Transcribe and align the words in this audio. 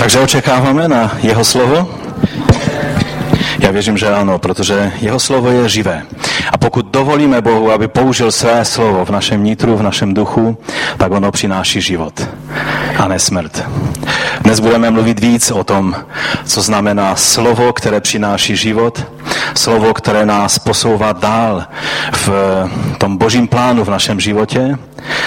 Takže 0.00 0.20
očekáváme 0.20 0.88
na 0.88 1.12
jeho 1.22 1.44
slovo? 1.44 1.88
Já 3.58 3.70
věřím, 3.70 3.98
že 3.98 4.08
ano, 4.08 4.38
protože 4.38 4.92
jeho 5.00 5.20
slovo 5.20 5.50
je 5.50 5.68
živé. 5.68 6.02
A 6.52 6.58
pokud 6.58 6.86
dovolíme 6.86 7.40
Bohu, 7.40 7.72
aby 7.72 7.88
použil 7.88 8.32
své 8.32 8.64
slovo 8.64 9.04
v 9.04 9.10
našem 9.10 9.44
nitru, 9.44 9.76
v 9.76 9.82
našem 9.82 10.14
duchu, 10.14 10.58
tak 10.96 11.12
ono 11.12 11.30
přináší 11.30 11.80
život 11.80 12.28
a 12.98 13.08
ne 13.08 13.18
smrt. 13.18 13.64
Dnes 14.40 14.60
budeme 14.60 14.90
mluvit 14.90 15.20
víc 15.20 15.50
o 15.50 15.64
tom, 15.64 15.96
co 16.44 16.62
znamená 16.62 17.16
slovo, 17.16 17.72
které 17.72 18.00
přináší 18.00 18.56
život, 18.56 19.06
slovo, 19.54 19.94
které 19.94 20.26
nás 20.26 20.58
posouvá 20.58 21.12
dál 21.12 21.64
v 22.12 22.30
tom 22.98 23.16
božím 23.16 23.48
plánu 23.48 23.84
v 23.84 23.90
našem 23.90 24.20
životě, 24.20 24.78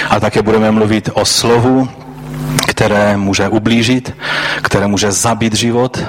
a 0.09 0.19
také 0.19 0.41
budeme 0.41 0.71
mluvit 0.71 1.09
o 1.13 1.25
slovu, 1.25 1.89
které 2.67 3.17
může 3.17 3.47
ublížit, 3.47 4.13
které 4.61 4.87
může 4.87 5.11
zabít 5.11 5.53
život, 5.53 6.03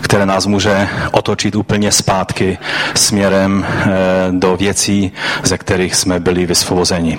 které 0.00 0.26
nás 0.26 0.46
může 0.46 0.88
otočit 1.10 1.54
úplně 1.54 1.92
zpátky 1.92 2.58
směrem 2.94 3.66
eh, 3.66 3.86
do 4.30 4.56
věcí, 4.56 5.12
ze 5.42 5.58
kterých 5.58 5.94
jsme 5.94 6.20
byli 6.20 6.46
vysvobozeni. 6.46 7.18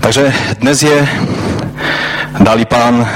Takže 0.00 0.34
dnes 0.58 0.82
je, 0.82 1.08
dali 2.40 2.64
pán 2.64 3.08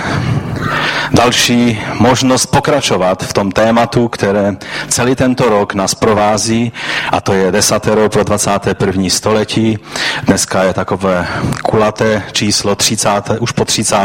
další 1.13 1.81
možnost 2.01 2.47
pokračovat 2.47 3.23
v 3.23 3.33
tom 3.33 3.53
tématu, 3.53 4.09
které 4.09 4.57
celý 4.89 5.15
tento 5.15 5.49
rok 5.49 5.75
nás 5.75 5.95
provází, 5.95 6.73
a 7.13 7.21
to 7.21 7.33
je 7.33 7.53
desatero 7.53 8.09
pro 8.09 8.25
21. 8.25 9.05
století. 9.09 9.79
Dneska 10.23 10.63
je 10.63 10.75
takové 10.75 11.27
kulaté 11.63 12.23
číslo 12.33 12.75
30, 12.75 13.11
už 13.41 13.53
po 13.53 13.65
30. 13.65 13.97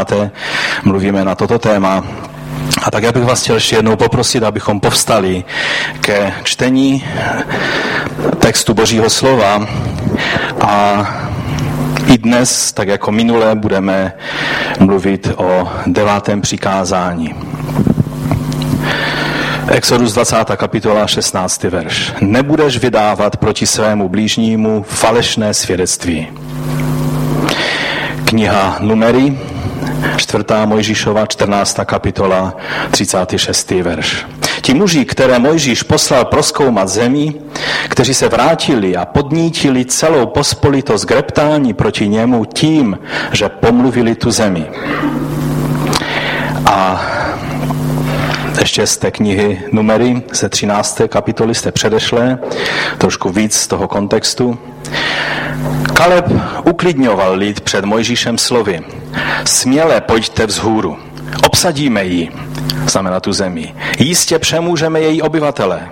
mluvíme 0.84 1.24
na 1.24 1.34
toto 1.34 1.58
téma. 1.58 2.04
A 2.82 2.90
tak 2.90 3.02
já 3.02 3.12
bych 3.12 3.24
vás 3.24 3.42
chtěl 3.42 3.54
ještě 3.54 3.76
jednou 3.76 3.96
poprosit, 3.96 4.42
abychom 4.42 4.80
povstali 4.80 5.44
ke 6.00 6.32
čtení 6.42 7.04
textu 8.38 8.74
Božího 8.74 9.10
slova 9.10 9.66
a 10.60 11.06
i 12.06 12.18
dnes, 12.18 12.72
tak 12.72 12.88
jako 12.88 13.12
minule, 13.12 13.54
budeme 13.54 14.12
mluvit 14.80 15.30
o 15.36 15.68
devátém 15.86 16.40
přikázání. 16.40 17.34
Exodus 19.68 20.12
20. 20.12 20.36
kapitola 20.56 21.06
16. 21.06 21.62
verš. 21.62 22.12
Nebudeš 22.20 22.78
vydávat 22.78 23.36
proti 23.36 23.66
svému 23.66 24.08
blížnímu 24.08 24.84
falešné 24.88 25.54
svědectví. 25.54 26.28
Kniha 28.24 28.76
Numery, 28.80 29.38
4. 30.16 30.44
Mojžíšova, 30.64 31.26
14. 31.26 31.78
kapitola, 31.84 32.56
36. 32.90 33.70
verš. 33.70 34.26
Ti 34.64 34.74
muži, 34.74 35.04
které 35.04 35.38
Mojžíš 35.38 35.82
poslal 35.82 36.24
proskoumat 36.24 36.88
zemi, 36.88 37.34
kteří 37.88 38.14
se 38.14 38.28
vrátili 38.28 38.96
a 38.96 39.04
podnítili 39.04 39.84
celou 39.84 40.26
pospolitost 40.26 41.04
k 41.04 41.10
reptání 41.10 41.74
proti 41.74 42.08
němu 42.08 42.44
tím, 42.44 42.98
že 43.32 43.48
pomluvili 43.48 44.14
tu 44.14 44.30
zemi. 44.30 44.66
A 46.66 47.06
ještě 48.58 48.86
z 48.86 48.96
té 48.96 49.10
knihy 49.10 49.62
Numery, 49.72 50.22
ze 50.32 50.48
13. 50.48 51.00
kapitoly 51.08 51.54
jste 51.54 51.72
předešlé, 51.72 52.38
trošku 52.98 53.30
víc 53.30 53.54
z 53.54 53.66
toho 53.66 53.88
kontextu. 53.88 54.58
Kaleb 55.94 56.32
uklidňoval 56.64 57.34
lid 57.34 57.60
před 57.60 57.84
Mojžíšem 57.84 58.38
slovy. 58.38 58.80
Směle 59.44 60.00
pojďte 60.00 60.46
vzhůru, 60.46 60.96
obsadíme 61.46 62.04
ji, 62.04 62.28
znamená 62.86 63.20
tu 63.20 63.32
zemi. 63.32 63.74
Jistě 63.98 64.38
přemůžeme 64.38 65.00
její 65.00 65.22
obyvatele. 65.22 65.88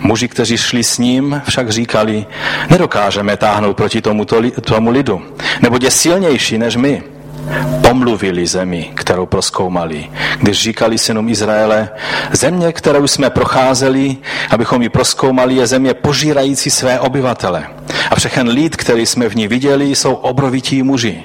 Muži, 0.00 0.28
kteří 0.28 0.56
šli 0.56 0.84
s 0.84 0.98
ním, 0.98 1.42
však 1.48 1.70
říkali, 1.70 2.26
nedokážeme 2.70 3.36
táhnout 3.36 3.76
proti 3.76 4.02
tomuto, 4.02 4.42
tomu 4.60 4.90
lidu, 4.90 5.22
nebo 5.62 5.78
je 5.82 5.90
silnější 5.90 6.58
než 6.58 6.76
my. 6.76 7.02
Pomluvili 7.88 8.46
zemi, 8.46 8.90
kterou 8.94 9.26
proskoumali, 9.26 10.10
když 10.40 10.62
říkali 10.62 10.98
synům 10.98 11.28
Izraele, 11.28 11.88
země, 12.32 12.72
kterou 12.72 13.06
jsme 13.06 13.30
procházeli, 13.30 14.16
abychom 14.50 14.82
ji 14.82 14.88
proskoumali, 14.88 15.54
je 15.54 15.66
země 15.66 15.94
požírající 15.94 16.70
své 16.70 17.00
obyvatele. 17.00 17.66
A 18.10 18.14
všechen 18.14 18.48
lid, 18.48 18.76
který 18.76 19.06
jsme 19.06 19.28
v 19.28 19.36
ní 19.36 19.48
viděli, 19.48 19.84
jsou 19.84 20.14
obrovití 20.14 20.82
muži. 20.82 21.22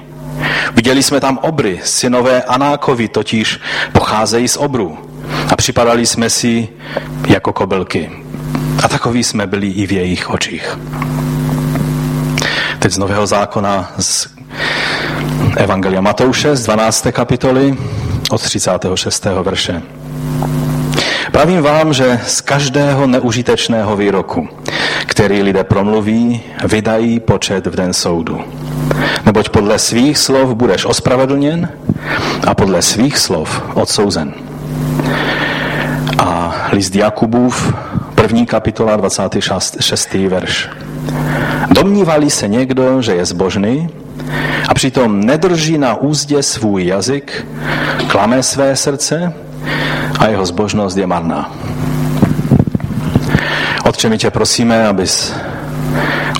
Viděli 0.72 1.02
jsme 1.02 1.20
tam 1.20 1.38
obry, 1.38 1.80
synové 1.84 2.42
Anákovi 2.42 3.08
totiž 3.08 3.60
pocházejí 3.92 4.48
z 4.48 4.56
obrů. 4.56 4.98
A 5.48 5.56
připadali 5.56 6.06
jsme 6.06 6.30
si 6.30 6.68
jako 7.28 7.52
kobylky. 7.52 8.10
A 8.84 8.88
takový 8.88 9.24
jsme 9.24 9.46
byli 9.46 9.66
i 9.66 9.86
v 9.86 9.92
jejich 9.92 10.30
očích. 10.30 10.78
Teď 12.78 12.92
z 12.92 12.98
Nového 12.98 13.26
zákona 13.26 13.92
z 13.98 14.28
Evangelia 15.56 16.00
Matouše 16.00 16.56
z 16.56 16.64
12. 16.64 17.06
kapitoly 17.12 17.76
od 18.30 18.42
36. 18.42 19.24
verše. 19.24 19.82
Pravím 21.32 21.62
vám, 21.62 21.92
že 21.92 22.20
z 22.26 22.40
každého 22.40 23.06
neužitečného 23.06 23.96
výroku, 23.96 24.48
který 25.06 25.42
lidé 25.42 25.64
promluví, 25.64 26.40
vydají 26.64 27.20
počet 27.20 27.66
v 27.66 27.76
den 27.76 27.92
soudu. 27.92 28.40
Neboť 29.36 29.52
podle 29.52 29.76
svých 29.76 30.16
slov 30.16 30.56
budeš 30.56 30.88
ospravedlněn 30.88 31.68
a 32.48 32.54
podle 32.56 32.80
svých 32.82 33.20
slov 33.20 33.62
odsouzen. 33.76 34.32
A 36.18 36.54
list 36.72 36.96
Jakubův, 36.96 37.74
první 38.14 38.46
kapitola, 38.46 38.96
26. 38.96 40.14
verš. 40.14 40.68
Domnívali 41.68 42.30
se 42.30 42.48
někdo, 42.48 43.02
že 43.02 43.14
je 43.14 43.24
zbožný 43.26 43.88
a 44.68 44.74
přitom 44.74 45.20
nedrží 45.20 45.78
na 45.78 45.94
úzdě 45.94 46.42
svůj 46.42 46.86
jazyk, 46.86 47.46
klame 48.08 48.42
své 48.42 48.76
srdce 48.76 49.32
a 50.18 50.26
jeho 50.26 50.46
zbožnost 50.46 50.96
je 50.96 51.06
marná. 51.06 51.52
Otče, 53.84 54.08
my 54.08 54.18
tě 54.18 54.30
prosíme, 54.30 54.88
abys 54.88 55.34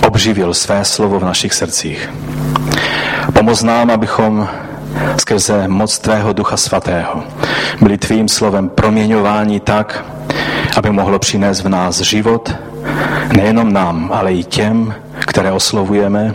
obživil 0.07 0.53
své 0.53 0.85
slovo 0.85 1.19
v 1.19 1.23
našich 1.23 1.53
srdcích. 1.53 2.09
Pomoz 3.37 3.63
nám, 3.63 3.91
abychom 3.91 4.49
skrze 5.17 5.67
moc 5.67 5.99
Tvého 5.99 6.33
Ducha 6.33 6.57
Svatého 6.57 7.23
byli 7.81 7.97
Tvým 7.97 8.27
slovem 8.27 8.69
proměňováni 8.69 9.59
tak, 9.59 10.05
aby 10.77 10.89
mohlo 10.89 11.19
přinést 11.19 11.61
v 11.61 11.69
nás 11.69 12.01
život, 12.01 12.55
nejenom 13.35 13.73
nám, 13.73 14.09
ale 14.13 14.33
i 14.33 14.43
těm, 14.43 14.93
které 15.19 15.51
oslovujeme, 15.51 16.33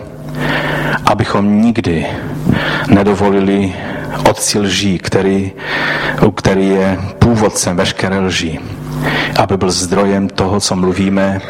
abychom 1.07 1.63
nikdy 1.63 2.07
nedovolili 2.89 3.75
otci 4.31 4.59
lží, 4.59 4.99
který, 4.99 5.53
který 6.35 6.69
je 6.69 6.99
původcem 7.19 7.77
veškeré 7.77 8.19
lží, 8.19 8.61
aby 9.39 9.57
byl 9.57 9.71
zdrojem 9.71 10.29
toho, 10.29 10.61
co 10.61 10.77
mluvíme, 10.77 11.41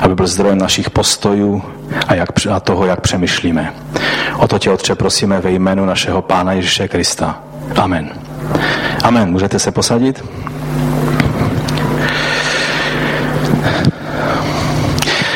aby 0.00 0.14
byl 0.14 0.26
zdrojem 0.26 0.58
našich 0.58 0.90
postojů 0.90 1.62
a, 2.08 2.14
jak, 2.14 2.28
a 2.52 2.60
toho, 2.60 2.86
jak 2.86 3.00
přemýšlíme. 3.00 3.74
O 4.38 4.48
to 4.48 4.58
tě, 4.58 4.70
Otče, 4.70 4.94
prosíme 4.94 5.40
ve 5.40 5.50
jménu 5.50 5.84
našeho 5.84 6.22
Pána 6.22 6.52
Ježíše 6.52 6.88
Krista. 6.88 7.38
Amen. 7.76 8.10
Amen. 9.02 9.30
Můžete 9.30 9.58
se 9.58 9.70
posadit? 9.70 10.24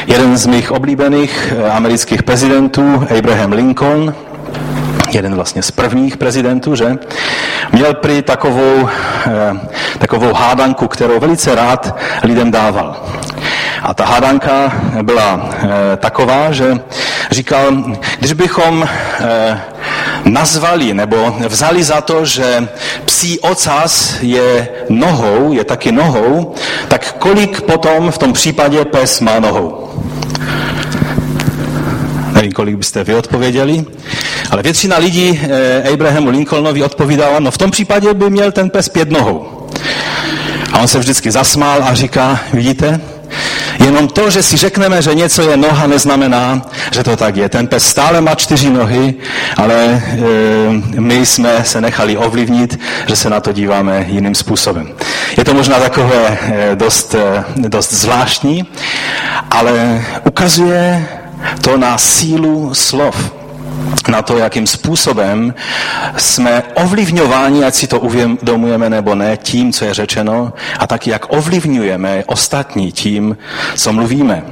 Jeden 0.07 0.37
z 0.37 0.47
mých 0.47 0.73
oblíbených 0.73 1.53
eh, 1.57 1.71
amerických 1.71 2.23
prezidentů, 2.23 3.07
Abraham 3.19 3.53
Lincoln, 3.53 4.15
jeden 5.13 5.35
vlastně 5.35 5.63
z 5.63 5.71
prvních 5.71 6.17
prezidentů, 6.17 6.75
že? 6.75 6.99
Měl 7.73 7.95
prý 7.95 8.23
takovou, 8.23 8.89
eh, 9.27 9.61
takovou 9.99 10.33
hádanku, 10.33 10.89
kterou 10.89 11.21
velice 11.21 11.55
rád 11.55 11.97
lidem 12.23 12.51
dával. 12.51 13.07
A 13.83 13.95
ta 13.95 14.05
hádanka 14.05 14.73
byla 15.03 15.51
eh, 15.53 15.97
taková, 15.97 16.53
že 16.53 16.75
říkal, 17.31 17.73
když 18.19 18.33
bychom 18.33 18.89
eh, 19.21 19.61
nazvali 20.25 20.95
nebo 20.95 21.37
vzali 21.49 21.85
za 21.85 22.01
to, 22.01 22.25
že 22.25 22.69
psí 23.05 23.41
ocas 23.41 24.17
je 24.21 24.69
nohou, 24.89 25.53
je 25.53 25.65
taky 25.65 25.93
nohou, 25.93 26.55
tak 26.89 27.13
kolik 27.19 27.61
potom 27.61 28.11
v 28.11 28.19
tom 28.19 28.33
případě 28.33 28.85
pes 28.85 29.21
má 29.21 29.39
nohou? 29.41 29.89
Nevím, 32.33 32.53
kolik 32.53 32.77
byste 32.77 33.05
vy 33.05 33.15
odpověděli, 33.15 33.85
ale 34.51 34.63
většina 34.63 34.99
lidí 34.99 35.41
eh, 35.43 35.93
Abrahamu 35.93 36.31
Lincolnovi 36.31 36.83
odpovídala, 36.83 37.41
no 37.41 37.51
v 37.51 37.59
tom 37.59 37.71
případě 37.71 38.15
by 38.15 38.31
měl 38.31 38.53
ten 38.53 38.71
pes 38.71 38.89
pět 38.89 39.11
nohou. 39.11 39.69
A 40.73 40.79
on 40.79 40.89
se 40.89 40.99
vždycky 40.99 41.31
zasmál 41.31 41.85
a 41.85 41.95
říká, 41.95 42.41
vidíte, 42.53 43.01
Jenom 43.85 44.09
to, 44.09 44.31
že 44.31 44.43
si 44.43 44.57
řekneme, 44.57 45.03
že 45.03 45.15
něco 45.15 45.51
je 45.51 45.57
noha, 45.57 45.87
neznamená, 45.87 46.63
že 46.93 47.05
to 47.05 47.17
tak 47.17 47.37
je. 47.37 47.49
Ten 47.49 47.67
pes 47.67 47.85
stále 47.85 48.21
má 48.21 48.35
čtyři 48.35 48.71
nohy, 48.71 49.15
ale 49.57 49.75
e, 49.75 50.01
my 51.01 51.27
jsme 51.27 51.65
se 51.65 51.81
nechali 51.81 52.17
ovlivnit, 52.17 52.81
že 53.07 53.17
se 53.17 53.31
na 53.31 53.41
to 53.41 53.53
díváme 53.53 54.05
jiným 54.09 54.35
způsobem. 54.35 54.93
Je 55.37 55.45
to 55.45 55.55
možná 55.55 55.81
takové 55.81 56.39
e, 56.41 56.77
dost, 56.77 57.15
dost 57.57 57.93
zvláštní, 57.93 58.67
ale 59.51 60.05
ukazuje 60.25 61.07
to 61.61 61.77
na 61.77 61.99
sílu 61.99 62.75
slov 62.75 63.38
na 64.09 64.23
to, 64.23 64.39
jakým 64.39 64.67
způsobem 64.67 65.55
jsme 66.17 66.63
ovlivňováni, 66.75 67.65
ať 67.65 67.75
si 67.75 67.87
to 67.87 68.01
uvědomujeme 68.01 68.91
nebo 68.91 69.15
ne, 69.15 69.37
tím, 69.37 69.73
co 69.73 69.85
je 69.85 69.95
řečeno, 69.95 70.53
a 70.79 70.87
taky 70.87 71.11
jak 71.11 71.33
ovlivňujeme 71.33 72.25
ostatní 72.27 72.93
tím, 72.93 73.37
co 73.75 73.93
mluvíme. 73.93 74.43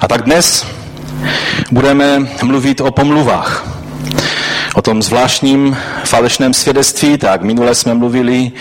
A 0.00 0.08
tak 0.08 0.22
dnes 0.22 0.66
budeme 1.70 2.26
mluvit 2.42 2.80
o 2.80 2.90
pomluvách 2.90 3.74
o 4.74 4.82
tom 4.82 5.02
zvláštním 5.02 5.76
falešném 6.04 6.54
svědectví, 6.54 7.18
tak 7.18 7.42
minule 7.42 7.74
jsme 7.74 7.94
mluvili 7.94 8.52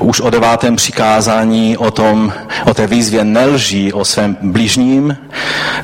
už 0.00 0.20
o 0.20 0.30
devátém 0.30 0.76
přikázání, 0.76 1.76
o, 1.76 1.90
tom, 1.90 2.32
o 2.64 2.74
té 2.74 2.86
výzvě 2.86 3.24
nelží 3.24 3.92
o 3.92 4.04
svém 4.04 4.36
blížním, 4.42 5.16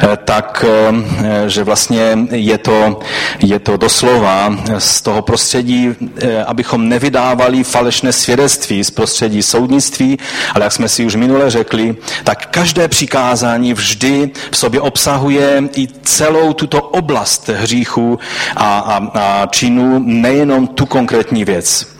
eh, 0.01 0.19
tak, 0.25 0.65
eh, 0.69 1.49
že 1.49 1.65
vlastně 1.65 2.19
je 2.31 2.59
to, 2.59 3.01
je 3.41 3.59
to 3.59 3.77
doslova 3.77 4.57
z 4.79 5.03
toho 5.03 5.23
prostředí, 5.23 5.95
eh, 6.21 6.45
abychom 6.45 6.89
nevydávali 6.89 7.65
falešné 7.65 8.13
svědectví 8.13 8.85
z 8.85 8.91
prostředí 8.91 9.43
soudnictví, 9.43 10.19
ale 10.55 10.65
jak 10.65 10.73
jsme 10.73 10.89
si 10.89 11.05
už 11.05 11.15
minule 11.15 11.51
řekli, 11.51 11.97
tak 12.25 12.47
každé 12.47 12.89
přikázání 12.89 13.75
vždy 13.75 14.31
v 14.51 14.57
sobě 14.57 14.81
obsahuje 14.81 15.63
i 15.77 15.89
celou 16.03 16.53
tuto 16.53 16.83
oblast 16.83 17.49
hříchu 17.49 18.19
a, 18.57 18.79
a, 18.79 18.97
a 19.15 19.47
činů 19.47 19.78
činů, 19.79 20.03
nejenom 20.05 20.67
tu 20.67 20.87
konkrétní 20.87 21.45
věc. 21.45 21.99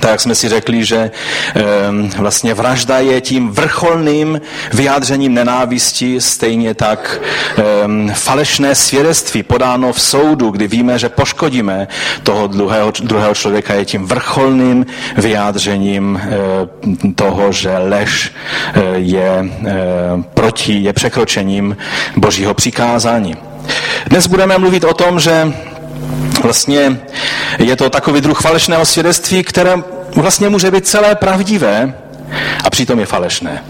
Tak 0.00 0.10
jak 0.10 0.20
jsme 0.20 0.34
si 0.34 0.48
řekli, 0.48 0.84
že 0.84 1.10
um, 1.90 2.10
vlastně 2.16 2.54
vražda 2.54 2.98
je 2.98 3.20
tím 3.20 3.50
vrcholným 3.50 4.40
vyjádřením 4.72 5.34
nenávisti, 5.34 6.20
stejně 6.20 6.74
tak 6.74 7.20
um, 7.84 8.10
falešné 8.14 8.74
svědectví 8.74 9.42
podáno 9.42 9.92
v 9.92 10.00
soudu, 10.00 10.50
kdy 10.50 10.68
víme, 10.68 10.98
že 10.98 11.08
poškodíme 11.08 11.88
toho 12.22 12.46
druhého, 12.46 12.92
druhého 13.02 13.34
člověka, 13.34 13.74
je 13.74 13.84
tím 13.84 14.06
vrcholným 14.06 14.86
vyjádřením 15.16 16.20
uh, 16.84 17.12
toho, 17.14 17.52
že 17.52 17.78
lež 17.78 18.32
uh, 18.76 18.82
je 18.94 19.50
proti, 20.34 20.72
je 20.72 20.92
překročením 20.92 21.76
božího 22.16 22.54
přikázání. 22.54 23.36
Dnes 24.06 24.26
budeme 24.26 24.58
mluvit 24.58 24.84
o 24.84 24.94
tom, 24.94 25.20
že 25.20 25.52
Vlastně 26.42 27.00
je 27.58 27.76
to 27.76 27.90
takový 27.90 28.20
druh 28.20 28.40
falešného 28.40 28.86
svědectví, 28.86 29.42
které 29.44 29.74
vlastně 30.14 30.48
může 30.48 30.70
být 30.70 30.86
celé 30.86 31.14
pravdivé 31.14 31.94
a 32.64 32.70
přitom 32.70 32.98
je 32.98 33.06
falešné. 33.06 33.64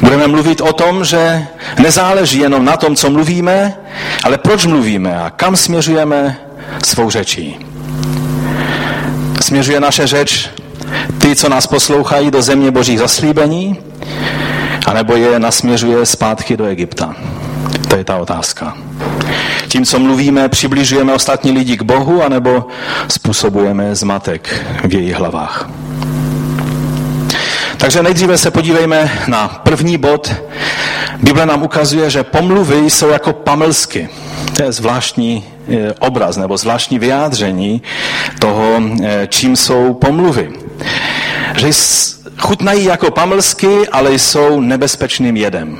Budeme 0.00 0.26
mluvit 0.26 0.60
o 0.60 0.72
tom, 0.72 1.04
že 1.04 1.46
nezáleží 1.78 2.38
jenom 2.38 2.64
na 2.64 2.76
tom, 2.76 2.96
co 2.96 3.10
mluvíme, 3.10 3.74
ale 4.24 4.38
proč 4.38 4.66
mluvíme 4.66 5.18
a 5.18 5.30
kam 5.30 5.56
směřujeme 5.56 6.36
svou 6.84 7.10
řečí. 7.10 7.66
Směřuje 9.40 9.80
naše 9.80 10.06
řeč 10.06 10.50
ty, 11.18 11.36
co 11.36 11.48
nás 11.48 11.66
poslouchají 11.66 12.30
do 12.30 12.42
země 12.42 12.70
božích 12.70 12.98
zaslíbení, 12.98 13.78
anebo 14.86 15.16
je 15.16 15.38
nasměřuje 15.38 16.06
zpátky 16.06 16.56
do 16.56 16.64
Egypta. 16.64 17.14
To 17.88 17.96
je 17.96 18.04
ta 18.04 18.16
otázka. 18.16 18.89
Tím, 19.68 19.84
co 19.84 19.98
mluvíme, 19.98 20.48
přibližujeme 20.48 21.12
ostatní 21.12 21.52
lidi 21.52 21.76
k 21.76 21.82
Bohu, 21.82 22.22
anebo 22.22 22.66
způsobujeme 23.08 23.94
zmatek 23.94 24.66
v 24.84 24.94
jejich 24.94 25.14
hlavách. 25.14 25.70
Takže 27.76 28.02
nejdříve 28.02 28.38
se 28.38 28.50
podívejme 28.50 29.12
na 29.26 29.48
první 29.48 29.98
bod. 29.98 30.34
Bible 31.22 31.46
nám 31.46 31.62
ukazuje, 31.62 32.10
že 32.10 32.22
pomluvy 32.22 32.90
jsou 32.90 33.08
jako 33.08 33.32
pamlsky. 33.32 34.08
To 34.56 34.62
je 34.62 34.72
zvláštní 34.72 35.44
eh, 35.68 35.92
obraz 35.98 36.36
nebo 36.36 36.56
zvláštní 36.56 36.98
vyjádření 36.98 37.82
toho, 38.38 38.82
eh, 39.04 39.26
čím 39.30 39.56
jsou 39.56 39.94
pomluvy. 39.94 40.52
Že 41.56 41.70
chutnají 42.38 42.84
jako 42.84 43.10
pamlsky, 43.10 43.88
ale 43.92 44.12
jsou 44.12 44.60
nebezpečným 44.60 45.36
jedem. 45.36 45.78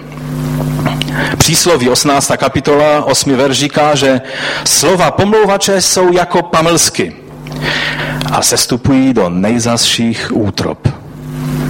Přísloví 1.38 1.88
18. 1.88 2.32
kapitola 2.36 3.04
8. 3.04 3.36
verš 3.36 3.58
říká, 3.58 3.94
že 3.94 4.20
slova 4.64 5.10
pomlouvače 5.10 5.80
jsou 5.80 6.12
jako 6.12 6.42
pamlsky 6.42 7.12
a 8.32 8.42
sestupují 8.42 9.14
do 9.14 9.28
nejzasších 9.28 10.36
útrop, 10.36 10.88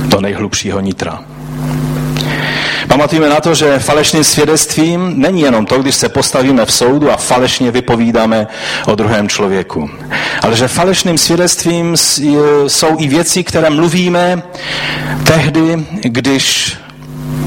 do 0.07 0.21
nejhlubšího 0.21 0.81
nitra. 0.81 1.25
Pamatujeme 2.89 3.29
na 3.29 3.41
to, 3.41 3.55
že 3.55 3.79
falešným 3.79 4.25
svědectvím 4.25 5.13
není 5.21 5.41
jenom 5.41 5.67
to, 5.67 5.79
když 5.79 5.95
se 5.95 6.09
postavíme 6.09 6.67
v 6.67 6.73
soudu 6.73 7.11
a 7.11 7.17
falešně 7.17 7.71
vypovídáme 7.71 8.47
o 8.87 8.95
druhém 8.95 9.29
člověku. 9.29 9.91
Ale 10.43 10.57
že 10.57 10.69
falešným 10.69 11.19
svědectvím 11.19 11.97
jsou 12.67 12.97
i 12.99 13.09
věci, 13.09 13.45
které 13.45 13.71
mluvíme 13.71 14.43
tehdy, 15.25 15.87
když 16.03 16.77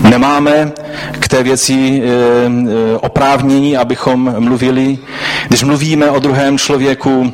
nemáme 0.01 0.72
k 1.19 1.28
té 1.28 1.44
věci 1.44 2.01
eh, 2.04 2.07
eh, 2.07 2.98
oprávnění, 2.98 3.78
abychom 3.78 4.36
mluvili. 4.40 4.98
Když 5.48 5.63
mluvíme 5.63 6.12
o 6.12 6.19
druhém 6.19 6.57
člověku, 6.57 7.34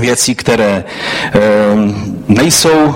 věci, 0.00 0.34
které 0.34 0.84
eh, 0.84 1.40
nejsou 2.28 2.94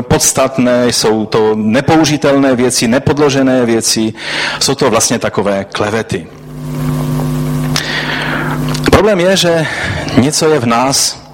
podstatné, 0.00 0.88
jsou 0.88 1.26
to 1.26 1.52
nepoužitelné 1.54 2.56
věci, 2.56 2.88
nepodložené 2.88 3.66
věci, 3.66 4.12
jsou 4.60 4.74
to 4.74 4.90
vlastně 4.90 5.18
takové 5.18 5.64
klevety. 5.64 6.26
Problém 8.90 9.20
je, 9.20 9.36
že 9.36 9.66
něco 10.18 10.48
je 10.48 10.60
v 10.60 10.66
nás, 10.66 11.27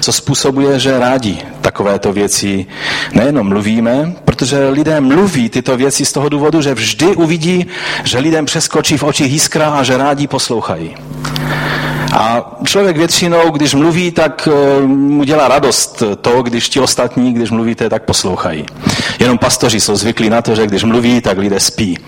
co 0.00 0.12
způsobuje, 0.12 0.78
že 0.78 0.98
rádi 0.98 1.38
takovéto 1.60 2.12
věci 2.12 2.66
nejenom 3.12 3.48
mluvíme, 3.48 4.12
protože 4.24 4.68
lidé 4.68 5.00
mluví 5.00 5.48
tyto 5.48 5.76
věci 5.76 6.04
z 6.04 6.12
toho 6.12 6.28
důvodu, 6.28 6.62
že 6.62 6.74
vždy 6.74 7.06
uvidí, 7.06 7.66
že 8.04 8.18
lidem 8.18 8.46
přeskočí 8.46 8.96
v 8.96 9.02
očích 9.02 9.32
jiskra 9.32 9.70
a 9.70 9.82
že 9.82 9.96
rádi 9.96 10.26
poslouchají. 10.26 10.96
A 12.12 12.50
člověk 12.64 12.96
většinou, 12.96 13.50
když 13.50 13.74
mluví, 13.74 14.10
tak 14.10 14.48
eh, 14.52 14.86
mu 14.86 15.24
dělá 15.24 15.48
radost 15.48 16.02
to, 16.20 16.42
když 16.42 16.68
ti 16.68 16.80
ostatní, 16.80 17.32
když 17.32 17.50
mluvíte, 17.50 17.88
tak 17.90 18.02
poslouchají. 18.02 18.66
Jenom 19.18 19.38
pastoři 19.38 19.80
jsou 19.80 19.96
zvyklí 19.96 20.30
na 20.30 20.42
to, 20.42 20.54
že 20.54 20.66
když 20.66 20.84
mluví, 20.84 21.20
tak 21.20 21.38
lidé 21.38 21.60
spí. 21.60 21.98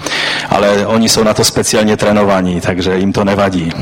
Ale 0.51 0.87
oni 0.87 1.09
jsou 1.09 1.25
na 1.25 1.35
to 1.35 1.45
speciálně 1.45 1.97
trénovaní, 1.97 2.61
takže 2.61 2.97
jim 2.97 3.13
to 3.13 3.25
nevadí. 3.25 3.73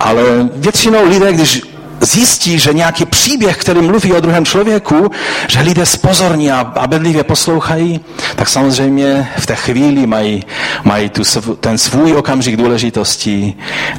Ale 0.00 0.22
většinou 0.56 1.08
lidé, 1.08 1.32
když 1.32 1.62
zjistí, 2.02 2.58
že 2.58 2.72
nějaký 2.72 3.04
příběh, 3.04 3.56
který 3.56 3.80
mluví 3.80 4.12
o 4.12 4.20
druhém 4.20 4.44
člověku, 4.44 5.10
že 5.48 5.60
lidé 5.60 5.86
spozorní 5.86 6.52
a, 6.52 6.60
a 6.60 6.86
bedlivě 6.86 7.24
poslouchají, 7.24 8.00
tak 8.36 8.48
samozřejmě 8.48 9.28
v 9.38 9.46
té 9.46 9.54
chvíli 9.54 10.06
mají, 10.06 10.44
mají 10.84 11.08
tu, 11.08 11.22
ten 11.60 11.78
svůj 11.78 12.12
okamžik 12.12 12.56
důležitosti 12.56 13.54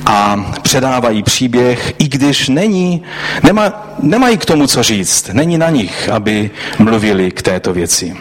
a 0.06 0.46
předávají 0.62 1.24
příběh, 1.24 1.94
i 2.00 2.08
když 2.08 2.50
není, 2.50 3.04
nemá, 3.44 3.96
nemají 4.00 4.38
k 4.38 4.46
tomu 4.46 4.68
co 4.68 4.84
říct. 4.84 5.30
Není 5.34 5.58
na 5.58 5.70
nich, 5.70 6.10
aby 6.10 6.52
mluvili 6.80 7.32
k 7.32 7.42
této 7.42 7.74
věci. 7.74 8.16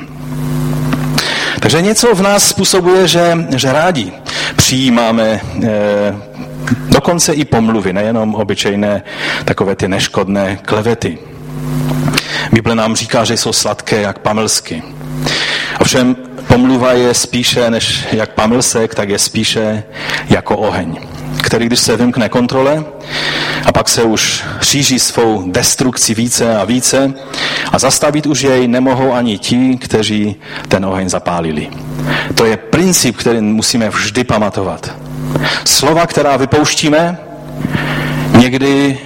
Takže 1.60 1.82
něco 1.82 2.14
v 2.14 2.22
nás 2.22 2.48
způsobuje, 2.48 3.08
že, 3.08 3.38
že 3.56 3.72
rádi 3.72 4.12
přijímáme 4.56 5.40
eh, 5.64 6.14
Dokonce 6.88 7.32
i 7.32 7.44
pomluvy, 7.44 7.92
nejenom 7.92 8.34
obyčejné 8.34 9.02
takové 9.44 9.76
ty 9.76 9.88
neškodné 9.88 10.58
klevety. 10.64 11.18
Bible 12.52 12.74
nám 12.74 12.96
říká, 12.96 13.24
že 13.24 13.36
jsou 13.36 13.52
sladké 13.52 14.00
jak 14.00 14.18
pamlsky. 14.18 14.82
Ovšem 15.80 16.16
pomluva 16.46 16.92
je 16.92 17.14
spíše 17.14 17.70
než 17.70 18.04
jak 18.12 18.30
pamlsek, 18.30 18.94
tak 18.94 19.08
je 19.08 19.18
spíše 19.18 19.84
jako 20.28 20.56
oheň, 20.56 21.00
který 21.42 21.66
když 21.66 21.80
se 21.80 21.96
vymkne 21.96 22.28
kontrole 22.28 22.84
a 23.64 23.72
pak 23.72 23.88
se 23.88 24.02
už 24.02 24.44
šíří 24.62 24.98
svou 24.98 25.50
destrukci 25.50 26.14
více 26.14 26.56
a 26.56 26.64
více 26.64 27.12
a 27.72 27.78
zastavit 27.78 28.26
už 28.26 28.42
jej 28.42 28.68
nemohou 28.68 29.12
ani 29.12 29.38
ti, 29.38 29.78
kteří 29.80 30.36
ten 30.68 30.84
oheň 30.84 31.08
zapálili. 31.08 31.70
To 32.34 32.44
je 32.44 32.56
princip, 32.56 33.16
který 33.16 33.40
musíme 33.40 33.88
vždy 33.88 34.24
pamatovat. 34.24 35.01
Slova, 35.64 36.06
která 36.06 36.36
vypouštíme, 36.36 37.18
někdy 38.38 38.98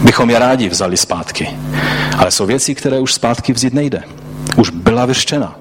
bychom 0.00 0.30
je 0.30 0.38
rádi 0.38 0.68
vzali 0.68 0.96
zpátky. 0.96 1.48
Ale 2.18 2.30
jsou 2.30 2.46
věci, 2.46 2.74
které 2.74 2.98
už 2.98 3.14
zpátky 3.14 3.52
vzít 3.52 3.74
nejde. 3.74 4.02
Už 4.56 4.70
byla 4.70 5.06
vyřčena. 5.06 5.54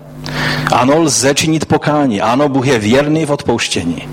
Ano, 0.72 1.00
lze 1.00 1.34
činit 1.34 1.66
pokání. 1.66 2.22
Ano, 2.22 2.50
Bůh 2.50 2.68
je 2.68 2.80
věrný 2.80 3.26
v 3.26 3.32
odpouštění. 3.32 4.08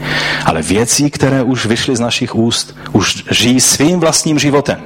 Ale 0.44 0.62
věci, 0.62 1.10
které 1.10 1.42
už 1.42 1.66
vyšly 1.66 1.96
z 1.96 2.00
našich 2.00 2.34
úst, 2.34 2.76
už 2.92 3.24
žijí 3.30 3.60
svým 3.60 4.00
vlastním 4.00 4.38
životem. 4.38 4.80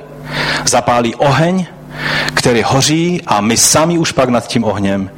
Zapálí 0.65 1.15
oheň, 1.15 1.67
který 2.35 2.63
hoří 2.63 3.23
a 3.27 3.41
my 3.41 3.57
sami 3.57 3.99
už 3.99 4.13
pak 4.13 4.29
nad 4.29 4.47
tím 4.47 4.65
ohněm 4.65 5.11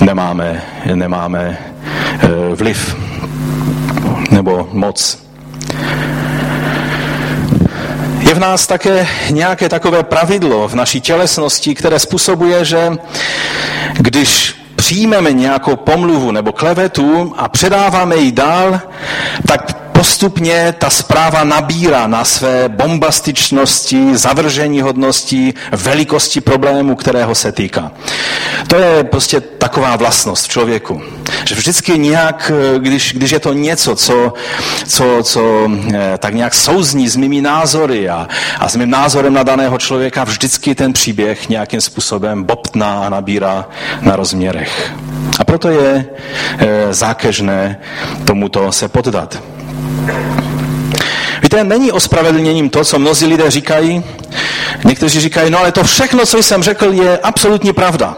nemáme, 0.00 0.62
nemáme 0.94 1.58
e, 2.22 2.54
vliv 2.54 2.96
nebo 4.30 4.68
moc. 4.72 5.18
Je 8.18 8.34
v 8.34 8.38
nás 8.38 8.66
také 8.66 9.06
nějaké 9.30 9.68
takové 9.68 10.02
pravidlo 10.02 10.68
v 10.68 10.74
naší 10.74 11.00
tělesnosti, 11.00 11.74
které 11.74 11.98
způsobuje, 11.98 12.64
že 12.64 12.90
když 13.92 14.54
přijmeme 14.76 15.32
nějakou 15.32 15.76
pomluvu 15.76 16.30
nebo 16.30 16.52
klevetu 16.52 17.34
a 17.36 17.48
předáváme 17.48 18.16
ji 18.16 18.32
dál, 18.32 18.80
tak 19.46 19.81
postupně 19.92 20.74
ta 20.78 20.90
zpráva 20.90 21.44
nabírá 21.44 22.06
na 22.06 22.24
své 22.24 22.68
bombastičnosti, 22.68 24.16
zavržení 24.16 24.80
hodnosti, 24.80 25.54
velikosti 25.72 26.40
problému, 26.40 26.94
kterého 26.94 27.34
se 27.34 27.52
týká. 27.52 27.92
To 28.66 28.76
je 28.76 29.04
prostě 29.04 29.40
taková 29.40 29.96
vlastnost 29.96 30.44
v 30.44 30.48
člověku. 30.48 31.02
Že 31.44 31.54
vždycky 31.54 31.98
nějak, 31.98 32.52
když, 32.78 33.12
když 33.12 33.30
je 33.30 33.40
to 33.40 33.52
něco, 33.52 33.96
co, 33.96 34.32
co, 34.86 35.18
co 35.22 35.70
eh, 35.94 36.18
tak 36.18 36.34
nějak 36.34 36.54
souzní 36.54 37.08
s 37.08 37.16
mými 37.16 37.40
názory 37.40 38.08
a, 38.08 38.28
a 38.58 38.68
s 38.68 38.76
mým 38.76 38.90
názorem 38.90 39.34
na 39.34 39.42
daného 39.42 39.78
člověka, 39.78 40.24
vždycky 40.24 40.74
ten 40.74 40.92
příběh 40.92 41.48
nějakým 41.48 41.80
způsobem 41.80 42.44
bobtná 42.44 43.06
a 43.06 43.08
nabírá 43.08 43.68
na 44.00 44.16
rozměrech. 44.16 44.92
A 45.38 45.44
proto 45.44 45.68
je 45.68 46.04
e, 46.58 46.94
zákežné 46.94 47.80
tomuto 48.24 48.72
se 48.72 48.88
poddat. 48.88 49.51
Víte, 51.42 51.64
není 51.64 51.92
ospravedlněním 51.92 52.70
to, 52.70 52.84
co 52.84 52.98
mnozí 52.98 53.26
lidé 53.26 53.50
říkají. 53.50 54.02
Někteří 54.84 55.20
říkají, 55.20 55.50
no 55.50 55.58
ale 55.58 55.72
to 55.72 55.84
všechno, 55.84 56.26
co 56.26 56.38
jsem 56.38 56.62
řekl, 56.62 56.92
je 56.92 57.18
absolutní 57.18 57.72
pravda. 57.72 58.16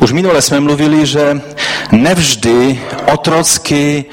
Už 0.00 0.12
minule 0.12 0.42
jsme 0.42 0.60
mluvili, 0.60 1.06
že 1.06 1.40
nevždy 1.92 2.80
otrocky 3.12 4.04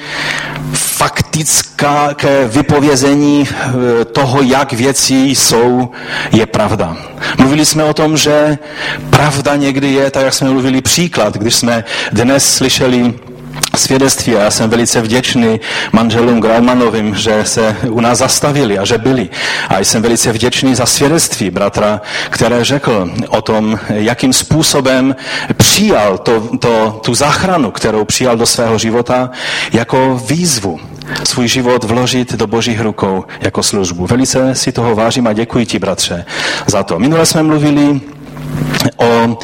faktické 0.74 2.16
vypovězení 2.48 3.48
eh, 3.50 4.06
toho, 4.06 4.42
jak 4.42 4.74
věci 4.74 5.16
jsou, 5.16 5.90
je 6.32 6.46
pravda. 6.46 6.98
Mluvili 7.38 7.66
jsme 7.66 7.84
o 7.84 7.94
tom, 7.94 8.18
že 8.18 8.58
pravda 9.10 9.56
někdy 9.56 9.92
je, 9.94 10.12
tak 10.12 10.24
jak 10.24 10.34
jsme 10.34 10.50
mluvili 10.50 10.82
příklad, 10.82 11.38
když 11.38 11.56
jsme 11.56 11.84
dnes 12.12 12.56
slyšeli 12.56 13.14
svědectví 13.78 14.36
a 14.36 14.44
já 14.44 14.52
jsem 14.52 14.70
velice 14.70 15.02
vděčný 15.02 15.60
manželům 15.92 16.42
Graumanovým, 16.42 17.16
že 17.16 17.46
se 17.46 17.76
u 17.90 18.00
nás 18.00 18.18
zastavili 18.18 18.80
a 18.80 18.86
že 18.86 18.98
byli. 18.98 19.30
A 19.70 19.80
jsem 19.80 20.02
velice 20.02 20.32
vděčný 20.32 20.76
za 20.76 20.86
svědectví 20.86 21.52
bratra, 21.52 22.02
které 22.30 22.64
řekl 22.64 23.10
o 23.30 23.42
tom, 23.42 23.80
jakým 23.90 24.34
způsobem 24.34 25.16
přijal 25.58 26.18
to, 26.18 26.58
to, 26.58 27.02
tu 27.06 27.16
záchranu, 27.16 27.72
kterou 27.72 28.06
přijal 28.06 28.38
do 28.38 28.46
svého 28.46 28.78
života 28.78 29.30
jako 29.74 30.22
výzvu 30.28 30.80
svůj 31.24 31.48
život 31.48 31.84
vložit 31.84 32.34
do 32.34 32.48
božích 32.48 32.82
rukou 32.82 33.26
jako 33.42 33.64
službu. 33.64 34.08
Velice 34.08 34.56
si 34.56 34.72
toho 34.72 34.96
vážím 34.96 35.28
a 35.28 35.34
děkuji 35.34 35.66
ti, 35.66 35.80
bratře, 35.80 36.26
za 36.68 36.84
to. 36.84 37.00
Minule 37.00 37.26
jsme 37.26 37.44
mluvili 37.44 38.02
o, 38.98 39.38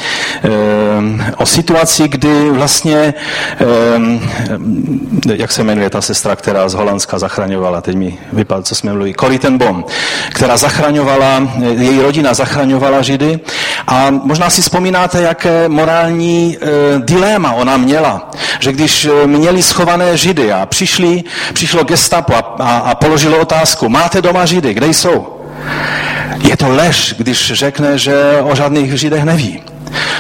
o 1.38 1.46
situaci, 1.46 2.08
kdy 2.08 2.50
vlastně, 2.50 3.14
jak 5.36 5.52
se 5.52 5.64
jmenuje 5.64 5.90
ta 5.90 6.02
sestra, 6.02 6.36
která 6.36 6.70
z 6.70 6.74
Holandska 6.74 7.20
zachraňovala, 7.20 7.82
teď 7.82 7.96
mi 7.96 8.18
vypadl, 8.34 8.64
co 8.64 8.76
jsme 8.76 8.92
mluvili, 8.92 9.14
Corrie 9.14 9.40
ten 9.40 9.58
Bom, 9.58 9.86
která 10.30 10.58
zachraňovala, 10.58 11.48
její 11.78 12.02
rodina 12.02 12.34
zachraňovala 12.34 13.02
Židy 13.02 13.40
a 13.88 14.10
možná 14.10 14.50
si 14.50 14.62
vzpomínáte, 14.62 15.22
jaké 15.22 15.70
morální 15.70 16.58
e, 16.62 16.68
dilema 17.00 17.54
ona 17.54 17.78
měla, 17.78 18.32
že 18.60 18.72
když 18.72 19.06
e, 19.06 19.28
měli 19.28 19.64
schované 19.64 20.18
Židy 20.18 20.54
a 20.54 20.66
přišli, 20.66 21.24
přišlo 21.54 21.84
gestapo 21.84 22.34
a, 22.34 22.56
a, 22.60 22.78
a 22.78 22.96
položilo 22.96 23.40
otázku, 23.40 23.90
máte 23.90 24.22
doma 24.22 24.46
Židy, 24.46 24.74
kde 24.74 24.88
jsou? 24.88 25.42
Je 26.52 26.58
to 26.58 26.70
lež, 26.70 27.16
když 27.18 27.54
řekne, 27.54 27.98
že 27.98 28.42
o 28.44 28.56
žádných 28.56 29.00
Židech 29.00 29.24
neví. 29.24 29.64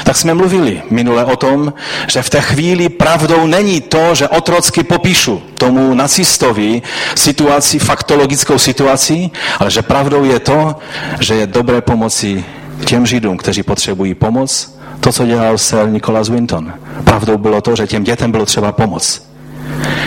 Tak 0.03 0.17
jsme 0.17 0.33
mluvili 0.33 0.81
minule 0.89 1.25
o 1.25 1.35
tom, 1.35 1.73
že 2.07 2.21
v 2.21 2.29
té 2.29 2.41
chvíli 2.41 2.89
pravdou 2.89 3.47
není 3.47 3.81
to, 3.81 4.15
že 4.15 4.27
otrocky 4.27 4.83
popíšu 4.83 5.43
tomu 5.57 5.93
nacistovi 5.93 6.81
situaci, 7.15 7.79
faktologickou 7.79 8.57
situaci, 8.57 9.29
ale 9.59 9.71
že 9.71 9.81
pravdou 9.81 10.23
je 10.23 10.39
to, 10.39 10.75
že 11.19 11.35
je 11.35 11.47
dobré 11.47 11.81
pomoci 11.81 12.45
těm 12.85 13.05
Židům, 13.05 13.37
kteří 13.37 13.63
potřebují 13.63 14.13
pomoc, 14.13 14.79
to, 14.99 15.11
co 15.11 15.25
dělal 15.25 15.57
Sir 15.57 15.87
Nicholas 15.87 16.29
Winton. 16.29 16.73
Pravdou 17.03 17.37
bylo 17.37 17.61
to, 17.61 17.75
že 17.75 17.87
těm 17.87 18.03
dětem 18.03 18.31
bylo 18.31 18.45
třeba 18.45 18.71
pomoc. 18.71 19.27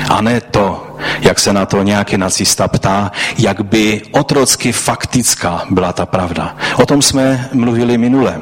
A 0.09 0.21
ne 0.21 0.41
to, 0.41 0.84
jak 1.21 1.41
se 1.41 1.53
na 1.53 1.67
to 1.67 1.83
nějaký 1.83 2.17
nacista 2.17 2.69
ptá, 2.69 3.13
jak 3.39 3.61
by 3.65 4.03
otrocky 4.11 4.73
faktická 4.73 5.63
byla 5.71 5.93
ta 5.93 6.07
pravda. 6.07 6.57
O 6.77 6.87
tom 6.87 7.03
jsme 7.03 7.49
mluvili 7.53 7.99
minule. 7.99 8.41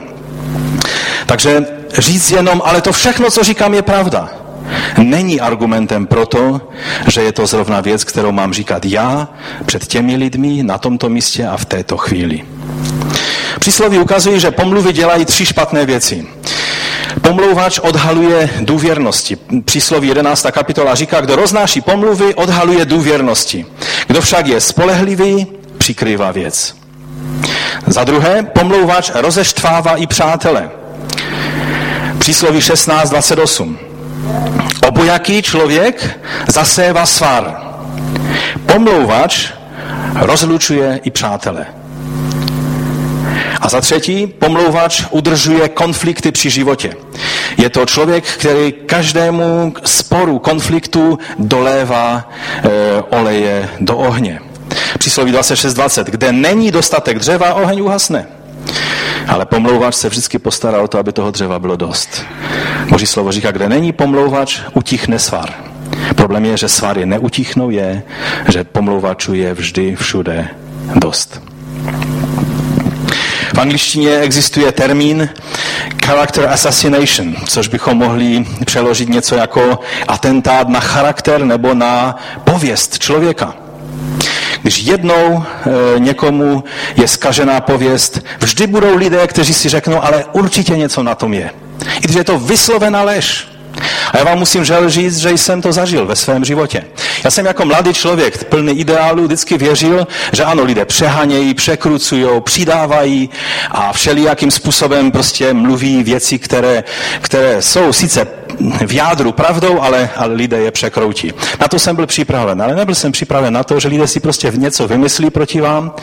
Takže 1.27 1.67
říct 1.99 2.31
jenom, 2.31 2.63
ale 2.65 2.81
to 2.81 2.93
všechno, 2.93 3.31
co 3.31 3.45
říkám, 3.45 3.75
je 3.75 3.83
pravda. 3.83 4.29
Není 4.99 5.41
argumentem 5.41 6.07
pro 6.07 6.27
to, 6.27 6.61
že 7.09 7.23
je 7.23 7.33
to 7.33 7.47
zrovna 7.47 7.81
věc, 7.81 8.05
kterou 8.05 8.33
mám 8.33 8.53
říkat 8.53 8.85
já 8.85 9.29
před 9.67 9.87
těmi 9.87 10.17
lidmi 10.17 10.63
na 10.63 10.79
tomto 10.79 11.09
místě 11.09 11.47
a 11.47 11.57
v 11.57 11.65
této 11.65 11.97
chvíli. 11.97 12.43
Přísloví 13.61 13.99
ukazují, 13.99 14.41
že 14.41 14.51
pomluvy 14.51 14.93
dělají 14.93 15.25
tři 15.25 15.47
špatné 15.47 15.87
věci. 15.87 16.27
Pomlouvač 17.23 17.79
odhaluje 17.79 18.51
důvěrnosti. 18.61 19.39
Přísloví 19.65 20.09
11. 20.09 20.47
kapitola 20.51 20.95
říká, 20.95 21.21
kdo 21.21 21.37
roznáší 21.37 21.81
pomluvy, 21.81 22.35
odhaluje 22.35 22.85
důvěrnosti. 22.85 23.67
Kdo 24.07 24.21
však 24.21 24.47
je 24.47 24.61
spolehlivý, 24.61 25.47
přikrývá 25.79 26.31
věc. 26.31 26.77
Za 27.87 28.05
druhé, 28.05 28.43
pomlouvač 28.43 29.11
rozeštvává 29.15 29.97
i 29.97 30.07
přátele. 30.07 30.71
Přísloví 32.19 32.59
16.28. 32.59 33.77
Obojaký 34.89 35.43
člověk 35.43 36.21
zasévá 36.47 37.07
svar. 37.07 37.63
Pomlouvač 38.67 39.49
rozlučuje 40.15 41.01
i 41.05 41.11
přátele. 41.11 41.67
A 43.61 43.69
za 43.69 43.81
třetí, 43.81 44.27
pomlouvač 44.27 45.05
udržuje 45.11 45.69
konflikty 45.69 46.33
při 46.33 46.51
životě. 46.51 46.95
Je 47.57 47.71
to 47.71 47.87
člověk, 47.87 48.25
který 48.25 48.73
každému 48.87 49.75
sporu, 49.85 50.39
konfliktu 50.39 51.19
dolévá 51.39 52.29
e, 52.65 52.69
oleje 53.03 53.69
do 53.81 53.97
ohně. 53.97 54.41
Přísloví 54.99 55.33
26.20. 55.33 56.05
Kde 56.05 56.33
není 56.33 56.71
dostatek 56.71 57.19
dřeva, 57.19 57.55
oheň 57.55 57.81
uhasne. 57.81 58.27
Ale 59.29 59.47
pomlouvač 59.47 59.95
se 59.95 60.09
vždycky 60.09 60.39
postará 60.39 60.83
o 60.83 60.89
to, 60.89 60.99
aby 60.99 61.13
toho 61.13 61.31
dřeva 61.31 61.59
bylo 61.59 61.77
dost. 61.77 62.25
Boží 62.91 63.07
slovo 63.07 63.33
říká, 63.33 63.51
kde 63.51 63.69
není 63.69 63.93
pomlouvač, 63.93 64.61
utichne 64.75 65.19
svar. 65.19 65.55
Problém 66.17 66.45
je, 66.45 66.57
že 66.57 66.69
svary 66.69 67.07
neutichnou, 67.07 67.71
je, 67.71 68.03
že 68.49 68.65
pomlouvačů 68.65 69.35
je 69.35 69.55
vždy 69.55 69.97
všude 69.97 70.49
dost. 70.95 71.43
V 73.55 73.59
angličtině 73.59 74.19
existuje 74.19 74.73
termín 74.73 75.29
character 76.05 76.49
assassination, 76.49 77.37
což 77.49 77.69
bychom 77.69 77.97
mohli 77.99 78.45
přeložit 78.65 79.09
něco 79.09 79.35
jako 79.35 79.79
atentát 80.09 80.69
na 80.69 80.81
charakter 80.81 81.45
nebo 81.45 81.75
na 81.75 82.17
pověst 82.45 82.99
člověka. 82.99 83.55
Když 84.63 84.79
jednou 84.79 85.45
e, 85.45 86.01
někomu 86.01 86.65
je 86.97 87.09
skažená 87.09 87.61
pověst, 87.61 88.21
vždy 88.41 88.67
budou 88.67 88.97
lidé, 88.97 89.27
kteří 89.27 89.55
si 89.55 89.69
řeknou, 89.69 90.05
ale 90.05 90.25
určitě 90.33 90.77
něco 90.77 91.03
na 91.03 91.15
tom 91.15 91.35
je. 91.35 91.51
I 91.97 92.01
když 92.01 92.17
je 92.17 92.25
to 92.25 92.39
vyslovená 92.39 93.03
lež. 93.03 93.52
A 94.13 94.19
já 94.19 94.25
vám 94.25 94.39
musím 94.39 94.65
žel 94.65 94.91
říct, 94.91 95.17
že 95.17 95.31
jsem 95.31 95.63
to 95.63 95.73
zažil 95.73 96.07
ve 96.07 96.17
svém 96.17 96.45
životě. 96.45 96.85
Já 97.25 97.31
jsem 97.31 97.47
jako 97.47 97.65
mladý 97.65 97.95
člověk 97.95 98.45
plný 98.45 98.73
ideálu 98.73 99.25
vždycky 99.25 99.59
věřil, 99.59 100.07
že 100.33 100.45
ano, 100.45 100.65
lidé 100.65 100.85
přehanějí, 100.85 101.55
překrucují, 101.55 102.41
přidávají 102.41 103.31
a 103.71 103.93
všelijakým 103.93 104.51
způsobem 104.51 105.11
prostě 105.11 105.55
mluví 105.55 106.03
věci, 106.03 106.39
které, 106.39 106.85
které 107.21 107.63
jsou 107.63 107.93
sice 107.93 108.27
v 108.87 108.93
jádru 108.93 109.33
pravdou, 109.33 109.81
ale, 109.81 110.11
ale 110.17 110.35
lidé 110.35 110.59
je 110.59 110.71
překroutí. 110.71 111.33
Na 111.61 111.69
to 111.69 111.79
jsem 111.79 111.97
byl 111.97 112.07
připraven, 112.07 112.63
ale 112.63 112.75
nebyl 112.75 112.95
jsem 112.95 113.13
připraven 113.13 113.53
na 113.55 113.65
to, 113.65 113.81
že 113.81 113.89
lidé 113.89 114.07
si 114.07 114.21
prostě 114.21 114.53
něco 114.57 114.89
vymyslí 114.89 115.31
proti 115.31 115.61
vám 115.61 115.95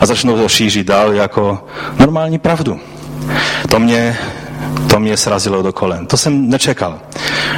a 0.00 0.06
začnou 0.06 0.36
to 0.36 0.48
šířit 0.48 0.86
dál 0.86 1.12
jako 1.12 1.64
normální 1.98 2.38
pravdu. 2.38 2.80
To 3.68 3.80
mě 3.80 4.18
to 4.90 5.00
mě 5.00 5.16
srazilo 5.16 5.62
do 5.62 5.72
kolen. 5.72 6.06
To 6.06 6.16
jsem 6.16 6.50
nečekal. 6.50 6.98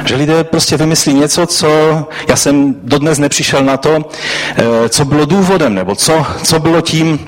Že 0.05 0.15
lidé 0.15 0.43
prostě 0.43 0.77
vymyslí 0.77 1.13
něco, 1.13 1.47
co 1.47 1.67
já 2.29 2.35
jsem 2.35 2.75
dodnes 2.83 3.19
nepřišel 3.19 3.63
na 3.63 3.77
to, 3.77 4.05
eh, 4.55 4.89
co 4.89 5.05
bylo 5.05 5.25
důvodem, 5.25 5.75
nebo 5.75 5.95
co, 5.95 6.25
co 6.43 6.59
bylo 6.59 6.81
tím, 6.81 7.19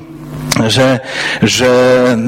že, 0.67 0.99
že 1.41 1.69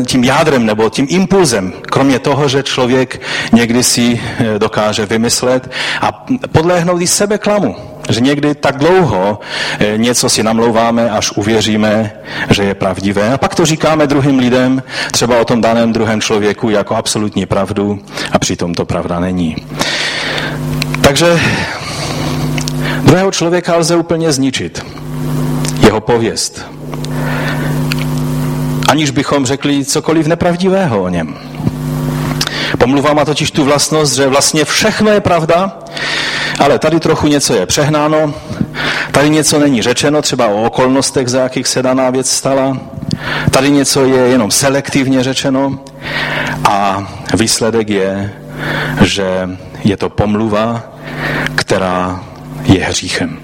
tím 0.06 0.24
jádrem 0.24 0.66
nebo 0.66 0.90
tím 0.90 1.08
impulzem, 1.10 1.74
kromě 1.82 2.20
toho, 2.20 2.48
že 2.48 2.64
člověk 2.64 3.22
někdy 3.52 3.84
si 3.84 4.20
eh, 4.40 4.60
dokáže 4.60 5.06
vymyslet 5.06 5.72
a 6.02 6.26
podléhnout 6.52 7.02
i 7.02 7.08
sebe 7.08 7.38
klamu. 7.38 7.76
Že 8.10 8.22
někdy 8.22 8.56
tak 8.56 8.78
dlouho 8.78 9.40
eh, 9.80 9.98
něco 9.98 10.30
si 10.30 10.44
namlouváme, 10.44 11.10
až 11.10 11.32
uvěříme, 11.32 12.12
že 12.50 12.64
je 12.64 12.74
pravdivé. 12.74 13.34
A 13.34 13.38
pak 13.38 13.56
to 13.56 13.66
říkáme 13.66 14.08
druhým 14.08 14.40
lidem, 14.40 14.84
třeba 15.12 15.40
o 15.40 15.46
tom 15.46 15.62
daném 15.62 15.94
druhém 15.94 16.22
člověku, 16.22 16.70
jako 16.70 16.96
absolutní 16.96 17.46
pravdu 17.46 18.00
a 18.32 18.40
přitom 18.40 18.74
to 18.74 18.86
pravda 18.86 19.20
není. 19.20 19.56
Takže 21.02 21.40
druhého 23.04 23.32
člověka 23.32 23.76
lze 23.76 23.96
úplně 23.96 24.32
zničit. 24.32 24.86
Jeho 25.80 26.02
pověst. 26.02 26.66
Aniž 28.90 29.10
bychom 29.10 29.46
řekli 29.46 29.86
cokoliv 29.86 30.28
nepravdivého 30.28 31.04
o 31.04 31.10
něm. 31.10 31.38
Pomluva 32.78 33.14
má 33.14 33.26
totiž 33.26 33.52
tu 33.52 33.64
vlastnost, 33.64 34.16
že 34.16 34.28
vlastně 34.28 34.66
všechno 34.66 35.12
je 35.12 35.22
pravda, 35.22 35.78
ale 36.60 36.80
tady 36.80 37.00
trochu 37.00 37.28
něco 37.28 37.54
je 37.54 37.66
přehnáno, 37.66 38.34
tady 39.12 39.30
něco 39.30 39.60
není 39.60 39.82
řečeno, 39.82 40.22
třeba 40.22 40.48
o 40.48 40.64
okolnostech, 40.64 41.28
za 41.28 41.40
jakých 41.40 41.68
se 41.68 41.84
daná 41.84 42.10
věc 42.10 42.30
stala, 42.32 42.78
tady 43.52 43.70
něco 43.72 44.06
je 44.06 44.18
jenom 44.18 44.52
selektivně 44.52 45.24
řečeno 45.24 45.80
a 46.64 47.08
výsledek 47.34 47.90
je, 47.90 48.34
že 49.02 49.50
je 49.84 49.98
to 49.98 50.10
pomluva, 50.10 50.84
která 51.56 52.24
je 52.64 52.86
hříchem. 52.86 53.40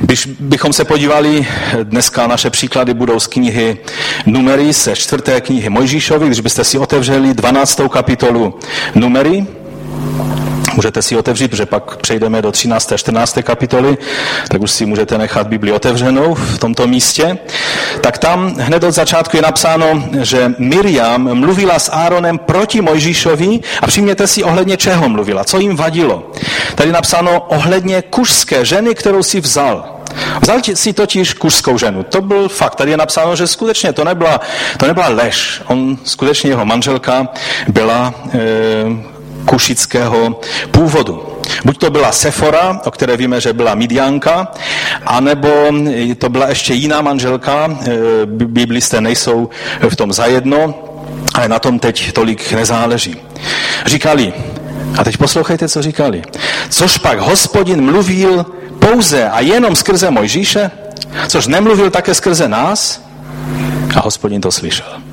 Když 0.00 0.26
bychom 0.26 0.72
se 0.72 0.84
podívali, 0.84 1.46
dneska 1.82 2.26
naše 2.26 2.50
příklady 2.50 2.94
budou 2.94 3.20
z 3.20 3.26
knihy 3.26 3.78
Numery, 4.26 4.72
ze 4.72 4.96
čtvrté 4.96 5.40
knihy 5.40 5.68
Mojžíšovi, 5.68 6.26
když 6.26 6.40
byste 6.40 6.64
si 6.64 6.78
otevřeli 6.78 7.34
12. 7.34 7.80
kapitolu 7.92 8.58
Numery, 8.94 9.46
Můžete 10.78 11.02
si 11.02 11.16
otevřít, 11.16 11.48
protože 11.48 11.66
pak 11.66 11.96
přejdeme 11.96 12.42
do 12.42 12.52
13. 12.52 12.92
a 12.92 12.96
14. 12.96 13.38
kapitoly, 13.42 13.98
tak 14.48 14.62
už 14.62 14.70
si 14.70 14.86
můžete 14.86 15.18
nechat 15.18 15.46
Bibli 15.46 15.72
otevřenou 15.72 16.34
v 16.34 16.58
tomto 16.58 16.86
místě. 16.86 17.38
Tak 18.00 18.18
tam 18.18 18.54
hned 18.58 18.84
od 18.84 18.90
začátku 18.90 19.36
je 19.36 19.42
napsáno, 19.42 20.04
že 20.22 20.52
Miriam 20.58 21.34
mluvila 21.34 21.78
s 21.78 21.92
Áronem 21.92 22.38
proti 22.38 22.80
Mojžíšovi 22.80 23.60
a 23.82 23.86
přijměte 23.86 24.26
si 24.26 24.42
ohledně 24.42 24.76
čeho 24.76 25.08
mluvila, 25.08 25.44
co 25.44 25.58
jim 25.58 25.76
vadilo. 25.76 26.32
Tady 26.74 26.92
napsáno 26.92 27.40
ohledně 27.40 28.02
kušské 28.02 28.64
ženy, 28.64 28.94
kterou 28.94 29.22
si 29.22 29.40
vzal. 29.40 29.98
Vzal 30.42 30.60
si 30.74 30.92
totiž 30.92 31.34
kuřskou 31.34 31.78
ženu. 31.78 32.02
To 32.02 32.20
byl 32.20 32.48
fakt. 32.48 32.74
Tady 32.74 32.90
je 32.90 32.96
napsáno, 32.96 33.36
že 33.36 33.46
skutečně 33.46 33.92
to 33.92 34.04
nebyla, 34.04 34.40
to 34.76 34.86
nebyla 34.86 35.08
lež. 35.08 35.62
On 35.66 35.98
skutečně 36.04 36.50
jeho 36.50 36.64
manželka 36.64 37.28
byla 37.68 38.14
e, 38.34 39.17
kušického 39.48 40.40
původu. 40.70 41.22
Buď 41.64 41.78
to 41.78 41.90
byla 41.90 42.12
Sefora, 42.12 42.80
o 42.84 42.90
které 42.90 43.16
víme, 43.16 43.40
že 43.40 43.52
byla 43.52 43.74
Midianka, 43.74 44.48
anebo 45.06 45.48
to 46.18 46.28
byla 46.28 46.48
ještě 46.48 46.74
jiná 46.74 47.00
manželka, 47.00 47.68
e, 47.68 47.96
biblisté 48.26 49.00
nejsou 49.00 49.48
v 49.88 49.96
tom 49.96 50.12
zajedno, 50.12 50.74
ale 51.34 51.48
na 51.48 51.58
tom 51.58 51.78
teď 51.78 52.12
tolik 52.12 52.52
nezáleží. 52.52 53.16
Říkali, 53.86 54.32
a 54.98 55.04
teď 55.04 55.16
poslouchejte, 55.16 55.68
co 55.68 55.82
říkali. 55.82 56.22
Což 56.68 56.98
pak 56.98 57.18
hospodin 57.18 57.84
mluvil 57.84 58.46
pouze 58.78 59.28
a 59.28 59.40
jenom 59.40 59.76
skrze 59.76 60.10
Mojžíše, 60.10 60.70
což 61.28 61.46
nemluvil 61.46 61.90
také 61.90 62.14
skrze 62.14 62.48
nás, 62.48 63.02
a 63.96 64.00
hospodin 64.00 64.40
to 64.40 64.52
slyšel. 64.52 65.07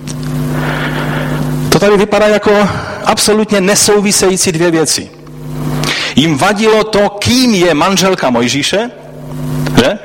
To 1.75 1.79
tady 1.79 1.98
vypadá 1.98 2.27
jako 2.27 2.70
absolutně 3.05 3.62
nesouvisející 3.62 4.51
dvě 4.51 4.72
věci. 4.72 5.10
Jim 6.15 6.38
vadilo 6.38 6.84
to, 6.84 7.10
kým 7.10 7.54
je 7.54 7.73
manželka 7.73 8.30
Mojžíše, 8.30 8.91
že? 9.78 10.00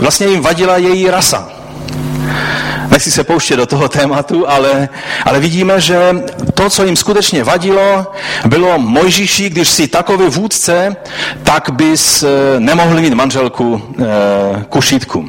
Vlastně 0.00 0.26
jim 0.26 0.40
vadila 0.40 0.76
její 0.76 1.10
rasa. 1.10 1.48
Nechci 2.90 3.10
se 3.10 3.24
pouštět 3.24 3.56
do 3.56 3.66
toho 3.66 3.88
tématu, 3.88 4.48
ale, 4.48 4.88
ale 5.24 5.40
vidíme, 5.40 5.80
že 5.80 6.16
to, 6.54 6.70
co 6.70 6.84
jim 6.84 6.96
skutečně 6.96 7.44
vadilo, 7.44 8.12
bylo 8.46 8.78
Mojžíši, 8.78 9.50
když 9.50 9.68
si 9.68 9.88
takový 9.88 10.28
vůdce, 10.28 10.96
tak 11.42 11.70
bys 11.70 12.22
eh, 12.22 12.28
nemohl 12.60 13.00
mít 13.00 13.14
manželku 13.14 13.82
e, 13.98 14.64
kušítku. 14.68 15.28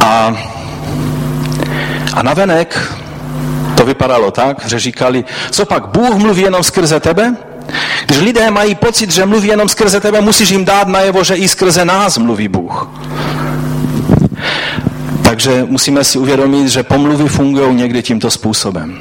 A, 0.00 0.36
a 2.16 2.22
navenek 2.22 2.92
to 3.76 3.84
vypadalo 3.84 4.30
tak, 4.30 4.68
že 4.68 4.78
říkali, 4.78 5.24
co 5.50 5.66
pak, 5.66 5.86
Bůh 5.86 6.14
mluví 6.14 6.42
jenom 6.42 6.62
skrze 6.62 7.00
tebe? 7.00 7.36
Když 8.06 8.18
lidé 8.18 8.50
mají 8.50 8.74
pocit, 8.74 9.10
že 9.10 9.26
mluví 9.26 9.48
jenom 9.48 9.68
skrze 9.68 10.00
tebe, 10.00 10.20
musíš 10.20 10.50
jim 10.50 10.64
dát 10.64 10.88
najevo, 10.88 11.24
že 11.24 11.34
i 11.34 11.48
skrze 11.48 11.84
nás 11.84 12.18
mluví 12.18 12.48
Bůh. 12.48 12.88
Takže 15.22 15.64
musíme 15.64 16.04
si 16.04 16.18
uvědomit, 16.18 16.68
že 16.68 16.82
pomluvy 16.82 17.28
fungují 17.28 17.74
někdy 17.74 18.02
tímto 18.02 18.30
způsobem. 18.30 18.98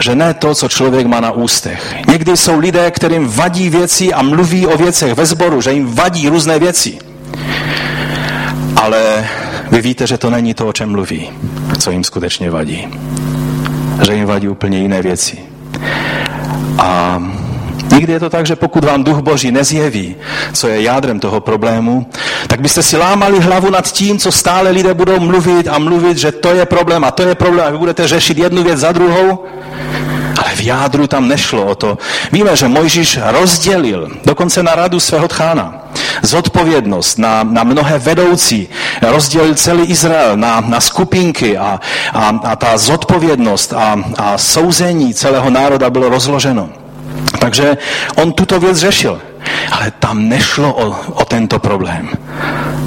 Že 0.00 0.14
ne 0.14 0.34
to, 0.34 0.54
co 0.54 0.68
člověk 0.68 1.06
má 1.06 1.20
na 1.20 1.30
ústech. 1.30 1.94
Někdy 2.08 2.36
jsou 2.36 2.58
lidé, 2.58 2.90
kterým 2.90 3.28
vadí 3.28 3.70
věci 3.70 4.12
a 4.12 4.22
mluví 4.22 4.66
o 4.66 4.76
věcech 4.76 5.14
ve 5.14 5.26
sboru, 5.26 5.60
že 5.60 5.72
jim 5.72 5.94
vadí 5.94 6.28
různé 6.28 6.58
věci. 6.58 6.98
Ale 8.76 9.28
vy 9.70 9.80
víte, 9.80 10.06
že 10.06 10.18
to 10.18 10.30
není 10.30 10.54
to, 10.54 10.68
o 10.68 10.72
čem 10.72 10.90
mluví, 10.90 11.30
co 11.78 11.90
jim 11.90 12.04
skutečně 12.04 12.50
vadí 12.50 12.88
že 14.06 14.14
jim 14.14 14.26
vadí 14.26 14.48
úplně 14.48 14.78
jiné 14.78 15.02
věci. 15.02 15.38
A 16.78 17.22
Někdy 17.92 18.12
je 18.12 18.20
to 18.20 18.30
tak, 18.30 18.46
že 18.46 18.56
pokud 18.56 18.84
vám 18.84 19.04
duch 19.04 19.18
boží 19.18 19.52
nezjeví, 19.52 20.16
co 20.52 20.68
je 20.68 20.82
jádrem 20.82 21.20
toho 21.20 21.40
problému, 21.40 22.06
tak 22.46 22.60
byste 22.60 22.82
si 22.82 22.96
lámali 22.96 23.40
hlavu 23.40 23.70
nad 23.70 23.92
tím, 23.92 24.18
co 24.18 24.32
stále 24.32 24.70
lidé 24.70 24.94
budou 24.94 25.20
mluvit 25.20 25.68
a 25.68 25.78
mluvit, 25.78 26.18
že 26.18 26.32
to 26.32 26.54
je 26.54 26.66
problém 26.66 27.04
a 27.04 27.10
to 27.10 27.22
je 27.22 27.34
problém 27.34 27.66
a 27.66 27.70
vy 27.70 27.78
budete 27.78 28.08
řešit 28.08 28.38
jednu 28.38 28.62
věc 28.62 28.78
za 28.78 28.92
druhou 28.92 29.44
ale 30.38 30.56
v 30.56 30.60
jádru 30.60 31.06
tam 31.06 31.28
nešlo 31.28 31.66
o 31.66 31.74
to. 31.74 31.98
Víme, 32.32 32.56
že 32.56 32.68
Mojžíš 32.68 33.18
rozdělil, 33.22 34.08
dokonce 34.24 34.62
na 34.62 34.74
radu 34.74 35.00
svého 35.00 35.28
tchána, 35.28 35.87
zodpovědnost 36.22 37.18
na, 37.18 37.42
na 37.42 37.64
mnohé 37.64 37.98
vedoucí, 37.98 38.68
rozdělil 39.02 39.54
celý 39.54 39.84
Izrael 39.84 40.36
na, 40.36 40.60
na 40.60 40.80
skupinky 40.80 41.58
a, 41.58 41.80
a, 42.12 42.28
a 42.44 42.56
ta 42.56 42.78
zodpovědnost 42.78 43.72
a, 43.72 43.96
a 44.18 44.38
souzení 44.38 45.14
celého 45.14 45.50
národa 45.50 45.90
bylo 45.90 46.08
rozloženo. 46.08 46.68
Takže 47.38 47.76
on 48.16 48.32
tuto 48.32 48.60
věc 48.60 48.78
řešil. 48.78 49.20
Ale 49.72 49.90
tam 49.90 50.28
nešlo 50.28 50.74
o, 50.74 50.96
o 51.14 51.24
tento 51.24 51.58
problém. 51.58 52.08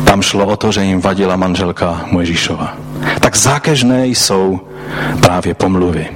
Tam 0.05 0.21
šlo 0.21 0.45
o 0.45 0.55
to, 0.55 0.71
že 0.71 0.83
jim 0.83 1.01
vadila 1.01 1.35
manželka 1.35 2.05
Mojžíšova. 2.11 2.73
Tak 3.19 3.35
zákežné 3.35 4.07
jsou 4.07 4.59
právě 5.21 5.53
pomluvy. 5.53 6.07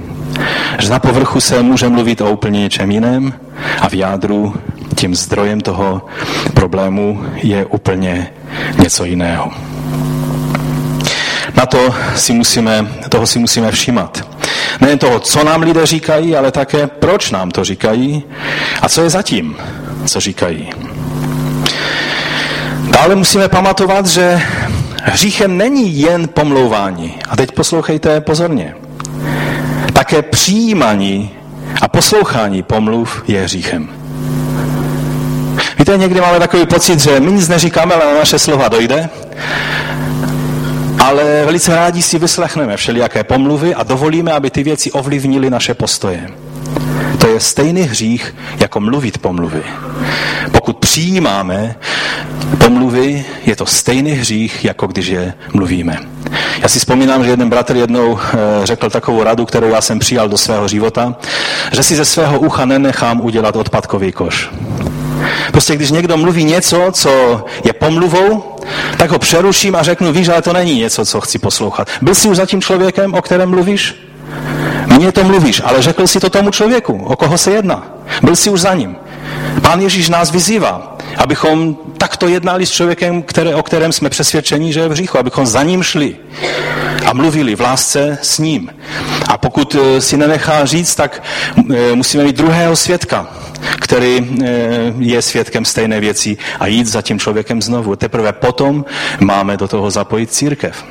Že 0.78 0.90
na 0.90 0.98
povrchu 0.98 1.40
se 1.40 1.62
může 1.62 1.88
mluvit 1.88 2.20
o 2.20 2.30
úplně 2.30 2.60
něčem 2.60 2.90
jiném 2.90 3.32
a 3.80 3.88
v 3.88 3.94
jádru 3.94 4.54
tím 4.96 5.14
zdrojem 5.14 5.60
toho 5.60 6.02
problému 6.54 7.24
je 7.34 7.64
úplně 7.64 8.32
něco 8.82 9.04
jiného. 9.04 9.50
Na 11.56 11.66
to 11.66 11.94
si 12.16 12.32
musíme, 12.32 12.86
toho 13.08 13.26
si 13.26 13.38
musíme 13.38 13.70
všímat. 13.72 14.28
Nejen 14.80 14.98
toho, 14.98 15.20
co 15.20 15.44
nám 15.44 15.62
lidé 15.62 15.86
říkají, 15.86 16.36
ale 16.36 16.52
také 16.52 16.86
proč 16.86 17.30
nám 17.30 17.50
to 17.50 17.64
říkají 17.64 18.24
a 18.82 18.88
co 18.88 19.02
je 19.02 19.10
zatím, 19.10 19.56
co 20.06 20.20
říkají. 20.20 20.70
Dále 22.90 23.14
musíme 23.14 23.48
pamatovat, 23.48 24.06
že 24.06 24.42
hříchem 25.02 25.56
není 25.56 26.00
jen 26.00 26.28
pomlouvání. 26.28 27.14
A 27.28 27.36
teď 27.36 27.52
poslouchejte 27.52 28.20
pozorně. 28.20 28.74
Také 29.92 30.22
přijímání 30.22 31.30
a 31.82 31.88
poslouchání 31.88 32.62
pomluv 32.62 33.24
je 33.28 33.42
hříchem. 33.42 34.05
Víte, 35.86 35.98
někdy 35.98 36.20
máme 36.20 36.38
takový 36.38 36.66
pocit, 36.66 37.00
že 37.00 37.20
my 37.20 37.32
nic 37.32 37.48
neříkáme, 37.48 37.94
ale 37.94 38.04
na 38.12 38.18
naše 38.18 38.38
slova 38.38 38.68
dojde. 38.68 39.08
Ale 40.98 41.42
velice 41.44 41.74
rádi 41.74 42.02
si 42.02 42.18
vyslechneme 42.18 42.76
všelijaké 42.76 43.24
pomluvy 43.24 43.74
a 43.74 43.82
dovolíme, 43.82 44.32
aby 44.32 44.50
ty 44.50 44.62
věci 44.62 44.92
ovlivnily 44.92 45.50
naše 45.50 45.74
postoje. 45.74 46.30
To 47.18 47.26
je 47.26 47.40
stejný 47.40 47.82
hřích, 47.82 48.34
jako 48.60 48.80
mluvit 48.80 49.18
pomluvy. 49.18 49.62
Pokud 50.52 50.76
přijímáme 50.76 51.76
pomluvy, 52.58 53.24
je 53.44 53.56
to 53.56 53.66
stejný 53.66 54.12
hřích, 54.12 54.64
jako 54.64 54.86
když 54.86 55.06
je 55.06 55.34
mluvíme. 55.52 55.96
Já 56.62 56.68
si 56.68 56.78
vzpomínám, 56.78 57.24
že 57.24 57.30
jeden 57.30 57.48
bratr 57.48 57.76
jednou 57.76 58.18
eh, 58.18 58.36
řekl 58.66 58.90
takovou 58.90 59.22
radu, 59.22 59.46
kterou 59.46 59.68
já 59.68 59.80
jsem 59.80 59.98
přijal 59.98 60.28
do 60.28 60.38
svého 60.38 60.68
života, 60.68 61.14
že 61.72 61.82
si 61.82 61.96
ze 61.96 62.04
svého 62.04 62.40
ucha 62.40 62.64
nenechám 62.64 63.20
udělat 63.20 63.56
odpadkový 63.56 64.12
koš. 64.12 64.50
Prostě 65.50 65.76
když 65.76 65.90
někdo 65.90 66.16
mluví 66.16 66.44
něco, 66.44 66.90
co 66.92 67.44
je 67.64 67.72
pomluvou, 67.72 68.56
tak 68.98 69.10
ho 69.10 69.18
přeruším 69.18 69.76
a 69.76 69.82
řeknu, 69.82 70.12
víš, 70.12 70.28
ale 70.28 70.42
to 70.42 70.52
není 70.52 70.78
něco, 70.78 71.04
co 71.04 71.20
chci 71.20 71.38
poslouchat. 71.38 71.88
Byl 72.02 72.14
jsi 72.14 72.28
už 72.28 72.36
za 72.36 72.46
tím 72.46 72.62
člověkem, 72.62 73.14
o 73.14 73.22
kterém 73.22 73.50
mluvíš? 73.50 73.94
Mně 74.86 75.12
to 75.12 75.24
mluvíš, 75.24 75.62
ale 75.64 75.82
řekl 75.82 76.06
si 76.06 76.20
to 76.20 76.30
tomu 76.30 76.50
člověku, 76.50 77.04
o 77.04 77.16
koho 77.16 77.38
se 77.38 77.50
jedná. 77.50 77.82
Byl 78.22 78.36
jsi 78.36 78.50
už 78.50 78.60
za 78.60 78.74
ním. 78.74 78.96
Pán 79.62 79.80
Ježíš 79.80 80.08
nás 80.08 80.30
vyzývá, 80.30 80.95
abychom 81.16 81.76
takto 81.98 82.28
jednali 82.28 82.66
s 82.66 82.70
člověkem, 82.70 83.22
které, 83.22 83.54
o 83.54 83.62
kterém 83.62 83.92
jsme 83.92 84.10
přesvědčeni, 84.10 84.72
že 84.72 84.80
je 84.80 84.88
v 84.88 84.92
hříchu, 84.92 85.18
abychom 85.18 85.46
za 85.46 85.62
ním 85.62 85.82
šli 85.82 86.16
a 87.06 87.12
mluvili 87.12 87.56
v 87.56 87.60
lásce 87.60 88.18
s 88.22 88.38
ním. 88.38 88.70
A 89.28 89.38
pokud 89.38 89.74
eh, 89.74 90.00
si 90.00 90.16
nenechá 90.16 90.64
říct, 90.64 90.94
tak 90.94 91.22
eh, 91.74 91.94
musíme 91.94 92.24
mít 92.24 92.36
druhého 92.36 92.76
svědka, 92.76 93.26
který 93.80 94.38
eh, 94.44 94.48
je 94.98 95.22
svědkem 95.22 95.64
stejné 95.64 96.00
věci 96.00 96.36
a 96.60 96.66
jít 96.66 96.86
za 96.86 97.02
tím 97.02 97.18
člověkem 97.18 97.62
znovu. 97.62 97.96
Teprve 97.96 98.32
potom 98.32 98.84
máme 99.20 99.56
do 99.56 99.68
toho 99.68 99.90
zapojit 99.90 100.32
církev. 100.32 100.84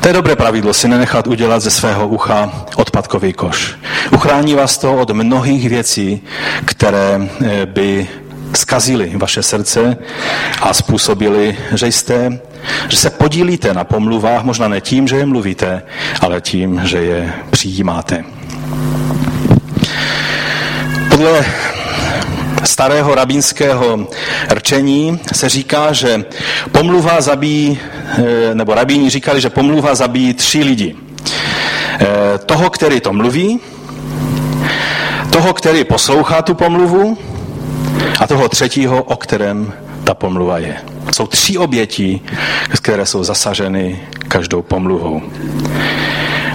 To 0.00 0.08
je 0.08 0.14
dobré 0.14 0.36
pravidlo, 0.36 0.74
si 0.74 0.88
nenechat 0.88 1.26
udělat 1.26 1.62
ze 1.62 1.70
svého 1.70 2.08
ucha 2.08 2.64
odpadkový 2.76 3.32
koš. 3.32 3.74
Uchrání 4.12 4.54
vás 4.54 4.78
to 4.78 4.96
od 4.96 5.10
mnohých 5.10 5.68
věcí, 5.68 6.22
které 6.64 7.28
by 7.64 8.08
skazili 8.54 9.12
vaše 9.16 9.42
srdce 9.42 9.96
a 10.60 10.74
způsobili, 10.74 11.56
že 11.74 11.86
jste, 11.86 12.38
že 12.88 12.96
se 12.96 13.10
podílíte 13.10 13.74
na 13.74 13.84
pomluvách, 13.84 14.44
možná 14.44 14.68
ne 14.68 14.80
tím, 14.80 15.08
že 15.08 15.16
je 15.16 15.26
mluvíte, 15.26 15.82
ale 16.20 16.40
tím, 16.40 16.80
že 16.84 16.98
je 16.98 17.32
přijímáte. 17.50 18.24
Podle 21.10 21.44
starého 22.64 23.14
rabínského 23.14 24.08
rčení 24.52 25.20
se 25.32 25.48
říká, 25.48 25.92
že 25.92 26.24
pomluva 26.72 27.20
zabíjí, 27.20 27.78
eh, 28.18 28.54
nebo 28.54 28.74
rabíni 28.74 29.10
říkali, 29.10 29.40
že 29.40 29.50
pomluva 29.50 29.94
zabíjí 29.94 30.34
tři 30.34 30.62
lidi. 30.62 30.96
Eh, 32.00 32.38
toho, 32.38 32.70
který 32.70 33.00
to 33.00 33.12
mluví, 33.12 33.60
toho, 35.30 35.54
který 35.54 35.84
poslouchá 35.84 36.42
tu 36.42 36.54
pomluvu 36.54 37.18
a 38.20 38.26
toho 38.26 38.48
třetího, 38.48 39.02
o 39.02 39.16
kterém 39.16 39.72
ta 40.04 40.14
pomluva 40.14 40.58
je. 40.58 40.76
Jsou 41.14 41.26
tři 41.26 41.58
oběti, 41.58 42.20
které 42.76 43.06
jsou 43.06 43.24
zasaženy 43.24 44.00
každou 44.28 44.62
pomluvou. 44.62 45.22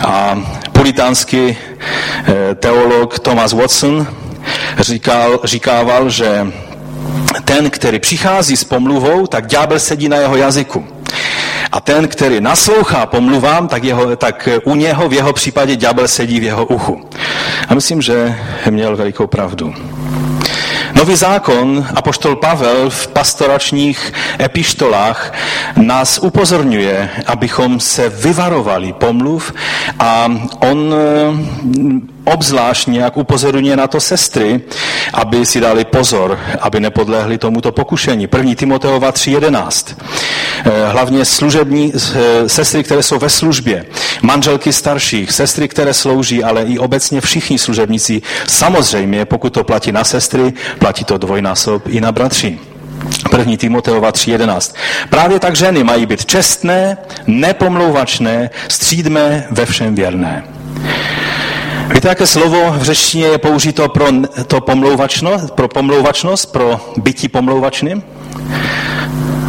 A 0.08 0.41
pulitánský 0.71 1.38
eh, 1.47 2.56
teolog 2.56 3.19
Thomas 3.19 3.54
Watson 3.54 4.08
říkal, 4.80 5.39
říkával, 5.43 6.10
že 6.10 6.47
ten, 7.45 7.69
který 7.69 7.99
přichází 7.99 8.58
s 8.58 8.63
pomluvou, 8.63 9.28
tak 9.28 9.47
ďábel 9.47 9.80
sedí 9.80 10.10
na 10.10 10.17
jeho 10.17 10.36
jazyku. 10.36 10.86
A 11.71 11.82
ten, 11.82 12.08
který 12.08 12.41
naslouchá 12.41 13.06
pomluvám, 13.06 13.67
tak, 13.67 13.84
jeho, 13.84 14.15
tak 14.15 14.49
u 14.63 14.75
něho 14.75 15.10
v 15.10 15.13
jeho 15.13 15.34
případě 15.34 15.75
ďábel 15.75 16.08
sedí 16.08 16.39
v 16.39 16.43
jeho 16.43 16.65
uchu. 16.65 17.10
A 17.67 17.73
myslím, 17.73 18.01
že 18.01 18.36
měl 18.69 18.95
velikou 18.95 19.28
pravdu. 19.28 19.73
Nový 20.95 21.15
zákon, 21.15 21.86
apoštol 21.95 22.36
Pavel 22.36 22.89
v 22.89 23.08
pastoračních 23.08 24.13
epištolách 24.39 25.34
nás 25.77 26.19
upozorňuje, 26.21 27.10
abychom 27.25 27.79
se 27.79 28.10
vyvarovali 28.10 28.93
pomluv 28.93 29.53
a 29.99 30.31
on 30.60 30.95
obzvlášť 32.25 32.88
nějak 32.88 33.17
upozorňuje 33.17 33.75
na 33.75 33.88
to 33.88 33.99
sestry, 33.99 34.61
aby 35.13 35.45
si 35.45 35.59
dali 35.59 35.85
pozor, 35.85 36.39
aby 36.61 36.79
nepodlehli 36.79 37.38
tomuto 37.38 37.71
pokušení. 37.71 38.27
První 38.27 38.55
Timoteova 38.55 39.11
3.11. 39.11 39.95
Eh, 40.65 40.71
hlavně 40.91 41.25
služební 41.25 41.93
eh, 41.95 42.49
sestry, 42.49 42.83
které 42.83 43.03
jsou 43.03 43.19
ve 43.19 43.29
službě, 43.29 43.85
manželky 44.21 44.73
starších, 44.73 45.31
sestry, 45.31 45.67
které 45.67 45.93
slouží, 45.93 46.43
ale 46.43 46.63
i 46.63 46.79
obecně 46.79 47.21
všichni 47.21 47.59
služebníci. 47.59 48.21
Samozřejmě, 48.47 49.25
pokud 49.25 49.53
to 49.53 49.63
platí 49.63 49.91
na 49.91 50.03
sestry, 50.03 50.53
platí 50.79 51.03
to 51.03 51.17
dvojnásob 51.17 51.88
i 51.88 52.01
na 52.01 52.11
bratři. 52.11 52.59
První 53.31 53.57
Timoteova 53.57 54.11
3.11. 54.11 54.75
Právě 55.09 55.39
tak 55.39 55.55
ženy 55.55 55.83
mají 55.83 56.05
být 56.05 56.25
čestné, 56.25 56.97
nepomlouvačné, 57.27 58.49
střídme 58.67 59.47
ve 59.51 59.65
všem 59.65 59.95
věrné. 59.95 60.43
Víte, 61.95 62.08
jaké 62.08 62.27
slovo 62.27 62.71
v 62.71 62.84
řečtině 62.84 63.25
je 63.25 63.38
použito 63.38 63.89
pro 63.89 64.08
to 64.47 64.62
pomlouvačnost, 64.62 65.51
pro 65.51 65.67
pomlouvačnost, 65.67 66.51
pro 66.51 66.93
bytí 66.97 67.27
pomlouvačným? 67.27 68.03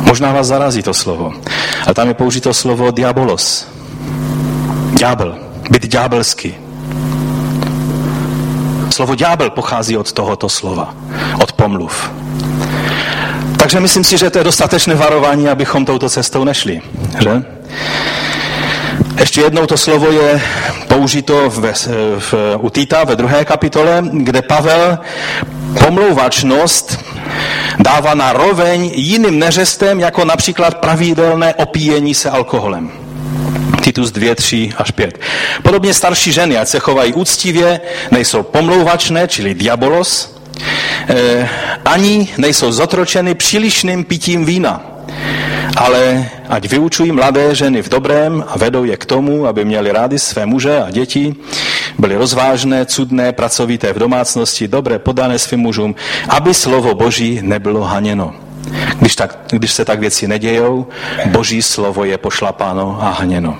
Možná 0.00 0.32
vás 0.32 0.46
zarazí 0.46 0.82
to 0.82 0.94
slovo. 0.94 1.32
Ale 1.86 1.94
tam 1.94 2.08
je 2.08 2.14
použito 2.14 2.54
slovo 2.54 2.90
diabolos. 2.90 3.66
Ďábel. 4.98 5.38
Být 5.70 5.86
ďábelský. 5.86 6.54
Slovo 8.90 9.14
ďábel 9.14 9.50
pochází 9.50 9.96
od 9.96 10.12
tohoto 10.12 10.48
slova. 10.48 10.94
Od 11.42 11.52
pomluv. 11.52 12.10
Takže 13.58 13.80
myslím 13.80 14.04
si, 14.04 14.18
že 14.18 14.30
to 14.30 14.38
je 14.38 14.44
dostatečné 14.44 14.94
varování, 14.94 15.48
abychom 15.48 15.84
touto 15.84 16.10
cestou 16.10 16.44
nešli. 16.44 16.80
Že? 17.22 17.55
Ještě 19.18 19.40
jednou 19.40 19.66
to 19.66 19.76
slovo 19.76 20.12
je 20.12 20.42
použito 20.88 21.50
v, 21.50 21.72
v, 22.18 22.34
u 22.58 22.70
Tita 22.70 23.04
ve 23.04 23.16
druhé 23.16 23.44
kapitole, 23.44 24.04
kde 24.12 24.42
Pavel 24.42 24.98
pomlouvačnost 25.84 26.98
dává 27.78 28.14
na 28.14 28.32
roveň 28.32 28.90
jiným 28.94 29.38
neřestem, 29.38 30.00
jako 30.00 30.24
například 30.24 30.74
pravidelné 30.78 31.54
opíjení 31.54 32.14
se 32.14 32.30
alkoholem. 32.30 32.90
Titus 33.80 34.10
2, 34.10 34.34
3 34.34 34.72
až 34.76 34.90
5. 34.90 35.18
Podobně 35.62 35.94
starší 35.94 36.32
ženy, 36.32 36.58
ať 36.58 36.68
se 36.68 36.78
chovají 36.78 37.12
úctivě, 37.12 37.80
nejsou 38.10 38.42
pomlouvačné, 38.42 39.28
čili 39.28 39.54
diabolos, 39.54 40.36
eh, 41.08 41.48
ani 41.84 42.28
nejsou 42.36 42.72
zotročeny 42.72 43.34
přílišným 43.34 44.04
pitím 44.04 44.44
vína 44.44 44.95
ale 45.86 46.30
ať 46.48 46.68
vyučují 46.68 47.12
mladé 47.12 47.54
ženy 47.54 47.82
v 47.82 47.88
dobrém 47.88 48.44
a 48.48 48.58
vedou 48.58 48.84
je 48.84 48.96
k 48.96 49.04
tomu, 49.04 49.46
aby 49.46 49.64
měli 49.64 49.92
rádi 49.92 50.18
své 50.18 50.46
muže 50.46 50.82
a 50.82 50.90
děti, 50.90 51.34
byly 51.98 52.16
rozvážné, 52.16 52.86
cudné, 52.86 53.32
pracovité 53.32 53.92
v 53.92 53.98
domácnosti, 53.98 54.68
dobré 54.68 54.98
podané 54.98 55.38
svým 55.38 55.60
mužům, 55.60 55.94
aby 56.28 56.54
slovo 56.54 56.94
Boží 56.94 57.38
nebylo 57.42 57.82
haněno. 57.82 58.34
Když, 58.98 59.16
tak, 59.16 59.38
když 59.50 59.72
se 59.72 59.84
tak 59.84 60.00
věci 60.00 60.28
nedějou, 60.28 60.86
Boží 61.26 61.62
slovo 61.62 62.04
je 62.04 62.18
pošlapáno 62.18 62.98
a 63.00 63.10
haněno. 63.10 63.58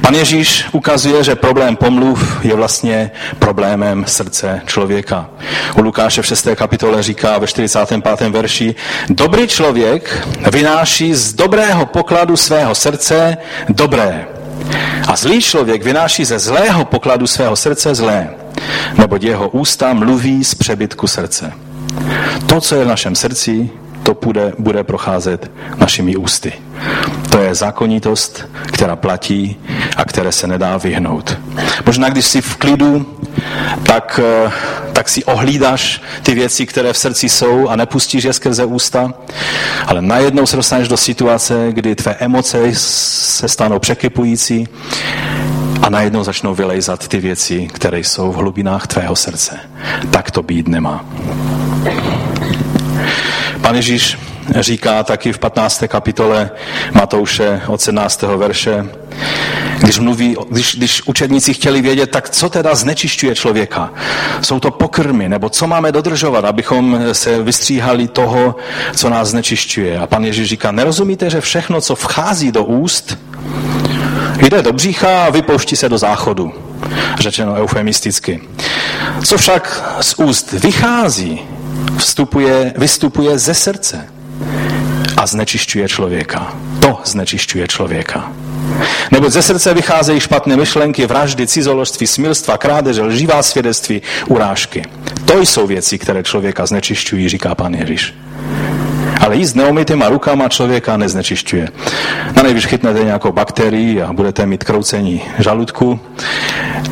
Pan 0.00 0.14
Ježíš 0.14 0.64
ukazuje, 0.72 1.24
že 1.24 1.34
problém 1.34 1.76
pomluv 1.76 2.44
je 2.44 2.54
vlastně 2.54 3.10
problémem 3.38 4.04
srdce 4.08 4.60
člověka. 4.66 5.30
U 5.76 5.80
Lukáše 5.80 6.22
v 6.22 6.26
6. 6.26 6.48
kapitole 6.54 7.02
říká 7.02 7.38
ve 7.38 7.46
45. 7.46 8.20
verši, 8.30 8.74
dobrý 9.08 9.48
člověk 9.48 10.28
vynáší 10.52 11.14
z 11.14 11.32
dobrého 11.32 11.86
pokladu 11.86 12.36
svého 12.36 12.74
srdce 12.74 13.36
dobré. 13.68 14.26
A 15.08 15.16
zlý 15.16 15.40
člověk 15.40 15.82
vynáší 15.82 16.24
ze 16.24 16.38
zlého 16.38 16.84
pokladu 16.84 17.26
svého 17.26 17.56
srdce 17.56 17.94
zlé, 17.94 18.28
neboť 18.98 19.22
jeho 19.22 19.48
ústa 19.48 19.92
mluví 19.92 20.44
z 20.44 20.54
přebytku 20.54 21.06
srdce. 21.06 21.52
To, 22.46 22.60
co 22.60 22.74
je 22.74 22.84
v 22.84 22.88
našem 22.88 23.14
srdci, 23.14 23.70
to 24.02 24.16
bude, 24.24 24.52
bude 24.58 24.84
procházet 24.84 25.50
našimi 25.76 26.16
ústy. 26.16 26.52
To 27.30 27.38
je 27.38 27.54
zákonitost, 27.54 28.48
která 28.66 28.96
platí 28.96 29.56
a 29.96 30.04
které 30.04 30.32
se 30.32 30.46
nedá 30.46 30.76
vyhnout. 30.76 31.38
Možná, 31.86 32.08
když 32.08 32.24
jsi 32.24 32.40
v 32.40 32.56
klidu, 32.56 33.06
tak, 33.82 34.20
eh, 34.22 34.50
tak 34.92 35.08
si 35.08 35.24
ohlídáš 35.24 36.02
ty 36.22 36.34
věci, 36.34 36.66
které 36.66 36.92
v 36.92 36.98
srdci 36.98 37.28
jsou 37.28 37.68
a 37.68 37.76
nepustíš 37.76 38.24
je 38.24 38.32
skrze 38.32 38.64
ústa, 38.64 39.14
ale 39.86 40.02
najednou 40.02 40.46
se 40.46 40.56
dostaneš 40.56 40.88
do 40.88 40.96
situace, 40.96 41.68
kdy 41.70 41.94
tvé 41.94 42.14
emoce 42.14 42.74
se 42.74 43.48
stanou 43.48 43.78
překypující 43.78 44.68
a 45.82 45.90
najednou 45.90 46.24
začnou 46.24 46.54
vylejzat 46.54 47.08
ty 47.08 47.18
věci, 47.18 47.68
které 47.72 47.98
jsou 47.98 48.32
v 48.32 48.36
hlubinách 48.36 48.86
tvého 48.86 49.16
srdce. 49.16 49.58
Tak 50.10 50.30
to 50.30 50.42
být 50.42 50.68
nemá. 50.68 51.04
Pan 53.62 53.76
Ježíš 53.76 54.18
říká 54.60 55.04
taky 55.04 55.32
v 55.32 55.38
15. 55.38 55.84
kapitole 55.88 56.50
Matouše 56.92 57.60
od 57.66 57.80
17. 57.80 58.22
verše, 58.22 58.86
když, 59.78 59.98
mluví, 59.98 60.36
když, 60.50 60.76
když 60.76 61.02
učedníci 61.06 61.54
chtěli 61.54 61.82
vědět, 61.82 62.10
tak 62.10 62.30
co 62.30 62.50
teda 62.50 62.74
znečišťuje 62.74 63.34
člověka? 63.34 63.90
Jsou 64.40 64.60
to 64.60 64.70
pokrmy, 64.70 65.28
nebo 65.28 65.48
co 65.48 65.66
máme 65.66 65.92
dodržovat, 65.92 66.44
abychom 66.44 67.00
se 67.12 67.42
vystříhali 67.42 68.08
toho, 68.08 68.56
co 68.96 69.10
nás 69.10 69.28
znečišťuje? 69.28 69.98
A 69.98 70.06
pan 70.06 70.24
Ježíš 70.24 70.48
říká, 70.48 70.72
nerozumíte, 70.72 71.30
že 71.30 71.40
všechno, 71.40 71.80
co 71.80 71.94
vchází 71.94 72.52
do 72.52 72.64
úst, 72.64 73.18
jde 74.36 74.62
do 74.62 74.72
břicha 74.72 75.24
a 75.24 75.30
vypouští 75.30 75.76
se 75.76 75.88
do 75.88 75.98
záchodu, 75.98 76.52
řečeno 77.18 77.54
eufemisticky. 77.54 78.40
Co 79.24 79.38
však 79.38 79.96
z 80.00 80.14
úst 80.18 80.52
vychází, 80.52 81.40
vstupuje, 81.98 82.72
vystupuje 82.76 83.38
ze 83.38 83.54
srdce 83.54 84.06
a 85.16 85.26
znečišťuje 85.26 85.88
člověka. 85.88 86.54
To 86.80 87.00
znečišťuje 87.04 87.68
člověka. 87.68 88.32
Nebo 89.10 89.30
ze 89.30 89.42
srdce 89.42 89.74
vycházejí 89.74 90.20
špatné 90.20 90.56
myšlenky, 90.56 91.06
vraždy, 91.06 91.46
cizoložství, 91.46 92.06
smilstva, 92.06 92.58
krádeže, 92.58 93.02
lživá 93.02 93.42
svědectví, 93.42 94.02
urážky. 94.28 94.84
To 95.24 95.40
jsou 95.40 95.66
věci, 95.66 95.98
které 95.98 96.22
člověka 96.22 96.66
znečišťují, 96.66 97.28
říká 97.28 97.54
pan 97.54 97.74
Ježíš. 97.74 98.14
Ale 99.20 99.36
jíst 99.36 99.54
neumytýma 99.54 100.08
rukama 100.08 100.48
člověka 100.48 100.96
neznečišťuje. 100.96 101.68
Na 102.36 102.42
nejvíc 102.42 102.64
chytnete 102.64 103.04
nějakou 103.04 103.32
bakterii 103.32 104.02
a 104.02 104.12
budete 104.12 104.46
mít 104.46 104.64
kroucení 104.64 105.22
žaludku, 105.38 106.00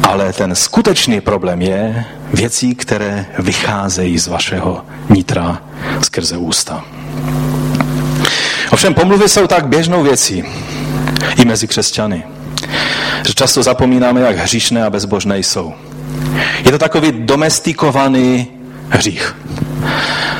ale 0.02 0.32
ten 0.32 0.54
skutečný 0.54 1.20
problém 1.20 1.62
je 1.62 2.04
věcí, 2.34 2.74
které 2.74 3.26
vycházejí 3.38 4.18
z 4.18 4.28
vašeho 4.28 4.84
nitra 5.08 5.62
skrze 6.02 6.36
ústa. 6.36 6.84
Ovšem 8.70 8.94
pomluvy 8.94 9.28
jsou 9.28 9.46
tak 9.46 9.66
běžnou 9.68 10.02
věcí 10.02 10.44
i 11.36 11.44
mezi 11.44 11.66
křesťany, 11.66 12.24
že 13.26 13.34
často 13.34 13.62
zapomínáme, 13.62 14.20
jak 14.20 14.36
hříšné 14.36 14.84
a 14.84 14.90
bezbožné 14.90 15.38
jsou. 15.38 15.74
Je 16.64 16.70
to 16.70 16.78
takový 16.78 17.12
domestikovaný 17.12 18.46
hřích. 18.88 19.36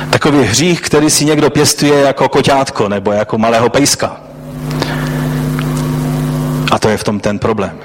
Takový 0.09 0.43
hřích, 0.43 0.81
který 0.81 1.09
si 1.09 1.25
někdo 1.25 1.49
pěstuje 1.49 2.01
jako 2.01 2.29
koťátko 2.29 2.89
nebo 2.89 3.11
jako 3.11 3.37
malého 3.37 3.69
pejska. 3.69 4.17
A 6.71 6.79
to 6.79 6.89
je 6.89 6.97
v 6.97 7.03
tom 7.03 7.19
ten 7.19 7.39
problém. 7.39 7.79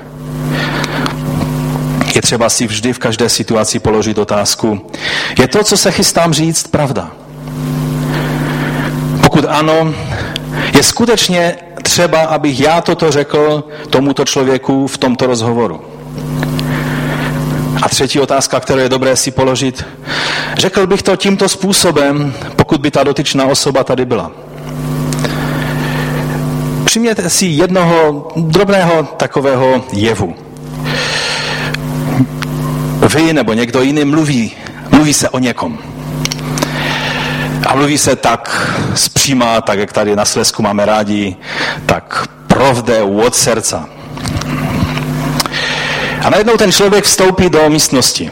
Je 2.15 2.23
třeba 2.23 2.49
si 2.49 2.67
vždy 2.67 2.93
v 2.93 2.99
každé 2.99 3.29
situaci 3.29 3.79
položit 3.79 4.19
otázku, 4.19 4.91
je 5.39 5.49
to, 5.49 5.65
co 5.65 5.77
se 5.77 5.91
chystám 5.91 6.33
říct, 6.33 6.67
pravda? 6.67 7.11
Pokud 9.23 9.45
ano, 9.49 9.95
je 10.77 10.83
skutečně 10.83 11.57
třeba, 11.83 12.21
abych 12.21 12.61
já 12.61 12.81
toto 12.81 13.11
řekl 13.11 13.65
tomuto 13.91 14.25
člověku 14.25 14.87
v 14.87 14.99
tomto 14.99 15.27
rozhovoru. 15.27 15.81
A 17.83 17.89
třetí 17.89 18.21
otázka, 18.21 18.61
kterou 18.61 18.79
je 18.79 18.89
dobré 18.89 19.17
si 19.17 19.31
položit. 19.31 19.85
Řekl 20.55 20.87
bych 20.87 21.03
to 21.03 21.17
tímto 21.17 21.49
způsobem, 21.49 22.35
pokud 22.57 22.81
by 22.81 22.91
ta 22.91 23.03
dotyčná 23.03 23.47
osoba 23.47 23.85
tady 23.85 24.05
byla. 24.05 24.31
Přijměte 26.85 27.31
si 27.31 27.47
jednoho 27.47 28.29
drobného 28.37 29.03
takového 29.03 29.85
jevu. 29.93 30.35
Vy 33.15 33.33
nebo 33.33 33.53
někdo 33.53 33.83
jiný 33.83 34.05
mluví, 34.05 34.53
mluví 34.91 35.15
se 35.15 35.29
o 35.29 35.39
někom. 35.39 35.79
A 37.67 37.75
mluví 37.75 37.99
se 37.99 38.17
tak 38.17 38.73
zpříma, 38.95 39.61
tak 39.61 39.79
jak 39.79 39.93
tady 39.93 40.17
na 40.17 40.25
Slesku 40.25 40.63
máme 40.63 40.87
rádi, 40.87 41.37
tak 41.87 42.29
provde 42.47 43.03
od 43.03 43.35
srdca. 43.35 43.89
A 46.25 46.31
najednou 46.31 46.57
ten 46.57 46.73
člověk 46.73 47.05
vstoupí 47.05 47.51
do 47.51 47.71
místnosti. 47.71 48.31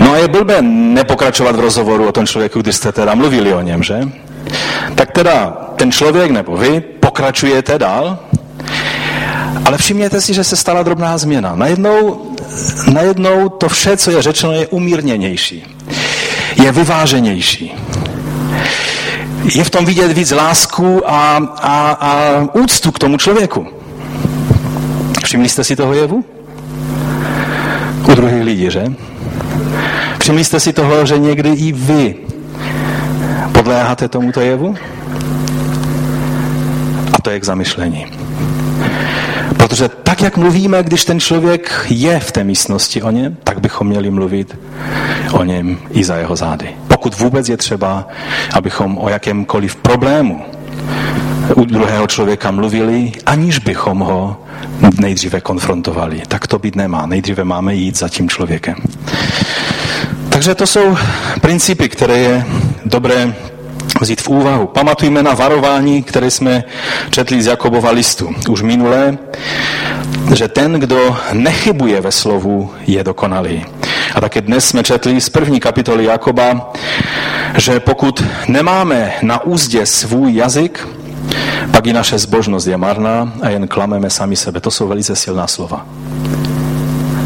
No 0.00 0.12
a 0.12 0.16
je 0.16 0.28
blbé 0.28 0.62
nepokračovat 0.62 1.56
v 1.56 1.60
rozhovoru 1.60 2.08
o 2.08 2.12
tom 2.12 2.26
člověku, 2.26 2.62
když 2.62 2.76
jste 2.76 2.92
teda 2.92 3.14
mluvili 3.14 3.54
o 3.54 3.60
něm, 3.60 3.82
že? 3.82 4.00
Tak 4.94 5.10
teda 5.10 5.56
ten 5.76 5.92
člověk 5.92 6.30
nebo 6.30 6.56
vy 6.56 6.80
pokračujete 6.80 7.78
dál, 7.78 8.18
ale 9.64 9.78
všimněte 9.78 10.20
si, 10.20 10.34
že 10.34 10.44
se 10.44 10.56
stala 10.56 10.82
drobná 10.82 11.18
změna. 11.18 11.54
Najednou, 11.54 12.22
najednou 12.92 13.48
to 13.48 13.68
vše, 13.68 13.96
co 13.96 14.10
je 14.10 14.22
řečeno, 14.22 14.52
je 14.52 14.66
umírněnější. 14.66 15.64
Je 16.62 16.72
vyváženější. 16.72 17.74
Je 19.54 19.64
v 19.64 19.70
tom 19.70 19.84
vidět 19.84 20.12
víc 20.12 20.30
lásku 20.30 21.10
a, 21.10 21.36
a, 21.60 21.90
a 21.90 22.40
úctu 22.52 22.92
k 22.92 22.98
tomu 22.98 23.16
člověku. 23.16 23.75
Všimli 25.36 25.48
jste 25.48 25.64
si 25.64 25.76
toho 25.76 25.94
jevu? 25.94 26.24
U 28.08 28.14
druhých 28.14 28.44
lidí, 28.44 28.70
že? 28.70 28.84
Všimli 30.20 30.44
jste 30.44 30.60
si 30.60 30.72
toho, 30.72 31.06
že 31.06 31.18
někdy 31.18 31.48
i 31.48 31.72
vy 31.72 32.14
podléháte 33.52 34.08
tomuto 34.08 34.40
jevu? 34.40 34.74
A 37.12 37.22
to 37.22 37.30
je 37.30 37.40
k 37.40 37.44
zamyšlení. 37.44 38.06
Protože 39.56 39.88
tak, 39.88 40.22
jak 40.22 40.36
mluvíme, 40.36 40.82
když 40.82 41.04
ten 41.04 41.20
člověk 41.20 41.86
je 41.88 42.20
v 42.20 42.32
té 42.32 42.44
místnosti 42.44 43.02
o 43.02 43.10
něm, 43.10 43.36
tak 43.44 43.60
bychom 43.60 43.86
měli 43.86 44.10
mluvit 44.10 44.58
o 45.32 45.44
něm 45.44 45.78
i 45.90 46.04
za 46.04 46.16
jeho 46.16 46.36
zády. 46.36 46.68
Pokud 46.88 47.18
vůbec 47.18 47.48
je 47.48 47.56
třeba, 47.56 48.08
abychom 48.52 48.98
o 48.98 49.08
jakémkoliv 49.08 49.76
problému 49.76 50.44
u 51.54 51.64
druhého 51.64 52.06
člověka 52.06 52.50
mluvili, 52.50 53.12
aniž 53.26 53.58
bychom 53.58 53.98
ho 53.98 54.45
nejdříve 55.00 55.40
konfrontovali. 55.40 56.22
Tak 56.28 56.46
to 56.46 56.58
být 56.58 56.76
nemá. 56.76 57.06
Nejdříve 57.06 57.44
máme 57.44 57.74
jít 57.74 57.98
za 57.98 58.08
tím 58.08 58.28
člověkem. 58.28 58.74
Takže 60.28 60.54
to 60.54 60.66
jsou 60.66 60.96
principy, 61.40 61.88
které 61.88 62.18
je 62.18 62.44
dobré 62.84 63.34
vzít 64.00 64.20
v 64.20 64.28
úvahu. 64.28 64.66
Pamatujme 64.66 65.22
na 65.22 65.34
varování, 65.34 66.02
které 66.02 66.30
jsme 66.30 66.64
četli 67.10 67.42
z 67.42 67.46
Jakobova 67.46 67.90
listu 67.90 68.30
už 68.48 68.62
minulé, 68.62 69.18
že 70.34 70.48
ten, 70.48 70.72
kdo 70.72 71.16
nechybuje 71.32 72.00
ve 72.00 72.12
slovu, 72.12 72.72
je 72.86 73.04
dokonalý. 73.04 73.64
A 74.14 74.20
také 74.20 74.40
dnes 74.40 74.68
jsme 74.68 74.82
četli 74.82 75.20
z 75.20 75.28
první 75.28 75.60
kapitoly 75.60 76.04
Jakoba, 76.04 76.72
že 77.56 77.80
pokud 77.80 78.24
nemáme 78.48 79.12
na 79.22 79.44
úzdě 79.44 79.86
svůj 79.86 80.34
jazyk, 80.34 80.88
pak 81.70 81.86
i 81.86 81.92
naše 81.92 82.18
zbožnost 82.18 82.66
je 82.66 82.76
marná 82.76 83.32
a 83.42 83.48
jen 83.48 83.68
klameme 83.68 84.10
sami 84.10 84.36
sebe. 84.36 84.60
To 84.60 84.70
jsou 84.70 84.88
velice 84.88 85.16
silná 85.16 85.46
slova. 85.46 85.86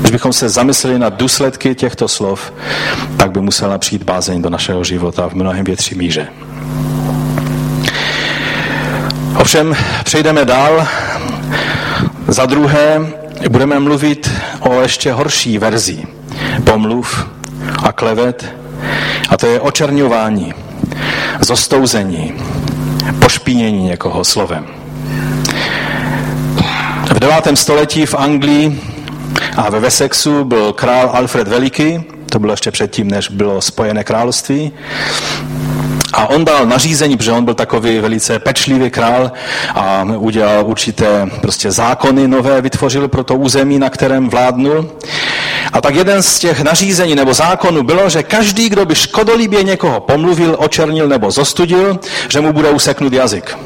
Když 0.00 0.12
bychom 0.12 0.32
se 0.32 0.48
zamysleli 0.48 0.98
na 0.98 1.08
důsledky 1.08 1.74
těchto 1.74 2.08
slov, 2.08 2.52
tak 3.16 3.30
by 3.30 3.40
musela 3.40 3.78
přijít 3.78 4.02
bázeň 4.02 4.42
do 4.42 4.50
našeho 4.50 4.84
života 4.84 5.28
v 5.28 5.34
mnohem 5.34 5.64
větší 5.64 5.94
míře. 5.94 6.26
Ovšem, 9.40 9.76
přejdeme 10.04 10.44
dál. 10.44 10.86
Za 12.28 12.46
druhé, 12.46 13.00
budeme 13.48 13.80
mluvit 13.80 14.30
o 14.60 14.80
ještě 14.80 15.12
horší 15.12 15.58
verzi 15.58 16.04
pomluv 16.64 17.26
a 17.82 17.92
klevet, 17.92 18.54
a 19.28 19.36
to 19.36 19.46
je 19.46 19.60
očerňování, 19.60 20.54
zostouzení, 21.40 22.34
pošpínění 23.18 23.84
někoho 23.84 24.24
slovem. 24.24 24.66
V 27.14 27.18
9. 27.18 27.34
století 27.54 28.06
v 28.06 28.14
Anglii 28.14 28.80
a 29.56 29.70
ve 29.70 29.80
Wessexu 29.80 30.44
byl 30.44 30.72
král 30.72 31.10
Alfred 31.12 31.48
Veliký, 31.48 32.04
to 32.30 32.38
bylo 32.38 32.52
ještě 32.52 32.70
předtím, 32.70 33.10
než 33.10 33.28
bylo 33.28 33.60
Spojené 33.60 34.04
království. 34.04 34.72
A 36.12 36.26
on 36.26 36.44
dal 36.44 36.66
nařízení, 36.66 37.16
protože 37.16 37.32
on 37.32 37.44
byl 37.44 37.54
takový 37.54 37.98
velice 37.98 38.38
pečlivý 38.38 38.90
král 38.90 39.32
a 39.74 40.02
udělal 40.16 40.66
určité 40.66 41.30
prostě 41.40 41.70
zákony 41.72 42.28
nové, 42.28 42.60
vytvořil 42.60 43.08
pro 43.08 43.24
to 43.24 43.34
území, 43.34 43.78
na 43.78 43.90
kterém 43.90 44.28
vládnul. 44.28 44.90
A 45.72 45.80
tak 45.80 45.94
jeden 45.94 46.22
z 46.22 46.38
těch 46.38 46.60
nařízení 46.60 47.14
nebo 47.14 47.34
zákonů 47.34 47.82
bylo, 47.82 48.10
že 48.10 48.22
každý, 48.22 48.68
kdo 48.68 48.84
by 48.86 48.94
škodolibě 48.94 49.62
někoho 49.62 50.00
pomluvil, 50.00 50.56
očernil 50.58 51.08
nebo 51.08 51.30
zostudil, 51.30 51.98
že 52.28 52.40
mu 52.40 52.52
bude 52.52 52.70
useknut 52.70 53.12
jazyk. 53.12 53.58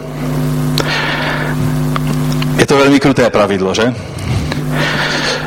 Je 2.58 2.66
to 2.66 2.76
velmi 2.76 3.00
kruté 3.00 3.30
pravidlo, 3.30 3.74
že? 3.74 3.94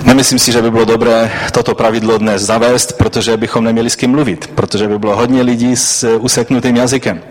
Nemyslím 0.07 0.39
si, 0.39 0.51
že 0.51 0.61
by 0.61 0.71
bylo 0.71 0.85
dobré 0.85 1.31
toto 1.51 1.75
pravidlo 1.75 2.17
dnes 2.17 2.41
zavést, 2.41 2.97
protože 2.97 3.37
bychom 3.37 3.63
neměli 3.63 3.89
s 3.89 3.95
kým 3.95 4.11
mluvit, 4.11 4.47
protože 4.55 4.87
by 4.87 4.99
bylo 4.99 5.15
hodně 5.15 5.41
lidí 5.41 5.75
s 5.75 6.17
useknutým 6.17 6.75
jazykem. 6.75 7.21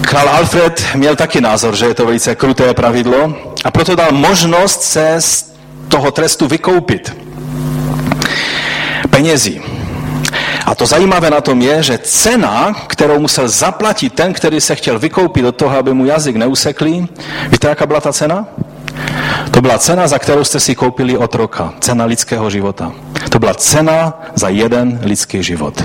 Král 0.00 0.28
Alfred 0.28 0.84
měl 0.94 1.16
taky 1.16 1.40
názor, 1.40 1.76
že 1.76 1.86
je 1.86 1.94
to 1.94 2.06
velice 2.06 2.34
kruté 2.34 2.74
pravidlo 2.74 3.34
a 3.64 3.70
proto 3.70 3.94
dal 3.94 4.12
možnost 4.12 4.82
se 4.82 5.16
z 5.18 5.52
toho 5.88 6.10
trestu 6.10 6.46
vykoupit 6.46 7.16
penězí. 9.10 9.60
A 10.66 10.74
to 10.74 10.86
zajímavé 10.86 11.30
na 11.30 11.40
tom 11.40 11.62
je, 11.62 11.82
že 11.82 11.98
cena, 11.98 12.74
kterou 12.86 13.18
musel 13.18 13.48
zaplatit 13.48 14.14
ten, 14.14 14.32
který 14.32 14.60
se 14.60 14.74
chtěl 14.74 14.98
vykoupit 14.98 15.44
od 15.44 15.56
toho, 15.56 15.78
aby 15.78 15.94
mu 15.94 16.04
jazyk 16.04 16.36
neusekli, 16.36 17.06
víte, 17.48 17.68
jaká 17.68 17.86
byla 17.86 18.00
ta 18.00 18.12
cena? 18.12 18.46
To 19.50 19.60
byla 19.60 19.78
cena, 19.78 20.06
za 20.06 20.18
kterou 20.18 20.44
jste 20.44 20.60
si 20.60 20.74
koupili 20.74 21.16
otroka. 21.16 21.74
Cena 21.80 22.04
lidského 22.04 22.50
života. 22.50 22.92
To 23.30 23.38
byla 23.38 23.54
cena 23.54 24.22
za 24.34 24.48
jeden 24.48 25.00
lidský 25.02 25.42
život. 25.42 25.84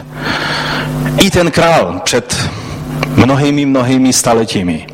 I 1.21 1.29
ten 1.29 1.51
král 1.51 2.01
před 2.03 2.49
mnohými, 3.15 3.65
mnohými 3.65 4.13
staletími 4.13 4.87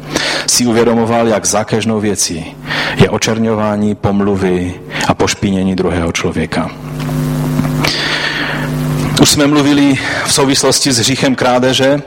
si 0.48 0.66
uvědomoval, 0.66 1.28
jak 1.28 1.46
zákežnou 1.46 2.00
věcí 2.00 2.56
je 2.96 3.10
očerňování, 3.10 3.96
pomluvy 3.96 4.74
a 5.08 5.14
pošpínění 5.14 5.76
druhého 5.76 6.12
člověka. 6.12 6.72
Už 9.22 9.30
jsme 9.30 9.48
mluvili 9.48 9.98
v 10.26 10.34
souvislosti 10.34 10.92
s 10.92 10.98
hříchem 10.98 11.36
krádeže 11.36 12.02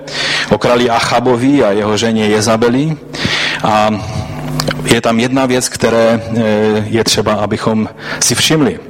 o 0.50 0.58
králi 0.58 0.90
Achabovi 0.90 1.64
a 1.64 1.70
jeho 1.70 1.96
ženě 1.96 2.26
Jezabeli. 2.26 2.96
A 3.62 3.90
je 4.84 5.00
tam 5.00 5.20
jedna 5.20 5.46
věc, 5.46 5.68
které 5.68 6.20
eh, 6.20 6.42
je 6.86 7.04
třeba, 7.04 7.32
abychom 7.34 7.88
si 8.20 8.34
všimli. 8.34 8.80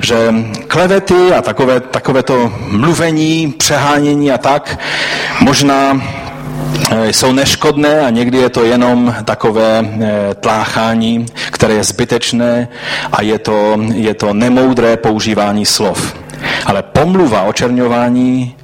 Že 0.00 0.34
klevety 0.66 1.32
a 1.38 1.42
takové, 1.42 1.80
takové 1.80 2.22
to 2.22 2.52
mluvení, 2.70 3.54
přehánění 3.58 4.32
a 4.32 4.38
tak 4.38 4.78
možná 5.40 6.02
eh, 6.90 7.12
jsou 7.12 7.32
neškodné 7.32 8.00
a 8.00 8.10
někdy 8.10 8.38
je 8.38 8.48
to 8.48 8.64
jenom 8.64 9.14
takové 9.24 9.80
eh, 9.84 10.34
tláchání, 10.34 11.26
které 11.50 11.74
je 11.74 11.84
zbytečné 11.84 12.68
a 13.12 13.22
je 13.22 13.38
to, 13.38 13.80
je 13.94 14.14
to 14.14 14.34
nemoudré 14.34 14.96
používání 14.96 15.66
slov. 15.66 16.14
Ale 16.66 16.82
pomluva 16.82 17.42
očerňování 17.42 18.56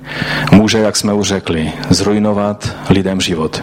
může, 0.53 0.79
jak 0.79 0.97
jsme 0.97 1.13
už 1.13 1.29
řekli, 1.29 1.73
zrujnovat 1.91 2.69
lidem 2.91 3.21
život. 3.21 3.63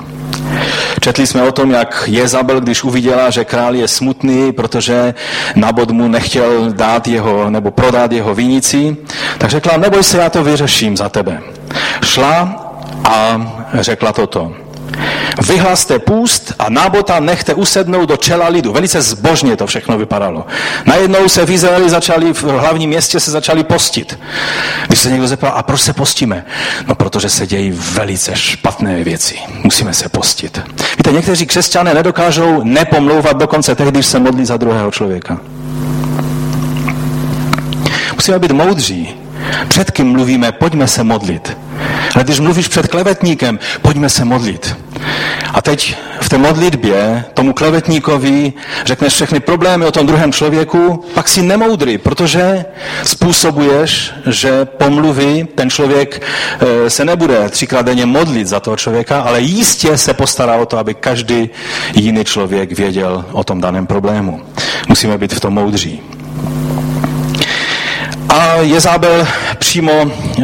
Četli 1.00 1.28
jsme 1.28 1.44
o 1.44 1.52
tom, 1.52 1.72
jak 1.72 2.04
Jezabel, 2.08 2.62
když 2.62 2.84
uviděla, 2.84 3.30
že 3.30 3.46
král 3.46 3.76
je 3.76 3.88
smutný, 3.88 4.52
protože 4.52 5.14
Nabod 5.56 5.92
mu 5.92 6.08
nechtěl 6.08 6.72
dát 6.72 7.08
jeho, 7.08 7.50
nebo 7.50 7.72
prodat 7.72 8.12
jeho 8.12 8.36
vinici, 8.36 8.98
tak 9.38 9.50
řekla, 9.50 9.78
neboj 9.78 10.04
se, 10.04 10.18
já 10.18 10.30
to 10.30 10.44
vyřeším 10.44 10.98
za 10.98 11.10
tebe. 11.10 11.42
Šla 12.04 12.64
a 13.04 13.42
řekla 13.74 14.14
toto. 14.14 14.67
Vyhlaste 15.48 16.00
půst 16.00 16.54
a 16.60 16.70
nábota 16.70 17.20
nechte 17.20 17.54
usednout 17.54 18.10
do 18.10 18.18
čela 18.18 18.48
lidu. 18.48 18.74
Velice 18.74 19.02
zbožně 19.02 19.56
to 19.56 19.68
všechno 19.68 19.98
vypadalo. 19.98 20.46
Najednou 20.86 21.30
se 21.30 21.46
v 21.46 21.52
Izraeli 21.52 21.90
začali, 21.90 22.34
v 22.34 22.44
hlavním 22.44 22.90
městě 22.90 23.20
se 23.20 23.32
začali 23.32 23.64
postit. 23.64 24.20
Když 24.88 25.00
se 25.00 25.12
někdo 25.12 25.28
zeptal, 25.28 25.52
a 25.56 25.64
proč 25.64 25.82
se 25.82 25.94
postíme? 25.94 26.46
No, 26.88 26.96
protože 26.96 27.30
se 27.30 27.48
dějí 27.48 27.72
velice 27.72 28.36
špatné 28.36 29.04
věci. 29.04 29.40
Musíme 29.64 29.94
se 29.94 30.10
postit. 30.10 30.62
Víte, 30.98 31.12
někteří 31.12 31.46
křesťané 31.46 31.94
nedokážou 31.94 32.64
nepomlouvat 32.64 33.38
dokonce 33.38 33.76
tehdy, 33.76 33.92
když 33.92 34.06
se 34.06 34.20
modlí 34.20 34.46
za 34.46 34.58
druhého 34.58 34.92
člověka. 34.92 35.40
Musíme 38.16 38.40
být 38.40 38.52
moudří. 38.52 39.16
Před 39.68 39.92
kým 39.92 40.12
mluvíme, 40.12 40.52
pojďme 40.52 40.88
se 40.88 41.04
modlit. 41.04 41.58
Ale 42.16 42.24
když 42.24 42.40
mluvíš 42.40 42.68
před 42.68 42.88
klevetníkem, 42.88 43.60
pojďme 43.82 44.10
se 44.10 44.26
modlit. 44.26 44.76
A 45.54 45.62
teď 45.62 45.96
v 46.22 46.30
té 46.30 46.38
modlitbě 46.38 47.26
tomu 47.34 47.54
klevetníkovi 47.54 48.54
řekneš 48.86 49.14
všechny 49.14 49.40
problémy 49.40 49.86
o 49.86 49.92
tom 49.92 50.08
druhém 50.08 50.32
člověku, 50.34 51.06
pak 51.14 51.28
si 51.28 51.42
nemoudrý, 51.42 51.98
protože 51.98 52.66
způsobuješ, 53.04 54.14
že 54.26 54.66
pomluví 54.66 55.48
ten 55.56 55.70
člověk 55.70 56.22
eh, 56.60 56.90
se 56.90 57.06
nebude 57.06 57.50
třikrát 57.50 57.86
denně 57.86 58.06
modlit 58.06 58.48
za 58.48 58.60
toho 58.60 58.78
člověka, 58.78 59.22
ale 59.22 59.42
jistě 59.42 59.98
se 59.98 60.14
postará 60.14 60.56
o 60.56 60.66
to, 60.66 60.78
aby 60.78 60.94
každý 60.94 61.50
jiný 61.94 62.26
člověk 62.26 62.72
věděl 62.72 63.26
o 63.32 63.44
tom 63.44 63.62
daném 63.62 63.88
problému. 63.88 64.42
Musíme 64.88 65.18
být 65.18 65.34
v 65.34 65.40
tom 65.40 65.54
moudří. 65.54 66.02
A 68.30 68.54
Jezábel 68.56 69.28
přímo 69.58 69.94
eh, 70.04 70.44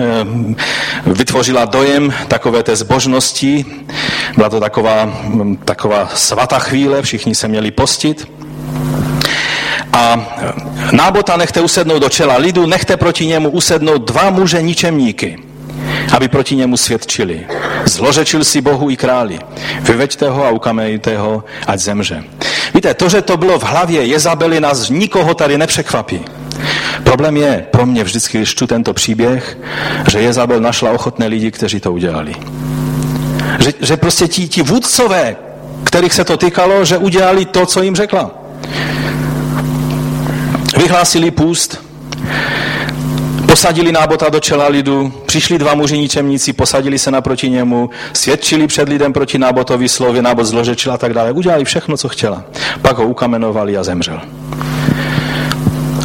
vytvořila 1.06 1.66
dojem 1.66 2.14
takové 2.28 2.64
té 2.64 2.76
zbožnosti. 2.76 3.66
Byla 4.36 4.50
to 4.50 4.60
taková, 4.60 5.06
hm, 5.06 5.58
taková 5.66 6.10
svatá 6.16 6.60
chvíle, 6.60 7.02
všichni 7.02 7.36
se 7.36 7.48
měli 7.48 7.72
postit. 7.72 8.28
A 9.94 10.36
nábota 10.92 11.38
nechte 11.38 11.62
usednout 11.62 12.02
do 12.02 12.10
čela 12.10 12.38
lidu, 12.38 12.66
nechte 12.66 12.98
proti 12.98 13.26
němu 13.26 13.50
usednout 13.50 14.02
dva 14.02 14.30
muže 14.30 14.62
ničemníky, 14.62 15.40
aby 16.16 16.28
proti 16.28 16.56
němu 16.56 16.78
svědčili. 16.78 17.46
Zlořečil 17.86 18.44
si 18.44 18.62
Bohu 18.62 18.90
i 18.90 18.98
králi. 18.98 19.40
Vyveďte 19.82 20.30
ho 20.30 20.46
a 20.46 20.50
ukamenejte 20.50 21.18
ho, 21.18 21.44
ať 21.68 21.80
zemře. 21.80 22.24
Víte, 22.74 22.94
to, 22.94 23.10
že 23.10 23.22
to 23.22 23.38
bylo 23.38 23.60
v 23.60 23.64
hlavě 23.64 24.06
Jezabely, 24.06 24.60
nás 24.60 24.90
nikoho 24.90 25.34
tady 25.34 25.58
nepřekvapí. 25.58 26.22
Problém 27.04 27.38
je 27.38 27.66
pro 27.72 27.86
mě 27.86 28.04
vždycky, 28.04 28.38
když 28.38 28.50
čtu 28.50 28.68
tento 28.68 28.94
příběh, 28.94 29.58
že 30.12 30.20
Jezabel 30.20 30.60
našla 30.60 30.92
ochotné 30.92 31.28
lidi, 31.28 31.52
kteří 31.52 31.80
to 31.80 31.94
udělali. 31.94 32.36
Že, 33.60 33.74
že 33.82 33.98
prostě 33.98 34.28
ti, 34.28 34.48
ti 34.48 34.62
vůdcové, 34.62 35.36
kterých 35.84 36.14
se 36.14 36.24
to 36.24 36.38
týkalo, 36.38 36.86
že 36.86 36.98
udělali 36.98 37.46
to, 37.46 37.66
co 37.66 37.84
jim 37.84 37.96
řekla. 37.96 38.32
Vyhlásili 40.78 41.32
půst, 41.32 41.84
posadili 43.48 43.92
nábota 43.92 44.30
do 44.30 44.40
čela 44.40 44.68
lidu, 44.68 45.14
přišli 45.26 45.58
dva 45.58 45.76
muži 45.76 45.98
ničemníci, 45.98 46.54
posadili 46.54 47.00
se 47.00 47.12
naproti 47.12 47.50
němu, 47.50 47.90
svědčili 48.14 48.68
před 48.68 48.90
lidem 48.90 49.14
proti 49.14 49.38
nábotovi 49.38 49.90
slově, 49.90 50.22
nábot 50.22 50.46
zložečil 50.46 50.94
a 50.94 50.98
tak 50.98 51.14
dále. 51.14 51.32
Udělali 51.32 51.66
všechno, 51.66 51.98
co 51.98 52.10
chtěla. 52.10 52.44
Pak 52.82 52.98
ho 52.98 53.08
ukamenovali 53.08 53.78
a 53.78 53.84
zemřel. 53.84 54.22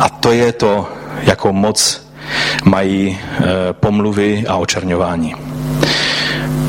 A 0.01 0.09
to 0.09 0.33
je 0.33 0.53
to, 0.53 0.89
jakou 1.23 1.53
moc 1.53 2.09
mají 2.65 3.19
e, 3.19 3.45
pomluvy 3.73 4.45
a 4.49 4.57
očerňování. 4.57 5.35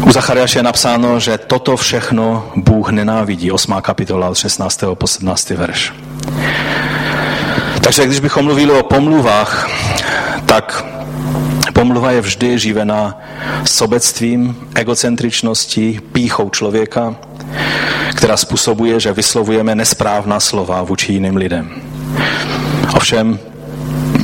U 0.07 0.11
Zachariáše 0.11 0.59
je 0.59 0.63
napsáno, 0.63 1.19
že 1.19 1.37
toto 1.37 1.77
všechno 1.77 2.51
Bůh 2.55 2.89
nenávidí. 2.89 3.51
8. 3.51 3.73
kapitola 3.81 4.29
od 4.29 4.37
16. 4.37 4.83
po 4.93 5.07
17. 5.07 5.49
verš. 5.49 5.93
Takže 7.81 8.05
když 8.05 8.19
bychom 8.19 8.45
mluvili 8.45 8.71
o 8.71 8.83
pomluvách, 8.83 9.69
tak 10.45 10.85
pomluva 11.73 12.11
je 12.11 12.21
vždy 12.21 12.59
živená 12.59 13.21
sobectvím, 13.65 14.55
egocentričností, 14.75 15.99
píchou 16.11 16.49
člověka, 16.49 17.15
která 18.15 18.37
způsobuje, 18.37 18.99
že 18.99 19.13
vyslovujeme 19.13 19.75
nesprávná 19.75 20.39
slova 20.39 20.83
vůči 20.83 21.13
jiným 21.13 21.35
lidem. 21.35 21.81
Ovšem, 22.99 23.39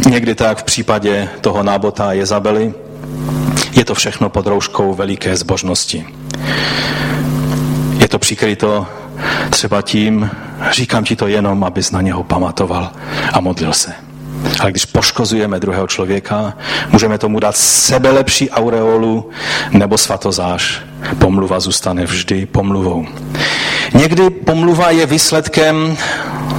někdy 0.10 0.36
tak 0.36 0.58
v 0.58 0.64
případě 0.64 1.30
toho 1.42 1.64
nábota 1.64 2.14
Jezabely, 2.14 2.74
je 3.72 3.86
to 3.86 3.96
všechno 3.96 4.30
pod 4.30 4.48
rouškou 4.48 4.94
veliké 4.94 5.38
zbožnosti. 5.38 6.06
Je 7.98 8.08
to 8.08 8.20
přikryto 8.20 8.88
třeba 9.50 9.82
tím, 9.82 10.30
říkám 10.72 11.04
ti 11.04 11.16
to 11.16 11.28
jenom, 11.28 11.64
abys 11.64 11.92
na 11.92 12.02
něho 12.02 12.24
pamatoval 12.24 12.92
a 13.34 13.40
modlil 13.40 13.74
se. 13.74 13.94
Ale 14.60 14.72
když 14.72 14.86
poškozujeme 14.86 15.60
druhého 15.60 15.88
člověka, 15.88 16.54
můžeme 16.90 17.18
tomu 17.18 17.40
dát 17.40 17.58
sebelepší 17.58 18.50
aureolu 18.50 19.30
nebo 19.72 19.98
svatozáž. 19.98 20.82
Pomluva 21.20 21.60
zůstane 21.60 22.06
vždy 22.06 22.46
pomluvou. 22.46 23.06
Někdy 23.94 24.30
pomluva 24.30 24.92
je 24.92 25.06
výsledkem 25.06 25.98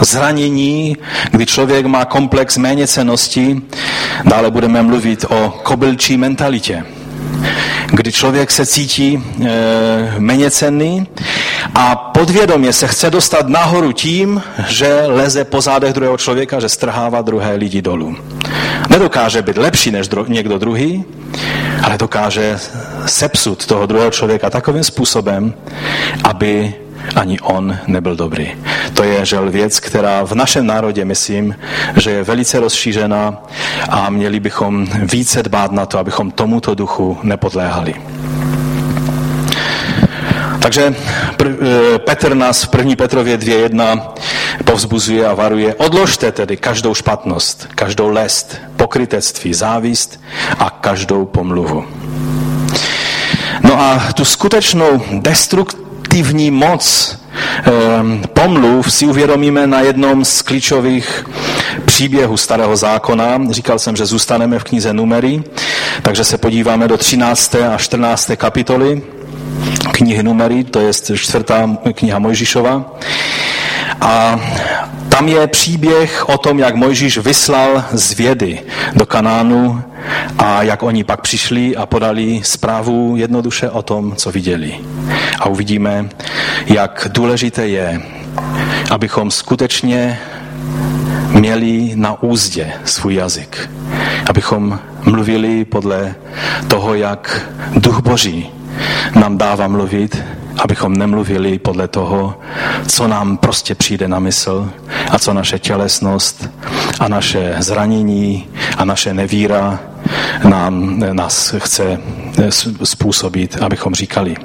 zranění, 0.00 0.96
kdy 1.30 1.46
člověk 1.46 1.86
má 1.86 2.04
komplex 2.04 2.56
méněcenosti. 2.56 3.62
Dále 4.24 4.50
budeme 4.50 4.82
mluvit 4.82 5.24
o 5.28 5.60
kobylčí 5.62 6.16
mentalitě 6.16 6.84
kdy 7.92 8.12
člověk 8.12 8.50
se 8.50 8.66
cítí 8.66 9.22
e, 9.44 9.50
méně 10.18 10.50
cenný 10.50 11.06
a 11.74 11.96
podvědomě 11.96 12.72
se 12.72 12.86
chce 12.86 13.10
dostat 13.10 13.48
nahoru 13.48 13.92
tím, 13.92 14.42
že 14.68 15.02
leze 15.06 15.44
po 15.44 15.60
zádech 15.60 15.92
druhého 15.92 16.16
člověka, 16.16 16.60
že 16.60 16.68
strhává 16.68 17.22
druhé 17.22 17.54
lidi 17.54 17.82
dolů. 17.82 18.16
Nedokáže 18.90 19.42
být 19.42 19.56
lepší 19.56 19.90
než 19.90 20.08
dru- 20.08 20.28
někdo 20.28 20.58
druhý, 20.58 21.04
ale 21.82 21.98
dokáže 21.98 22.58
sepsut 23.06 23.66
toho 23.66 23.86
druhého 23.86 24.10
člověka 24.10 24.50
takovým 24.50 24.84
způsobem, 24.84 25.54
aby 26.24 26.74
ani 27.16 27.40
on 27.40 27.78
nebyl 27.86 28.16
dobrý. 28.16 28.56
To 28.94 29.04
je 29.04 29.26
žel 29.26 29.50
věc, 29.50 29.80
která 29.80 30.24
v 30.24 30.32
našem 30.32 30.66
národě, 30.66 31.04
myslím, 31.04 31.56
že 31.96 32.10
je 32.10 32.24
velice 32.24 32.60
rozšířená 32.60 33.42
a 33.88 34.10
měli 34.10 34.40
bychom 34.40 34.86
více 35.12 35.42
dbát 35.42 35.72
na 35.72 35.86
to, 35.86 35.98
abychom 35.98 36.30
tomuto 36.30 36.74
duchu 36.74 37.18
nepodléhali. 37.22 37.94
Takže 40.66 40.94
eh, 41.44 41.98
Petr 41.98 42.34
nás 42.34 42.62
v 42.62 42.74
1. 42.78 42.96
Petrově 42.96 43.38
2.1 43.38 44.02
povzbuzuje 44.64 45.26
a 45.26 45.34
varuje, 45.34 45.74
odložte 45.74 46.32
tedy 46.32 46.56
každou 46.56 46.94
špatnost, 46.94 47.68
každou 47.74 48.08
lest, 48.08 48.56
pokrytectví, 48.76 49.54
závist 49.54 50.20
a 50.58 50.70
každou 50.70 51.24
pomluvu. 51.24 51.84
No 53.62 53.80
a 53.80 54.12
tu 54.14 54.24
skutečnou 54.24 55.02
destruktivní 56.16 56.50
moc 56.50 57.16
Ehm, 57.64 58.22
pomluv 58.32 58.92
si 58.92 59.06
uvědomíme 59.06 59.66
na 59.66 59.80
jednom 59.80 60.24
z 60.24 60.42
klíčových 60.42 61.26
příběhů 61.84 62.36
Starého 62.36 62.76
zákona. 62.76 63.40
Říkal 63.50 63.78
jsem, 63.78 63.96
že 63.96 64.06
zůstaneme 64.06 64.58
v 64.58 64.64
knize 64.64 64.92
Numery, 64.92 65.42
takže 66.02 66.24
se 66.24 66.38
podíváme 66.38 66.88
do 66.88 66.96
13. 66.96 67.54
a 67.54 67.76
14. 67.78 68.30
kapitoly 68.36 69.02
knihy 69.92 70.22
Numery, 70.22 70.64
to 70.64 70.80
je 70.80 70.92
čtvrtá 71.14 71.76
kniha 71.94 72.18
Mojžišova. 72.18 72.84
A 74.00 74.40
tam 75.16 75.28
je 75.28 75.46
příběh 75.46 76.28
o 76.28 76.38
tom, 76.38 76.58
jak 76.58 76.74
Mojžíš 76.74 77.18
vyslal 77.18 77.84
zvědy 77.92 78.60
do 78.94 79.06
Kanánu 79.06 79.82
a 80.38 80.62
jak 80.62 80.82
oni 80.82 81.04
pak 81.04 81.20
přišli 81.20 81.76
a 81.76 81.86
podali 81.86 82.40
zprávu 82.44 83.16
jednoduše 83.16 83.70
o 83.70 83.82
tom, 83.82 84.16
co 84.16 84.30
viděli. 84.30 84.74
A 85.38 85.46
uvidíme, 85.46 86.08
jak 86.66 87.08
důležité 87.12 87.68
je, 87.68 88.02
abychom 88.90 89.30
skutečně 89.30 90.18
měli 91.28 91.92
na 91.94 92.22
úzdě 92.22 92.72
svůj 92.84 93.14
jazyk. 93.14 93.70
Abychom 94.28 94.78
mluvili 95.04 95.64
podle 95.64 96.14
toho, 96.68 96.94
jak 96.94 97.48
duch 97.76 98.00
Boží 98.00 98.50
nám 99.14 99.38
dává 99.38 99.68
mluvit, 99.68 100.22
abychom 100.58 100.96
nemluvili 100.96 101.58
podle 101.58 101.88
toho, 101.88 102.34
co 102.88 103.08
nám 103.08 103.36
prostě 103.36 103.74
přijde 103.74 104.08
na 104.08 104.18
mysl 104.18 104.70
a 105.10 105.18
co 105.18 105.32
naše 105.32 105.58
tělesnost 105.58 106.50
a 107.00 107.08
naše 107.08 107.54
zranění 107.58 108.48
a 108.76 108.84
naše 108.84 109.14
nevíra 109.14 109.78
nám, 110.48 110.98
nás 111.12 111.54
chce 111.58 112.00
způsobit, 112.84 113.62
abychom 113.62 113.94
říkali. 113.94 114.36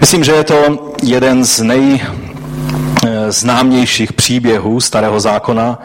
Myslím, 0.00 0.24
že 0.24 0.32
je 0.32 0.44
to 0.44 0.92
jeden 1.02 1.44
z 1.44 1.60
nej 1.60 2.00
známějších 3.28 4.12
příběhů 4.12 4.80
Starého 4.80 5.20
zákona, 5.20 5.78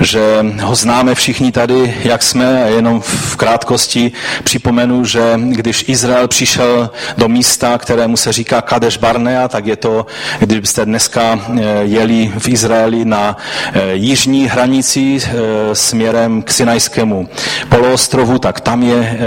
že 0.00 0.44
ho 0.62 0.74
známe 0.74 1.14
všichni 1.14 1.52
tady, 1.52 1.94
jak 2.04 2.22
jsme, 2.22 2.70
jenom 2.76 3.00
v 3.00 3.36
krátkosti 3.36 4.12
připomenu, 4.44 5.04
že 5.04 5.32
když 5.36 5.84
Izrael 5.88 6.28
přišel 6.28 6.90
do 7.18 7.28
místa, 7.28 7.78
kterému 7.78 8.16
se 8.16 8.32
říká 8.32 8.62
Kadeš 8.62 8.96
Barnea, 8.96 9.48
tak 9.48 9.66
je 9.66 9.76
to, 9.76 10.06
kdybyste 10.38 10.84
dneska 10.84 11.40
eh, 11.48 11.62
jeli 11.82 12.32
v 12.38 12.48
Izraeli 12.48 13.04
na 13.04 13.36
eh, 13.72 13.94
jižní 13.94 14.46
hranici 14.46 15.18
eh, 15.18 15.30
směrem 15.74 16.42
k 16.42 16.50
Sinajskému 16.50 17.28
poloostrovu, 17.68 18.38
tak 18.38 18.60
tam 18.60 18.82
je 18.82 19.18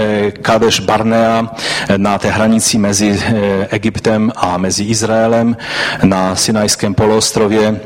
Kadeš 0.42 0.80
Barnea 0.80 1.50
na 1.96 2.18
té 2.18 2.30
hranici 2.30 2.78
mezi 2.78 3.22
Egyptem 3.70 4.32
a 4.36 4.56
mezi 4.56 4.84
Izraelem 4.84 5.56
na 6.02 6.36
Sinajském 6.36 6.94
poloostrovu 6.94 7.09
ostrově. 7.16 7.80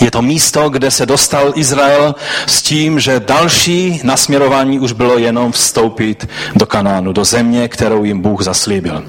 Je 0.00 0.10
to 0.10 0.22
místo, 0.22 0.68
kde 0.68 0.90
se 0.90 1.06
dostal 1.06 1.52
Izrael 1.54 2.14
s 2.46 2.62
tím, 2.62 3.00
že 3.00 3.20
další 3.20 4.00
nasměrování 4.04 4.78
už 4.78 4.92
bylo 4.92 5.18
jenom 5.18 5.52
vstoupit 5.52 6.28
do 6.54 6.66
Kanánu, 6.66 7.12
do 7.12 7.24
země, 7.24 7.68
kterou 7.68 8.04
jim 8.04 8.20
Bůh 8.20 8.42
zaslíbil. 8.42 9.04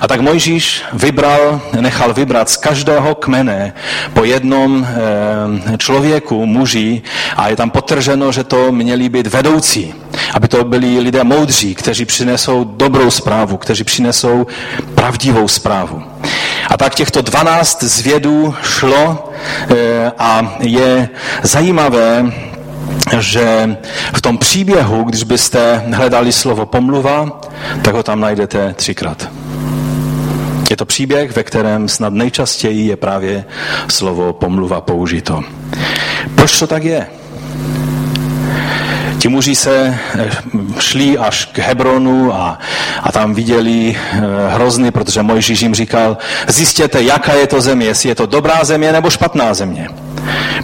A 0.00 0.08
tak 0.08 0.20
Mojžíš 0.20 0.82
vybral, 0.92 1.60
nechal 1.80 2.14
vybrat 2.14 2.50
z 2.50 2.56
každého 2.56 3.14
kmene 3.14 3.72
po 4.12 4.24
jednom 4.24 4.86
eh, 4.86 5.78
člověku, 5.78 6.46
muži, 6.46 7.02
a 7.36 7.48
je 7.48 7.56
tam 7.56 7.70
potrženo, 7.70 8.32
že 8.32 8.44
to 8.44 8.72
měli 8.72 9.08
být 9.08 9.26
vedoucí, 9.26 9.94
aby 10.32 10.48
to 10.48 10.64
byli 10.64 11.00
lidé 11.00 11.24
moudří, 11.24 11.74
kteří 11.74 12.04
přinesou 12.04 12.64
dobrou 12.64 13.10
zprávu, 13.10 13.56
kteří 13.56 13.84
přinesou 13.84 14.46
pravdivou 14.94 15.48
zprávu. 15.48 16.02
A 16.68 16.76
tak 16.76 16.94
těchto 16.94 17.22
12 17.22 17.82
zvědů 17.82 18.54
šlo 18.62 19.32
eh, 19.70 20.12
a 20.18 20.56
je 20.60 21.08
zajímavé, 21.42 22.32
že 23.18 23.76
v 24.16 24.20
tom 24.20 24.38
příběhu, 24.38 25.04
když 25.04 25.22
byste 25.22 25.84
hledali 25.94 26.32
slovo 26.32 26.66
pomluva, 26.66 27.40
tak 27.82 27.94
ho 27.94 28.02
tam 28.02 28.20
najdete 28.20 28.74
třikrát. 28.74 29.28
Je 30.70 30.76
to 30.76 30.84
příběh, 30.84 31.36
ve 31.36 31.42
kterém 31.42 31.88
snad 31.88 32.12
nejčastěji 32.12 32.86
je 32.86 32.96
právě 32.96 33.44
slovo 33.88 34.32
pomluva 34.32 34.80
použito. 34.80 35.42
Proč 36.34 36.58
to 36.58 36.66
tak 36.66 36.84
je? 36.84 37.06
Ti 39.22 39.28
muži 39.28 39.54
se 39.54 39.98
eh, 40.18 40.30
šli 40.78 41.18
až 41.18 41.44
k 41.44 41.58
Hebronu 41.58 42.34
a, 42.34 42.58
a 43.02 43.12
tam 43.12 43.34
viděli 43.34 43.96
eh, 43.96 44.20
hrozny, 44.48 44.90
protože 44.90 45.22
Mojžíš 45.22 45.62
jim 45.62 45.74
říkal, 45.74 46.18
zjistěte, 46.48 47.02
jaká 47.02 47.32
je 47.32 47.46
to 47.46 47.60
země, 47.60 47.86
jestli 47.86 48.08
je 48.08 48.14
to 48.14 48.26
dobrá 48.26 48.64
země 48.64 48.92
nebo 48.92 49.10
špatná 49.10 49.54
země. 49.54 49.88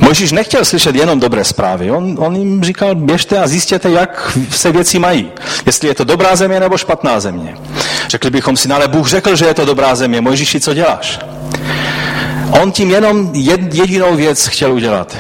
Mojžíš 0.01 0.33
nechtěl 0.33 0.65
slyšet 0.65 0.97
jenom 0.97 1.21
dobré 1.21 1.45
zprávy. 1.45 1.91
On, 1.91 2.17
on 2.19 2.37
jim 2.37 2.65
říkal, 2.65 2.95
běžte 2.95 3.39
a 3.39 3.47
zjistěte, 3.47 3.91
jak 3.91 4.39
se 4.51 4.73
věci 4.73 4.99
mají. 4.99 5.31
Jestli 5.67 5.89
je 5.89 5.95
to 5.95 6.05
dobrá 6.05 6.37
země 6.37 6.61
nebo 6.61 6.79
špatná 6.79 7.21
země. 7.21 7.57
Řekli 8.09 8.31
bychom 8.31 8.57
si, 8.57 8.69
no 8.69 8.75
ale 8.75 8.89
Bůh 8.89 9.09
řekl, 9.09 9.37
že 9.37 9.45
je 9.45 9.55
to 9.55 9.65
dobrá 9.65 9.95
země. 9.95 10.21
Mojžíši, 10.21 10.61
co 10.61 10.75
děláš? 10.75 11.19
On 12.51 12.73
tím 12.73 12.91
jenom 12.91 13.31
jedinou 13.73 14.17
věc 14.17 14.47
chtěl 14.47 14.73
udělat. 14.73 15.17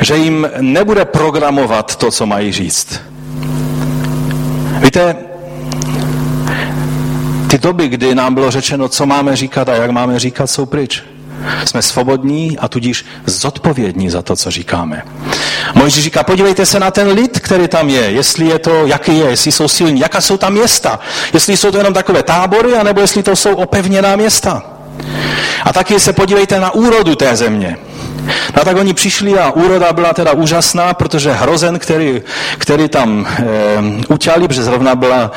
Že 0.00 0.16
jim 0.16 0.50
nebude 0.60 1.04
programovat 1.04 1.96
to, 1.96 2.10
co 2.10 2.26
mají 2.26 2.52
říct. 2.52 3.00
Víte, 4.78 5.16
ty 7.50 7.58
doby, 7.58 7.88
kdy 7.88 8.14
nám 8.14 8.34
bylo 8.34 8.50
řečeno, 8.50 8.88
co 8.88 9.06
máme 9.06 9.36
říkat 9.36 9.68
a 9.68 9.74
jak 9.74 9.90
máme 9.90 10.18
říkat, 10.18 10.46
jsou 10.46 10.66
pryč. 10.66 11.02
Jsme 11.64 11.82
svobodní 11.82 12.58
a 12.58 12.68
tudíž 12.68 13.04
zodpovědní 13.26 14.10
za 14.10 14.22
to, 14.22 14.36
co 14.36 14.50
říkáme. 14.50 15.02
Mojžíš 15.74 16.04
říká, 16.04 16.22
podívejte 16.22 16.66
se 16.66 16.80
na 16.80 16.90
ten 16.90 17.08
lid, 17.08 17.40
který 17.40 17.68
tam 17.68 17.88
je, 17.88 18.10
jestli 18.10 18.46
je 18.46 18.58
to, 18.58 18.86
jaký 18.86 19.18
je, 19.18 19.26
jestli 19.30 19.52
jsou 19.52 19.68
silní, 19.68 20.00
jaká 20.00 20.20
jsou 20.20 20.36
tam 20.36 20.52
města, 20.52 21.00
jestli 21.32 21.56
jsou 21.56 21.70
to 21.70 21.78
jenom 21.78 21.94
takové 21.94 22.22
tábory, 22.22 22.74
anebo 22.74 23.00
jestli 23.00 23.22
to 23.22 23.36
jsou 23.36 23.54
opevněná 23.54 24.16
města. 24.16 24.77
A 25.64 25.72
taky 25.72 26.00
se 26.00 26.12
podívejte 26.12 26.60
na 26.60 26.74
úrodu 26.74 27.14
té 27.14 27.36
země. 27.36 27.76
No 28.56 28.64
tak 28.64 28.76
oni 28.76 28.94
přišli 28.94 29.38
a 29.38 29.50
úroda 29.50 29.92
byla 29.92 30.12
teda 30.12 30.32
úžasná, 30.32 30.94
protože 30.94 31.32
hrozen, 31.32 31.78
který, 31.78 32.22
který 32.58 32.88
tam 32.88 33.26
e, 33.26 33.44
utěli, 34.08 34.48
protože 34.48 34.62
zrovna 34.62 34.94
byla, 34.94 35.30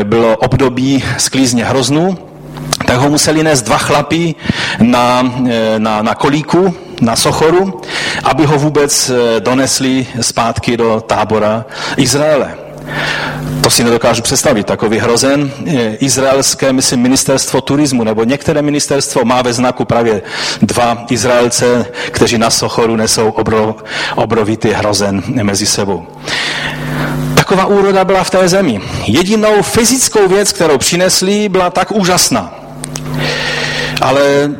e, 0.00 0.04
bylo 0.04 0.36
období 0.36 1.04
sklízně 1.18 1.64
hroznů, 1.64 2.18
tak 2.86 2.96
ho 2.96 3.08
museli 3.08 3.42
nést 3.42 3.62
dva 3.62 3.78
chlapí 3.78 4.36
na, 4.78 5.32
e, 5.50 5.78
na, 5.78 6.02
na 6.02 6.14
kolíku, 6.14 6.74
na 7.00 7.16
Sochoru, 7.16 7.80
aby 8.24 8.44
ho 8.44 8.58
vůbec 8.58 9.10
donesli 9.38 10.06
zpátky 10.20 10.76
do 10.76 11.00
tábora 11.06 11.64
Izraele. 11.96 12.61
To 13.60 13.70
si 13.70 13.84
nedokážu 13.84 14.22
představit, 14.22 14.66
takový 14.66 14.98
hrozen. 14.98 15.50
Izraelské, 15.98 16.72
myslím, 16.72 17.00
ministerstvo 17.00 17.60
turismu, 17.60 18.04
nebo 18.04 18.24
některé 18.24 18.62
ministerstvo 18.62 19.24
má 19.24 19.42
ve 19.42 19.52
znaku 19.52 19.84
právě 19.84 20.22
dva 20.62 21.04
Izraelce, 21.10 21.86
kteří 22.10 22.38
na 22.38 22.50
Sochoru 22.50 22.96
nesou 22.96 23.30
obro, 23.30 23.76
obrovitý 24.14 24.68
hrozen 24.68 25.22
mezi 25.42 25.66
sebou. 25.66 26.06
Taková 27.34 27.66
úroda 27.66 28.04
byla 28.04 28.24
v 28.24 28.30
té 28.30 28.48
zemi. 28.48 28.80
Jedinou 29.06 29.62
fyzickou 29.62 30.28
věc, 30.28 30.52
kterou 30.52 30.78
přinesli, 30.78 31.48
byla 31.48 31.70
tak 31.70 31.92
úžasná. 31.92 32.54
Ale 34.00 34.50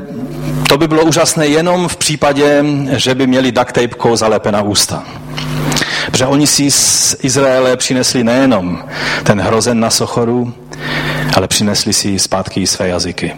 to 0.69 0.79
by 0.79 0.89
bylo 0.89 1.03
úžasné 1.03 1.47
jenom 1.47 1.89
v 1.89 1.97
případě, 1.97 2.65
že 2.91 3.15
by 3.15 3.27
měli 3.27 3.53
duct 3.53 3.73
tapekou 3.73 4.17
zalepená 4.17 4.63
ústa. 4.63 5.05
Protože 6.11 6.27
oni 6.27 6.47
si 6.47 6.71
z 6.71 7.17
Izraele 7.23 7.77
přinesli 7.77 8.25
nejenom 8.25 8.85
ten 9.23 9.41
hrozen 9.41 9.81
na 9.81 9.91
Sochoru, 9.91 10.55
ale 11.37 11.49
přinesli 11.49 11.93
si 11.93 12.19
zpátky 12.19 12.61
i 12.61 12.67
své 12.67 12.89
jazyky. 12.89 13.35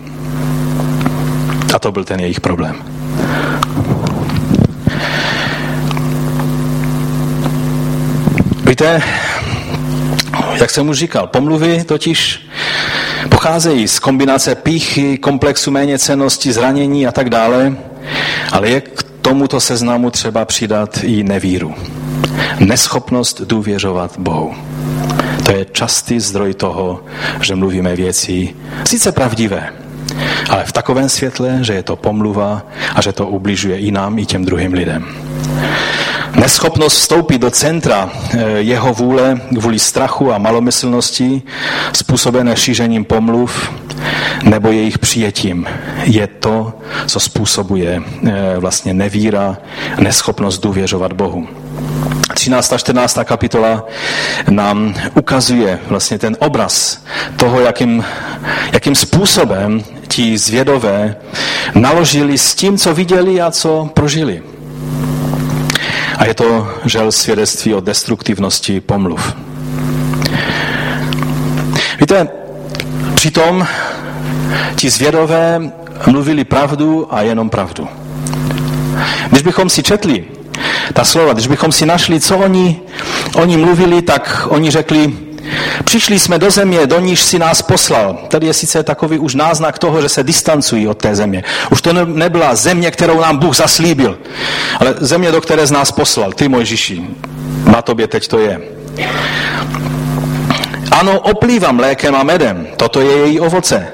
A 1.74 1.78
to 1.78 1.92
byl 1.92 2.04
ten 2.04 2.20
jejich 2.20 2.40
problém. 2.40 2.76
Víte, 8.66 9.02
jak 10.54 10.70
jsem 10.70 10.88
už 10.88 10.98
říkal, 10.98 11.26
pomluvy 11.26 11.84
totiž 11.84 12.46
pocházejí 13.28 13.88
z 13.88 13.98
kombinace 13.98 14.54
píchy, 14.54 15.18
komplexu 15.18 15.70
méněcenosti, 15.70 16.52
zranění 16.52 17.06
a 17.06 17.12
tak 17.12 17.30
dále, 17.30 17.76
ale 18.52 18.68
je 18.68 18.80
k 18.80 19.02
tomuto 19.22 19.60
seznamu 19.60 20.10
třeba 20.10 20.44
přidat 20.44 20.98
i 21.02 21.22
nevíru. 21.22 21.74
Neschopnost 22.58 23.40
důvěřovat 23.40 24.18
Bohu. 24.18 24.54
To 25.44 25.52
je 25.52 25.66
častý 25.72 26.20
zdroj 26.20 26.54
toho, 26.54 27.04
že 27.40 27.54
mluvíme 27.54 27.96
věci 27.96 28.54
sice 28.88 29.12
pravdivé, 29.12 29.72
ale 30.50 30.64
v 30.64 30.72
takovém 30.72 31.08
světle, 31.08 31.58
že 31.60 31.72
je 31.72 31.82
to 31.82 31.96
pomluva 31.96 32.62
a 32.94 33.02
že 33.02 33.12
to 33.12 33.26
ubližuje 33.26 33.78
i 33.78 33.90
nám, 33.90 34.18
i 34.18 34.26
těm 34.26 34.44
druhým 34.44 34.72
lidem. 34.72 35.06
Neschopnost 36.34 36.96
vstoupit 36.96 37.38
do 37.38 37.50
centra 37.50 38.10
eh, 38.12 38.50
jeho 38.50 38.94
vůle 38.94 39.40
kvůli 39.58 39.78
strachu 39.78 40.32
a 40.32 40.38
malomyslnosti, 40.38 41.42
způsobené 41.92 42.56
šířením 42.56 43.04
pomluv 43.04 43.72
nebo 44.42 44.68
jejich 44.68 44.98
přijetím, 44.98 45.66
je 46.04 46.26
to, 46.26 46.72
co 47.06 47.20
způsobuje 47.20 48.02
eh, 48.26 48.32
vlastně 48.58 48.94
nevíra, 48.94 49.56
neschopnost 49.98 50.58
důvěřovat 50.58 51.12
Bohu. 51.12 51.48
13. 52.34 52.72
a 52.72 52.78
14. 52.78 53.18
kapitola 53.24 53.86
nám 54.50 54.94
ukazuje 55.14 55.78
vlastně 55.88 56.18
ten 56.18 56.36
obraz 56.40 57.04
toho, 57.36 57.60
jakým, 57.60 58.04
jakým 58.72 58.94
způsobem 58.94 59.84
ti 60.08 60.38
zvědové 60.38 61.16
naložili 61.74 62.38
s 62.38 62.54
tím, 62.54 62.78
co 62.78 62.94
viděli 62.94 63.40
a 63.40 63.50
co 63.50 63.90
prožili. 63.94 64.42
A 66.18 66.24
je 66.24 66.34
to 66.34 66.68
žel 66.84 67.12
svědectví 67.12 67.74
o 67.74 67.80
destruktivnosti 67.80 68.80
pomluv. 68.80 69.36
Víte, 72.00 72.28
přitom 73.14 73.66
ti 74.76 74.90
zvědové 74.90 75.60
mluvili 76.06 76.44
pravdu 76.44 77.14
a 77.14 77.22
jenom 77.22 77.50
pravdu. 77.50 77.88
Když 79.30 79.42
bychom 79.42 79.70
si 79.70 79.82
četli 79.82 80.24
ta 80.92 81.04
slova, 81.04 81.32
když 81.32 81.46
bychom 81.46 81.72
si 81.72 81.86
našli, 81.86 82.20
co 82.20 82.38
oni, 82.38 82.80
oni 83.34 83.56
mluvili, 83.56 84.02
tak 84.02 84.46
oni 84.50 84.70
řekli, 84.70 85.12
Přišli 85.84 86.18
jsme 86.18 86.38
do 86.38 86.50
země, 86.50 86.86
do 86.86 87.00
níž 87.00 87.22
si 87.22 87.38
nás 87.38 87.62
poslal. 87.62 88.18
Tady 88.28 88.46
je 88.46 88.54
sice 88.54 88.82
takový 88.82 89.18
už 89.18 89.34
náznak 89.34 89.78
toho, 89.78 90.02
že 90.02 90.08
se 90.08 90.22
distancují 90.22 90.88
od 90.88 90.98
té 90.98 91.16
země. 91.16 91.44
Už 91.70 91.82
to 91.82 91.92
nebyla 91.92 92.54
země, 92.54 92.90
kterou 92.90 93.20
nám 93.20 93.38
Bůh 93.38 93.56
zaslíbil, 93.56 94.18
ale 94.80 94.94
země, 95.00 95.32
do 95.32 95.40
které 95.40 95.66
z 95.66 95.70
nás 95.70 95.92
poslal. 95.92 96.32
Ty, 96.32 96.48
Mojžiši, 96.48 97.02
na 97.64 97.82
tobě 97.82 98.08
teď 98.08 98.28
to 98.28 98.38
je. 98.38 98.60
Ano, 100.90 101.20
oplývá 101.20 101.72
mlékem 101.72 102.14
a 102.14 102.22
medem. 102.22 102.66
Toto 102.76 103.00
je 103.00 103.16
její 103.16 103.40
ovoce. 103.40 103.88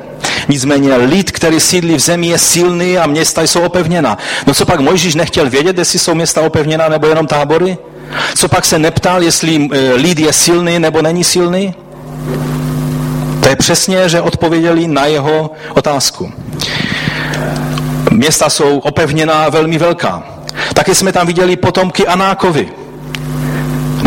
Nicméně 0.50 0.96
lid, 0.96 1.32
který 1.32 1.60
sídlí 1.60 1.94
v 1.94 2.00
zemi, 2.00 2.26
je 2.26 2.38
silný 2.38 2.98
a 2.98 3.06
města 3.06 3.42
jsou 3.42 3.60
opevněna. 3.60 4.18
No 4.46 4.54
co 4.54 4.66
pak 4.66 4.80
Mojžíš 4.80 5.14
nechtěl 5.14 5.50
vědět, 5.50 5.78
jestli 5.78 5.98
jsou 5.98 6.14
města 6.14 6.40
opevněna 6.40 6.88
nebo 6.88 7.06
jenom 7.06 7.26
tábory? 7.26 7.78
Co 8.34 8.48
pak 8.48 8.64
se 8.64 8.78
neptal, 8.78 9.22
jestli 9.22 9.68
eh, 9.72 9.94
lid 9.94 10.18
je 10.18 10.32
silný 10.32 10.78
nebo 10.78 11.02
není 11.02 11.24
silný? 11.24 11.74
To 13.42 13.48
je 13.48 13.56
přesně, 13.56 14.08
že 14.08 14.20
odpověděli 14.20 14.88
na 14.88 15.06
jeho 15.06 15.50
otázku. 15.74 16.32
Města 18.10 18.50
jsou 18.50 18.78
opevněná 18.78 19.48
velmi 19.48 19.78
velká. 19.78 20.22
Taky 20.74 20.94
jsme 20.94 21.12
tam 21.12 21.26
viděli 21.26 21.56
potomky 21.56 22.06
Anákovi. 22.06 22.79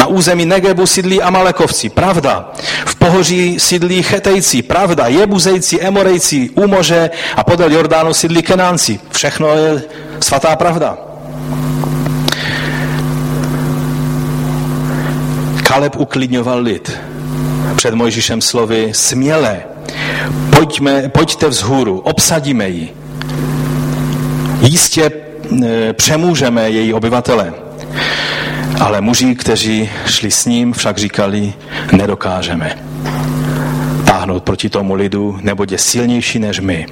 Na 0.04 0.08
území 0.08 0.46
Negebu 0.46 0.88
sídlí 0.88 1.22
Amalekovci, 1.22 1.90
pravda. 1.90 2.52
V 2.86 2.96
pohoří 2.96 3.60
sídlí 3.60 4.04
Chetejci, 4.04 4.62
pravda. 4.62 5.08
Jebuzejci, 5.08 5.80
Emorejci, 5.80 6.50
u 6.56 6.68
moře 6.68 7.10
a 7.36 7.44
podél 7.44 7.72
Jordánu 7.72 8.14
sídlí 8.14 8.42
Kenánci. 8.42 9.00
Všechno 9.12 9.48
je 9.48 9.84
svatá 10.20 10.56
pravda. 10.56 10.98
Kaleb 15.64 15.96
uklidňoval 15.96 16.60
lid 16.62 16.98
před 17.76 17.94
Mojžíšem 17.94 18.42
slovy 18.42 18.90
směle, 18.92 19.64
pojďme, 20.56 21.10
pojďte 21.10 21.48
vzhůru, 21.48 22.00
obsadíme 22.00 22.70
ji. 22.70 22.94
Jistě 24.62 25.12
e, 25.64 25.94
přemůžeme 25.94 26.70
její 26.70 26.94
obyvatele. 26.94 27.54
Ale 28.80 29.02
muži, 29.02 29.36
kteří 29.36 29.90
šli 30.06 30.32
s 30.32 30.46
ním, 30.46 30.74
však 30.74 30.98
říkali, 30.98 31.54
nedokážeme 31.92 32.78
táhnout 34.24 34.44
proti 34.44 34.70
tomu 34.70 34.94
lidu, 34.94 35.38
nebo 35.42 35.66
je 35.72 35.78
silnější 35.78 36.40
než 36.40 36.60
my. 36.60 36.86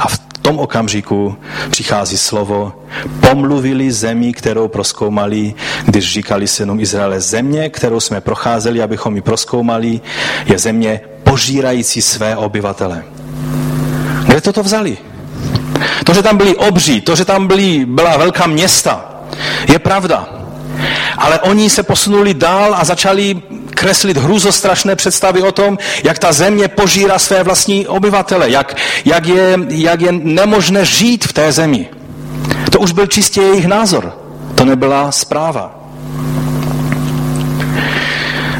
A 0.00 0.08
v 0.08 0.18
tom 0.42 0.58
okamžiku 0.58 1.36
přichází 1.70 2.18
slovo, 2.18 2.72
pomluvili 3.20 3.92
zemi, 3.92 4.32
kterou 4.32 4.68
proskoumali, 4.68 5.54
když 5.84 6.12
říkali 6.12 6.48
synům 6.48 6.80
Izraele, 6.80 7.20
země, 7.20 7.70
kterou 7.70 8.00
jsme 8.00 8.20
procházeli, 8.20 8.82
abychom 8.82 9.16
ji 9.16 9.22
proskoumali, 9.22 10.00
je 10.46 10.58
země 10.58 11.00
požírající 11.22 12.02
své 12.02 12.36
obyvatele. 12.36 13.04
Kde 14.26 14.40
toto 14.40 14.62
vzali? 14.62 14.98
To, 16.04 16.14
že 16.14 16.22
tam 16.22 16.36
byli 16.36 16.56
obří, 16.56 17.00
to, 17.00 17.16
že 17.16 17.24
tam 17.24 17.46
byly, 17.46 17.86
byla 17.86 18.16
velká 18.16 18.46
města, 18.46 19.22
je 19.72 19.78
pravda. 19.78 20.43
Ale 21.18 21.40
oni 21.40 21.70
se 21.70 21.82
posunuli 21.82 22.34
dál 22.34 22.74
a 22.78 22.84
začali 22.84 23.42
kreslit 23.70 24.16
hrůzostrašné 24.16 24.96
představy 24.96 25.42
o 25.42 25.52
tom, 25.52 25.78
jak 26.04 26.18
ta 26.18 26.32
země 26.32 26.68
požírá 26.68 27.18
své 27.18 27.42
vlastní 27.42 27.86
obyvatele, 27.86 28.50
jak, 28.50 28.76
jak, 29.04 29.26
je, 29.26 29.58
jak 29.68 30.00
je 30.00 30.12
nemožné 30.12 30.84
žít 30.84 31.24
v 31.24 31.32
té 31.32 31.52
zemi. 31.52 31.88
To 32.70 32.80
už 32.80 32.92
byl 32.92 33.06
čistě 33.06 33.40
jejich 33.40 33.66
názor. 33.66 34.18
To 34.54 34.64
nebyla 34.64 35.12
zpráva. 35.12 35.84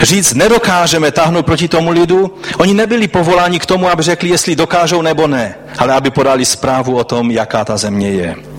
Říct, 0.02 0.34
nedokážeme 0.34 1.10
táhnout 1.10 1.46
proti 1.46 1.68
tomu 1.68 1.90
lidu, 1.90 2.34
oni 2.58 2.74
nebyli 2.74 3.08
povoláni 3.08 3.58
k 3.58 3.66
tomu, 3.66 3.88
aby 3.88 4.02
řekli, 4.02 4.28
jestli 4.28 4.56
dokážou 4.56 5.02
nebo 5.02 5.26
ne, 5.26 5.54
ale 5.78 5.94
aby 5.94 6.10
podali 6.10 6.44
zprávu 6.44 6.96
o 6.96 7.04
tom, 7.04 7.30
jaká 7.30 7.64
ta 7.64 7.76
země 7.76 8.10
je. 8.10 8.53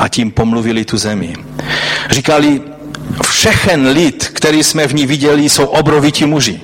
A 0.00 0.08
tím 0.08 0.30
pomluvili 0.30 0.84
tu 0.84 0.98
zemi. 0.98 1.36
Říkali, 2.10 2.62
všechen 3.26 3.88
lid, 3.88 4.30
který 4.32 4.64
jsme 4.64 4.86
v 4.86 4.94
ní 4.94 5.06
viděli, 5.06 5.48
jsou 5.48 5.64
obrovití 5.64 6.26
muži. 6.26 6.60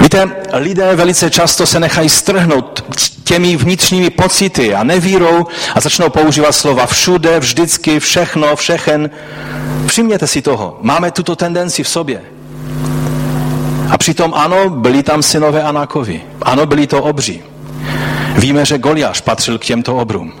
Víte, 0.00 0.30
lidé 0.52 0.96
velice 0.96 1.30
často 1.30 1.66
se 1.66 1.80
nechají 1.80 2.08
strhnout 2.08 2.84
těmi 3.24 3.56
vnitřními 3.56 4.10
pocity 4.10 4.74
a 4.74 4.84
nevírou 4.84 5.46
a 5.74 5.80
začnou 5.80 6.10
používat 6.10 6.52
slova 6.52 6.86
všude, 6.86 7.40
vždycky, 7.40 8.00
všechno, 8.00 8.56
všechen. 8.56 9.10
Všimněte 9.86 10.26
si 10.26 10.42
toho. 10.42 10.78
Máme 10.82 11.10
tuto 11.10 11.36
tendenci 11.36 11.82
v 11.82 11.88
sobě. 11.88 12.22
A 13.90 13.98
přitom 13.98 14.34
ano, 14.34 14.70
byli 14.70 15.02
tam 15.02 15.22
synové 15.22 15.62
Anákovi. 15.62 16.22
Ano, 16.42 16.66
byli 16.66 16.86
to 16.86 17.02
obří. 17.02 17.40
Víme, 18.36 18.64
že 18.64 18.78
Goliáš 18.78 19.20
patřil 19.20 19.58
k 19.58 19.64
těmto 19.64 19.96
obrům. 19.96 20.32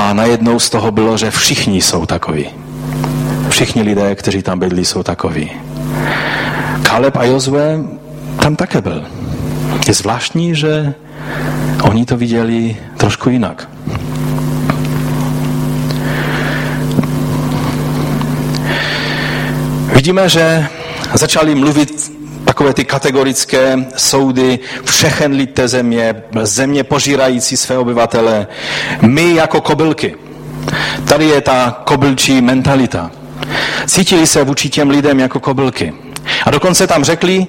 A 0.00 0.12
najednou 0.12 0.58
z 0.58 0.70
toho 0.70 0.90
bylo, 0.90 1.16
že 1.16 1.30
všichni 1.30 1.82
jsou 1.82 2.06
takoví. 2.06 2.46
Všichni 3.48 3.82
lidé, 3.82 4.14
kteří 4.14 4.42
tam 4.42 4.58
bydlí, 4.58 4.84
jsou 4.84 5.02
takoví. 5.02 5.50
Kaleb 6.82 7.16
a 7.16 7.24
Jozue 7.24 7.78
tam 8.42 8.56
také 8.56 8.80
byl. 8.80 9.04
Je 9.88 9.94
zvláštní, 9.94 10.54
že 10.54 10.94
oni 11.82 12.06
to 12.06 12.16
viděli 12.16 12.76
trošku 12.96 13.30
jinak. 13.30 13.68
Vidíme, 19.92 20.28
že 20.28 20.66
začali 21.14 21.54
mluvit 21.54 22.19
takové 22.50 22.74
ty 22.74 22.84
kategorické 22.84 23.76
soudy, 23.96 24.58
všechen 24.84 25.32
lid 25.32 25.54
té 25.54 25.68
země, 25.68 26.22
země 26.42 26.84
požírající 26.84 27.56
své 27.56 27.78
obyvatele, 27.78 28.46
my 29.00 29.34
jako 29.34 29.60
kobylky. 29.60 30.16
Tady 31.08 31.24
je 31.24 31.40
ta 31.40 31.82
kobylčí 31.84 32.40
mentalita. 32.40 33.10
Cítili 33.86 34.26
se 34.26 34.44
vůči 34.44 34.68
těm 34.68 34.90
lidem 34.90 35.20
jako 35.20 35.40
kobylky. 35.40 35.94
A 36.46 36.50
dokonce 36.50 36.86
tam 36.86 37.04
řekli, 37.04 37.46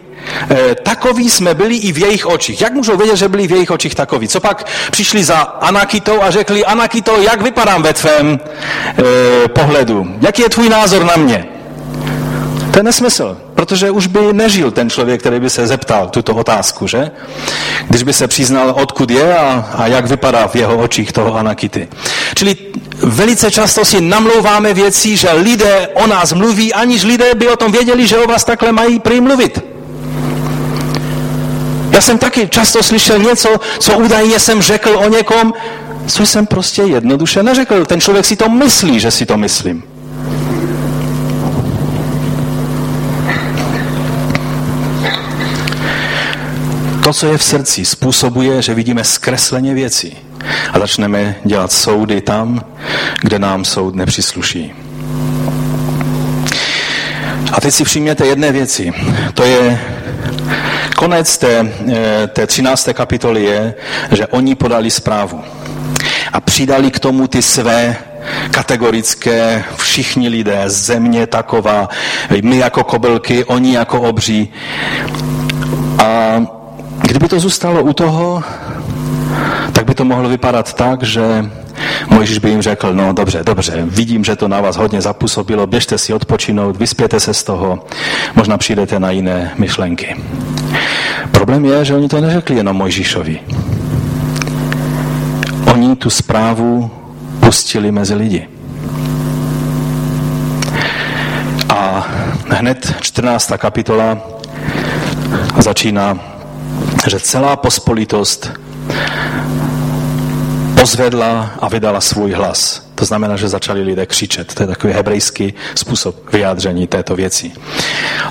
e, 0.51 0.75
takoví 0.75 1.29
jsme 1.29 1.53
byli 1.53 1.75
i 1.75 1.91
v 1.91 1.97
jejich 1.97 2.25
očích. 2.25 2.61
Jak 2.61 2.73
můžou 2.73 2.97
vědět, 2.97 3.17
že 3.17 3.29
byli 3.29 3.47
v 3.47 3.51
jejich 3.51 3.71
očích 3.71 3.95
takoví? 3.95 4.27
Co 4.27 4.39
pak 4.39 4.65
přišli 4.91 5.23
za 5.23 5.37
Anakitou 5.37 6.21
a 6.21 6.31
řekli, 6.31 6.65
Anakito, 6.65 7.17
jak 7.21 7.41
vypadám 7.41 7.83
ve 7.83 7.93
tvém 7.93 8.39
e, 8.39 9.47
pohledu? 9.47 10.15
Jaký 10.21 10.41
je 10.41 10.49
tvůj 10.49 10.69
názor 10.69 11.03
na 11.03 11.15
mě? 11.15 11.45
To 12.71 12.79
je 12.79 12.83
nesmysl, 12.83 13.37
protože 13.71 13.91
už 13.91 14.07
by 14.07 14.19
nežil 14.33 14.71
ten 14.71 14.89
člověk, 14.89 15.19
který 15.19 15.39
by 15.39 15.49
se 15.49 15.67
zeptal 15.67 16.09
tuto 16.09 16.35
otázku, 16.35 16.87
že? 16.87 17.11
Když 17.87 18.03
by 18.03 18.13
se 18.13 18.27
přiznal, 18.27 18.73
odkud 18.77 19.11
je 19.11 19.37
a, 19.37 19.71
a 19.77 19.87
jak 19.87 20.05
vypadá 20.07 20.47
v 20.47 20.55
jeho 20.55 20.77
očích 20.77 21.11
toho 21.11 21.35
Anakity. 21.35 21.87
Čili 22.35 22.55
velice 23.03 23.51
často 23.51 23.85
si 23.85 24.01
namlouváme 24.01 24.73
věci, 24.73 25.17
že 25.17 25.31
lidé 25.31 25.87
o 25.93 26.07
nás 26.07 26.33
mluví, 26.33 26.73
aniž 26.73 27.03
lidé 27.03 27.35
by 27.35 27.47
o 27.47 27.55
tom 27.55 27.71
věděli, 27.71 28.07
že 28.07 28.17
o 28.17 28.27
vás 28.27 28.43
takhle 28.43 28.71
mají 28.71 28.99
prý 28.99 29.21
mluvit. 29.21 29.59
Já 31.91 32.01
jsem 32.01 32.17
taky 32.17 32.47
často 32.47 32.83
slyšel 32.83 33.19
něco, 33.19 33.49
co 33.79 33.97
údajně 33.97 34.39
jsem 34.39 34.61
řekl 34.61 34.89
o 34.89 35.09
někom, 35.09 35.53
co 36.07 36.25
jsem 36.25 36.45
prostě 36.45 36.81
jednoduše 36.81 37.43
neřekl. 37.43 37.85
Ten 37.85 38.01
člověk 38.01 38.25
si 38.25 38.35
to 38.35 38.49
myslí, 38.49 38.99
že 38.99 39.11
si 39.11 39.25
to 39.25 39.37
myslím. 39.37 39.83
To, 47.03 47.13
co 47.13 47.27
je 47.27 47.37
v 47.37 47.43
srdci, 47.43 47.85
způsobuje, 47.85 48.61
že 48.61 48.73
vidíme 48.73 49.03
zkresleně 49.03 49.73
věci 49.73 50.11
a 50.73 50.79
začneme 50.79 51.35
dělat 51.45 51.71
soudy 51.71 52.21
tam, 52.21 52.65
kde 53.21 53.39
nám 53.39 53.65
soud 53.65 53.95
nepřísluší. 53.95 54.73
A 57.51 57.61
teď 57.61 57.73
si 57.73 57.83
všimněte 57.83 58.25
jedné 58.25 58.51
věci. 58.51 58.93
To 59.33 59.43
je 59.43 59.81
konec 60.95 61.37
té, 61.37 61.71
eh, 61.93 62.27
té 62.27 62.47
13. 62.47 62.93
kapitoly 62.93 63.43
je, 63.43 63.73
že 64.11 64.27
oni 64.27 64.55
podali 64.55 64.91
zprávu 64.91 65.43
a 66.33 66.41
přidali 66.41 66.91
k 66.91 66.99
tomu 66.99 67.27
ty 67.27 67.41
své 67.41 67.97
kategorické, 68.51 69.63
všichni 69.77 70.29
lidé, 70.29 70.63
země 70.65 71.27
taková, 71.27 71.89
my 72.41 72.57
jako 72.57 72.83
kobylky, 72.83 73.43
oni 73.43 73.75
jako 73.75 74.01
obří. 74.01 74.53
A 75.97 76.41
kdyby 77.11 77.27
to 77.27 77.39
zůstalo 77.39 77.83
u 77.83 77.93
toho, 77.93 78.43
tak 79.71 79.85
by 79.85 79.93
to 79.95 80.05
mohlo 80.05 80.29
vypadat 80.29 80.73
tak, 80.73 81.03
že 81.03 81.49
Mojžíš 82.09 82.37
by 82.37 82.49
jim 82.49 82.61
řekl, 82.61 82.93
no 82.93 83.13
dobře, 83.13 83.43
dobře, 83.43 83.83
vidím, 83.85 84.23
že 84.23 84.35
to 84.35 84.47
na 84.47 84.61
vás 84.61 84.75
hodně 84.75 85.01
zapůsobilo, 85.01 85.67
běžte 85.67 85.97
si 85.97 86.13
odpočinout, 86.13 86.77
vyspěte 86.77 87.19
se 87.19 87.33
z 87.33 87.43
toho, 87.43 87.85
možná 88.35 88.57
přijdete 88.57 88.99
na 88.99 89.11
jiné 89.11 89.51
myšlenky. 89.57 90.15
Problém 91.31 91.65
je, 91.65 91.85
že 91.85 91.95
oni 91.95 92.07
to 92.07 92.21
neřekli 92.21 92.55
jenom 92.55 92.75
Mojžíšovi. 92.75 93.39
Oni 95.73 95.95
tu 95.95 96.09
zprávu 96.09 96.91
pustili 97.39 97.91
mezi 97.91 98.15
lidi. 98.15 98.47
A 101.69 102.07
hned 102.49 102.95
14. 103.01 103.51
kapitola 103.57 104.17
začíná, 105.57 106.19
že 107.09 107.19
celá 107.19 107.55
pospolitost 107.55 108.51
pozvedla 110.79 111.51
a 111.59 111.69
vydala 111.69 112.01
svůj 112.01 112.31
hlas. 112.31 112.87
To 112.95 113.05
znamená, 113.05 113.37
že 113.37 113.49
začali 113.49 113.81
lidé 113.81 114.05
křičet. 114.05 114.53
To 114.53 114.63
je 114.63 114.67
takový 114.67 114.93
hebrejský 114.93 115.53
způsob 115.75 116.33
vyjádření 116.33 116.87
této 116.87 117.15
věci. 117.15 117.51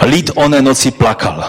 Lid 0.02 0.30
oné 0.34 0.62
noci 0.62 0.90
plakal. 0.90 1.44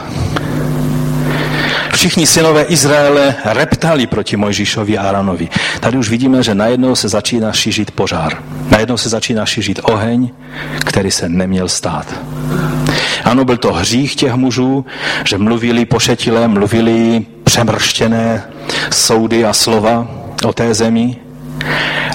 Všichni 1.93 2.27
synové 2.27 2.63
Izraele 2.63 3.35
reptali 3.45 4.07
proti 4.07 4.37
Mojžíšovi 4.37 4.97
a 4.97 5.09
Aranovi. 5.09 5.49
Tady 5.79 5.97
už 5.97 6.09
vidíme, 6.09 6.43
že 6.43 6.55
najednou 6.55 6.95
se 6.95 7.09
začíná 7.09 7.51
šířit 7.51 7.91
požár. 7.91 8.43
Najednou 8.69 8.97
se 8.97 9.09
začíná 9.09 9.45
šířit 9.45 9.79
oheň, 9.83 10.29
který 10.85 11.11
se 11.11 11.29
neměl 11.29 11.69
stát. 11.69 12.05
Ano, 13.24 13.45
byl 13.45 13.57
to 13.57 13.74
hřích 13.74 14.16
těch 14.16 14.34
mužů, 14.34 14.86
že 15.26 15.38
mluvili 15.38 15.86
pošetilé, 15.86 16.47
mluvili 16.47 17.26
přemrštěné 17.43 18.43
soudy 18.91 19.45
a 19.45 19.53
slova 19.53 20.07
o 20.45 20.53
té 20.53 20.74
zemi, 20.74 21.16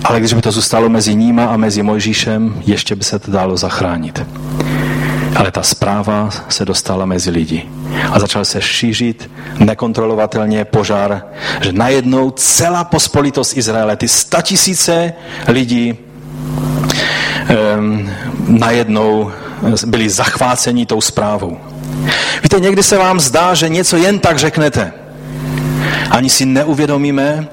ale 0.04 0.20
když 0.20 0.32
by 0.32 0.42
to 0.42 0.52
zůstalo 0.52 0.88
mezi 0.88 1.14
níma 1.14 1.44
a 1.44 1.56
mezi 1.56 1.82
Mojžíšem, 1.82 2.62
ještě 2.66 2.96
by 2.96 3.04
se 3.04 3.18
to 3.18 3.30
dalo 3.30 3.56
zachránit. 3.56 4.26
Ale 5.36 5.50
ta 5.50 5.62
zpráva 5.62 6.30
se 6.48 6.64
dostala 6.64 7.04
mezi 7.04 7.30
lidi 7.30 7.68
a 8.12 8.18
začal 8.18 8.44
se 8.44 8.62
šířit 8.62 9.30
nekontrolovatelně 9.58 10.64
požár, 10.64 11.22
že 11.60 11.72
najednou 11.72 12.30
celá 12.30 12.84
pospolitost 12.84 13.56
Izraele, 13.56 13.96
ty 13.96 14.08
statisíce 14.08 15.12
lidí, 15.48 15.94
um, 17.78 18.10
najednou 18.46 19.32
byli 19.86 20.10
zachváceni 20.10 20.86
tou 20.86 21.00
zprávou. 21.00 21.58
Víte, 22.42 22.60
někdy 22.60 22.82
se 22.82 22.98
vám 22.98 23.20
zdá, 23.20 23.54
že 23.54 23.68
něco 23.68 23.96
jen 23.96 24.18
tak 24.18 24.38
řeknete. 24.38 24.92
Ani 26.10 26.30
si 26.30 26.46
neuvědomíme, 26.46 27.48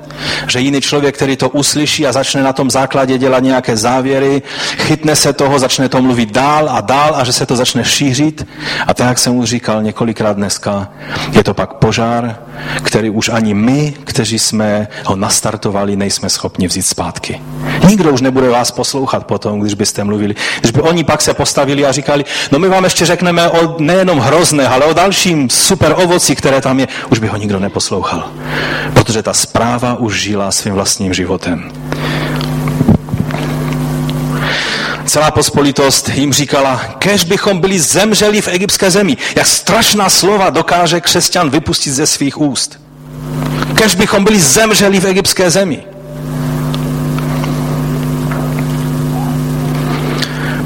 že 0.48 0.60
jiný 0.60 0.82
člověk, 0.82 1.16
který 1.16 1.38
to 1.38 1.50
uslyší 1.50 2.08
a 2.08 2.12
začne 2.12 2.44
na 2.44 2.54
tom 2.54 2.72
základě 2.72 3.18
dělat 3.18 3.44
nějaké 3.44 3.78
závěry, 3.78 4.42
chytne 4.78 5.16
se 5.16 5.34
toho, 5.34 5.60
začne 5.60 5.90
to 5.90 6.02
mluvit 6.02 6.32
dál 6.32 6.70
a 6.70 6.82
dál 6.82 7.16
a 7.16 7.24
že 7.24 7.34
se 7.34 7.46
to 7.46 7.56
začne 7.56 7.86
šířit. 7.86 8.48
A 8.88 8.94
tak, 8.94 9.08
jak 9.08 9.20
jsem 9.20 9.36
už 9.36 9.50
říkal 9.50 9.84
několikrát 9.84 10.34
dneska, 10.34 10.90
je 11.32 11.44
to 11.44 11.54
pak 11.54 11.74
požár, 11.74 12.38
který 12.84 13.10
už 13.10 13.30
ani 13.30 13.54
my, 13.54 13.94
kteří 14.04 14.40
jsme 14.40 14.88
ho 15.06 15.16
nastartovali, 15.16 15.96
nejsme 15.96 16.30
schopni 16.30 16.68
vzít 16.68 16.86
zpátky. 16.86 17.42
Nikdo 17.88 18.12
už 18.12 18.22
nebude 18.22 18.50
vás 18.50 18.72
poslouchat 18.72 19.28
potom, 19.28 19.60
když 19.60 19.74
byste 19.74 20.04
mluvili. 20.04 20.36
Když 20.60 20.72
by 20.72 20.82
oni 20.82 21.04
pak 21.04 21.22
se 21.22 21.34
postavili 21.34 21.86
a 21.86 21.92
říkali, 21.92 22.26
no 22.52 22.60
my 22.60 22.68
vám 22.70 22.84
ještě 22.84 23.06
řekneme 23.06 23.50
o 23.50 23.76
nejenom 23.80 24.20
hrozné, 24.20 24.68
ale 24.68 24.86
o 24.86 24.94
dalším 24.94 25.50
super 25.50 25.96
ovoci, 25.98 26.36
které 26.36 26.62
tam 26.62 26.80
je, 26.80 26.88
už 27.10 27.20
by 27.20 27.28
ho 27.28 27.38
nikdo 27.38 27.60
neposlouchal. 27.60 28.32
Protože 28.94 29.24
ta 29.24 29.34
zpráva 29.34 29.96
už 29.96 30.13
žila 30.14 30.52
svým 30.52 30.74
vlastním 30.74 31.14
životem. 31.14 31.72
Celá 35.06 35.32
pospolitost 35.32 36.10
jim 36.10 36.34
říkala, 36.34 36.82
kež 37.00 37.24
bychom 37.24 37.60
byli 37.60 37.80
zemřeli 37.80 38.42
v 38.42 38.48
egyptské 38.48 38.92
zemi. 38.92 39.18
Jak 39.36 39.48
strašná 39.48 40.10
slova 40.10 40.50
dokáže 40.50 41.02
křesťan 41.02 41.50
vypustit 41.50 41.94
ze 41.94 42.08
svých 42.08 42.42
úst. 42.42 42.80
Kež 43.76 43.96
bychom 43.96 44.24
byli 44.24 44.40
zemřeli 44.40 45.00
v 45.00 45.06
egyptské 45.06 45.50
zemi. 45.50 45.84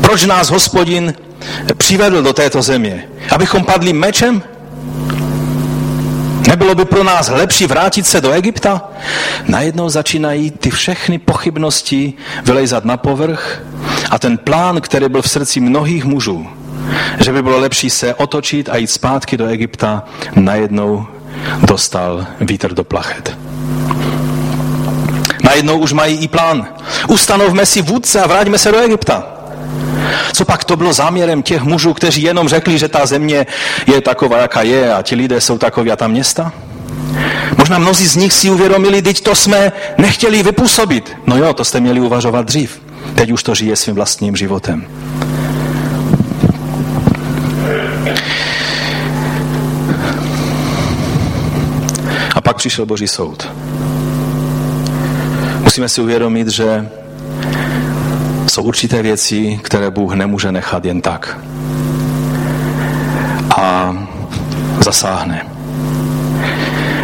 Proč 0.01 0.25
nás 0.25 0.49
hospodin 0.49 1.13
přivedl 1.77 2.21
do 2.21 2.33
této 2.33 2.61
země? 2.61 3.07
Abychom 3.29 3.63
padli 3.63 3.93
mečem? 3.93 4.43
Nebylo 6.47 6.75
by 6.75 6.85
pro 6.85 7.03
nás 7.03 7.29
lepší 7.29 7.65
vrátit 7.65 8.07
se 8.07 8.21
do 8.21 8.31
Egypta? 8.31 8.81
Najednou 9.47 9.89
začínají 9.89 10.51
ty 10.51 10.69
všechny 10.69 11.19
pochybnosti 11.19 12.13
vylejzat 12.43 12.85
na 12.85 12.97
povrch 12.97 13.61
a 14.09 14.19
ten 14.19 14.37
plán, 14.37 14.81
který 14.81 15.09
byl 15.09 15.21
v 15.21 15.29
srdci 15.29 15.59
mnohých 15.59 16.05
mužů, 16.05 16.47
že 17.19 17.31
by 17.33 17.41
bylo 17.41 17.59
lepší 17.59 17.89
se 17.89 18.15
otočit 18.15 18.69
a 18.69 18.77
jít 18.77 18.87
zpátky 18.87 19.37
do 19.37 19.47
Egypta, 19.47 20.03
najednou 20.35 21.05
dostal 21.61 22.25
vítr 22.41 22.73
do 22.73 22.83
plachet. 22.83 23.37
Najednou 25.43 25.77
už 25.77 25.93
mají 25.93 26.17
i 26.17 26.27
plán. 26.27 26.67
Ustanovme 27.07 27.65
si 27.65 27.81
vůdce 27.81 28.21
a 28.21 28.27
vraťme 28.27 28.57
se 28.57 28.71
do 28.71 28.77
Egypta. 28.77 29.36
Co 30.33 30.45
pak 30.45 30.63
to 30.63 30.75
bylo 30.75 30.93
záměrem 30.93 31.43
těch 31.43 31.61
mužů, 31.61 31.93
kteří 31.93 32.21
jenom 32.21 32.49
řekli, 32.49 32.77
že 32.77 32.87
ta 32.87 33.05
země 33.05 33.45
je 33.87 34.01
taková, 34.01 34.37
jaká 34.37 34.61
je 34.61 34.93
a 34.93 35.01
ti 35.01 35.15
lidé 35.15 35.41
jsou 35.41 35.57
takoví 35.57 35.91
a 35.91 35.95
ta 35.95 36.07
města? 36.07 36.51
Možná 37.57 37.77
mnozí 37.77 38.07
z 38.07 38.15
nich 38.15 38.33
si 38.33 38.49
uvědomili, 38.49 39.01
teď 39.01 39.21
to 39.21 39.35
jsme 39.35 39.71
nechtěli 39.97 40.43
vypůsobit. 40.43 41.17
No 41.25 41.37
jo, 41.37 41.53
to 41.53 41.65
jste 41.65 41.79
měli 41.79 41.99
uvažovat 41.99 42.45
dřív. 42.45 42.81
Teď 43.15 43.31
už 43.31 43.43
to 43.43 43.55
žije 43.55 43.75
svým 43.75 43.95
vlastním 43.95 44.35
životem. 44.35 44.87
A 52.35 52.41
pak 52.41 52.57
přišel 52.57 52.85
Boží 52.85 53.07
soud. 53.07 53.47
Musíme 55.59 55.89
si 55.89 56.01
uvědomit, 56.01 56.47
že 56.47 56.89
jsou 58.57 58.63
určité 58.63 59.01
věci, 59.01 59.59
které 59.63 59.91
Bůh 59.91 60.13
nemůže 60.13 60.51
nechat 60.51 60.85
jen 60.85 61.01
tak. 61.01 61.37
A 63.57 63.97
zasáhne. 64.83 65.45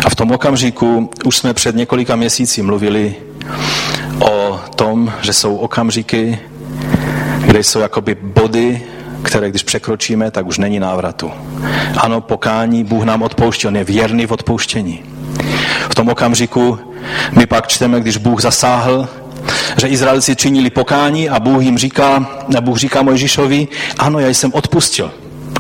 A 0.06 0.10
v 0.10 0.16
tom 0.16 0.32
okamžiku 0.32 1.10
už 1.26 1.38
jsme 1.38 1.54
před 1.54 1.76
několika 1.76 2.16
měsíci 2.16 2.62
mluvili 2.62 3.16
o 4.20 4.60
tom, 4.76 5.14
že 5.22 5.34
jsou 5.34 5.56
okamžiky, 5.56 6.40
kde 7.46 7.64
jsou 7.64 7.80
jakoby 7.80 8.16
body, 8.16 8.82
které 9.24 9.50
když 9.50 9.64
překročíme, 9.64 10.32
tak 10.32 10.46
už 10.46 10.58
není 10.58 10.80
návratu. 10.80 11.32
Ano, 11.98 12.22
pokání, 12.22 12.84
Bůh 12.84 13.04
nám 13.04 13.22
odpouští, 13.22 13.68
on 13.68 13.76
je 13.76 13.84
věrný 13.84 14.26
v 14.26 14.32
odpouštění. 14.32 15.04
V 15.90 15.96
tom 15.96 16.10
okamžiku 16.10 16.80
my 17.32 17.46
pak 17.46 17.68
čteme, 17.68 18.00
když 18.00 18.18
Bůh 18.18 18.42
zasáhl, 18.42 19.08
že 19.84 19.90
Izraelci 19.90 20.36
činili 20.36 20.70
pokání 20.70 21.30
a 21.30 21.40
Bůh 21.40 21.64
jim 21.64 21.78
říká, 21.78 22.28
Bůh 22.62 22.78
říká 22.78 23.02
Mojžišovi, 23.02 23.68
ano, 24.00 24.20
já 24.20 24.28
jsem 24.28 24.54
odpustil. 24.54 25.12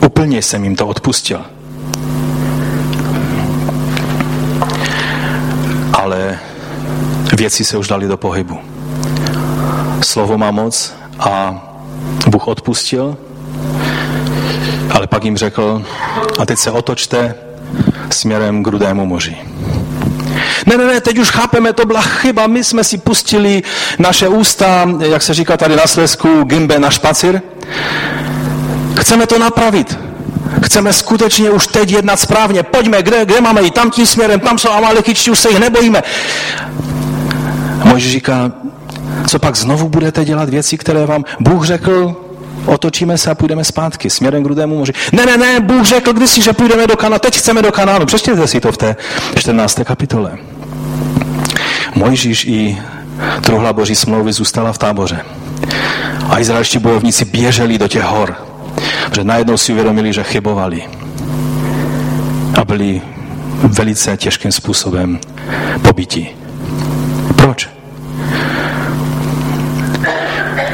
Úplně 0.05 0.41
jsem 0.41 0.63
jim 0.63 0.75
to 0.75 0.87
odpustil. 0.87 1.41
Ale 5.93 6.39
věci 7.37 7.65
se 7.65 7.77
už 7.77 7.87
dali 7.87 8.07
do 8.07 8.17
pohybu. 8.17 8.57
Slovo 10.01 10.37
má 10.37 10.51
moc 10.51 10.93
a 11.19 11.61
Bůh 12.27 12.47
odpustil, 12.47 13.17
ale 14.91 15.07
pak 15.07 15.23
jim 15.23 15.37
řekl, 15.37 15.83
a 16.39 16.45
teď 16.45 16.59
se 16.59 16.71
otočte 16.71 17.35
směrem 18.09 18.63
k 18.63 18.67
Rudému 18.67 19.05
moři. 19.05 19.37
Ne, 20.65 20.77
ne, 20.77 20.85
ne, 20.85 21.01
teď 21.01 21.17
už 21.17 21.29
chápeme, 21.29 21.73
to 21.73 21.85
byla 21.85 22.01
chyba, 22.01 22.47
my 22.47 22.63
jsme 22.63 22.83
si 22.83 22.97
pustili 22.97 23.63
naše 23.99 24.27
ústa, 24.27 24.89
jak 24.99 25.21
se 25.21 25.33
říká 25.33 25.57
tady 25.57 25.75
na 25.75 25.87
Slesku, 25.87 26.43
gimbe 26.43 26.79
na 26.79 26.89
špacir. 26.89 27.41
Chceme 28.99 29.27
to 29.27 29.39
napravit. 29.39 29.99
Chceme 30.63 30.93
skutečně 30.93 31.51
už 31.51 31.67
teď 31.67 31.91
jednat 31.91 32.19
správně. 32.19 32.63
Pojďme, 32.63 33.03
kde, 33.03 33.25
kde 33.25 33.41
máme 33.41 33.61
jít? 33.61 33.73
Tam 33.73 33.91
tím 33.91 34.05
směrem, 34.05 34.39
tam 34.39 34.57
jsou 34.57 34.69
Amalekičtí, 34.69 35.31
už 35.31 35.39
se 35.39 35.49
jich 35.49 35.59
nebojíme. 35.59 36.03
A 37.81 37.85
Mojžíš 37.85 38.11
říká, 38.11 38.51
co 39.27 39.39
pak 39.39 39.55
znovu 39.55 39.89
budete 39.89 40.25
dělat 40.25 40.49
věci, 40.49 40.77
které 40.77 41.05
vám 41.05 41.25
Bůh 41.39 41.65
řekl, 41.65 42.15
otočíme 42.65 43.17
se 43.17 43.31
a 43.31 43.35
půjdeme 43.35 43.63
zpátky 43.63 44.09
směrem 44.09 44.43
k 44.43 44.47
Rudému 44.47 44.77
moři. 44.77 44.93
Ne, 45.11 45.25
ne, 45.25 45.37
ne, 45.37 45.59
Bůh 45.59 45.85
řekl 45.85 46.13
kdysi, 46.13 46.41
že 46.41 46.53
půjdeme 46.53 46.87
do 46.87 46.97
Kanánu, 46.97 47.19
teď 47.19 47.37
chceme 47.37 47.61
do 47.61 47.71
Kanánu. 47.71 48.05
Přečtěte 48.05 48.47
si 48.47 48.61
to 48.61 48.71
v 48.71 48.77
té 48.77 48.95
14. 49.35 49.79
kapitole. 49.83 50.37
Mojžíš 51.95 52.45
i 52.45 52.77
truhla 53.41 53.73
boží 53.73 53.95
smlouvy 53.95 54.33
zůstala 54.33 54.73
v 54.73 54.77
táboře. 54.77 55.19
A 56.29 56.39
izraelští 56.39 56.79
bojovníci 56.79 57.25
běželi 57.25 57.77
do 57.77 57.87
těch 57.87 58.03
hor, 58.03 58.35
protože 59.05 59.23
najednou 59.23 59.57
si 59.57 59.71
uvědomili, 59.71 60.13
že 60.13 60.23
chybovali. 60.23 60.83
A 62.61 62.65
byli 62.65 63.01
velice 63.63 64.17
těžkým 64.17 64.51
způsobem 64.51 65.19
pobyti. 65.81 66.29
Proč? 67.35 67.69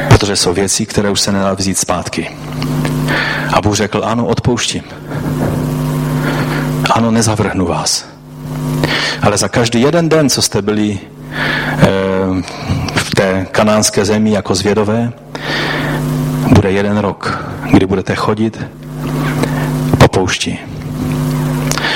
Protože 0.08 0.36
jsou 0.36 0.52
věci, 0.52 0.86
které 0.86 1.10
už 1.10 1.20
se 1.20 1.32
nedá 1.32 1.54
vzít 1.54 1.78
zpátky. 1.78 2.30
A 3.52 3.60
Bůh 3.60 3.76
řekl, 3.76 4.02
ano, 4.04 4.26
odpouštím. 4.26 4.82
Ano, 6.90 7.10
nezavrhnu 7.10 7.66
vás. 7.66 8.09
Ale 9.22 9.38
za 9.38 9.48
každý 9.48 9.80
jeden 9.80 10.08
den, 10.08 10.30
co 10.30 10.42
jste 10.42 10.62
byli 10.62 10.98
eh, 10.98 11.86
v 12.94 13.14
té 13.14 13.46
kanánské 13.50 14.04
zemi 14.04 14.30
jako 14.30 14.54
zvědové, 14.54 15.12
bude 16.54 16.72
jeden 16.72 16.98
rok, 16.98 17.44
kdy 17.72 17.86
budete 17.86 18.14
chodit 18.14 18.66
po 19.98 20.08
poušti. 20.08 20.58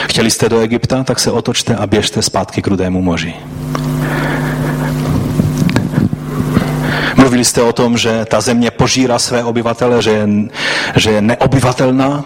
Chtěli 0.09 0.31
jste 0.31 0.49
do 0.49 0.61
Egypta, 0.61 1.05
tak 1.05 1.21
se 1.21 1.31
otočte 1.31 1.77
a 1.77 1.87
běžte 1.87 2.23
zpátky 2.23 2.63
k 2.63 2.67
Rudému 2.67 3.03
moři. 3.03 3.35
Mluvili 7.17 7.45
jste 7.45 7.63
o 7.63 7.73
tom, 7.73 7.99
že 7.99 8.25
ta 8.25 8.41
země 8.41 8.71
požírá 8.71 9.19
své 9.19 9.45
obyvatele, 9.45 10.03
že 10.03 10.11
je, 10.11 10.29
že 10.97 11.11
je 11.11 11.23
neobyvatelná. 11.23 12.25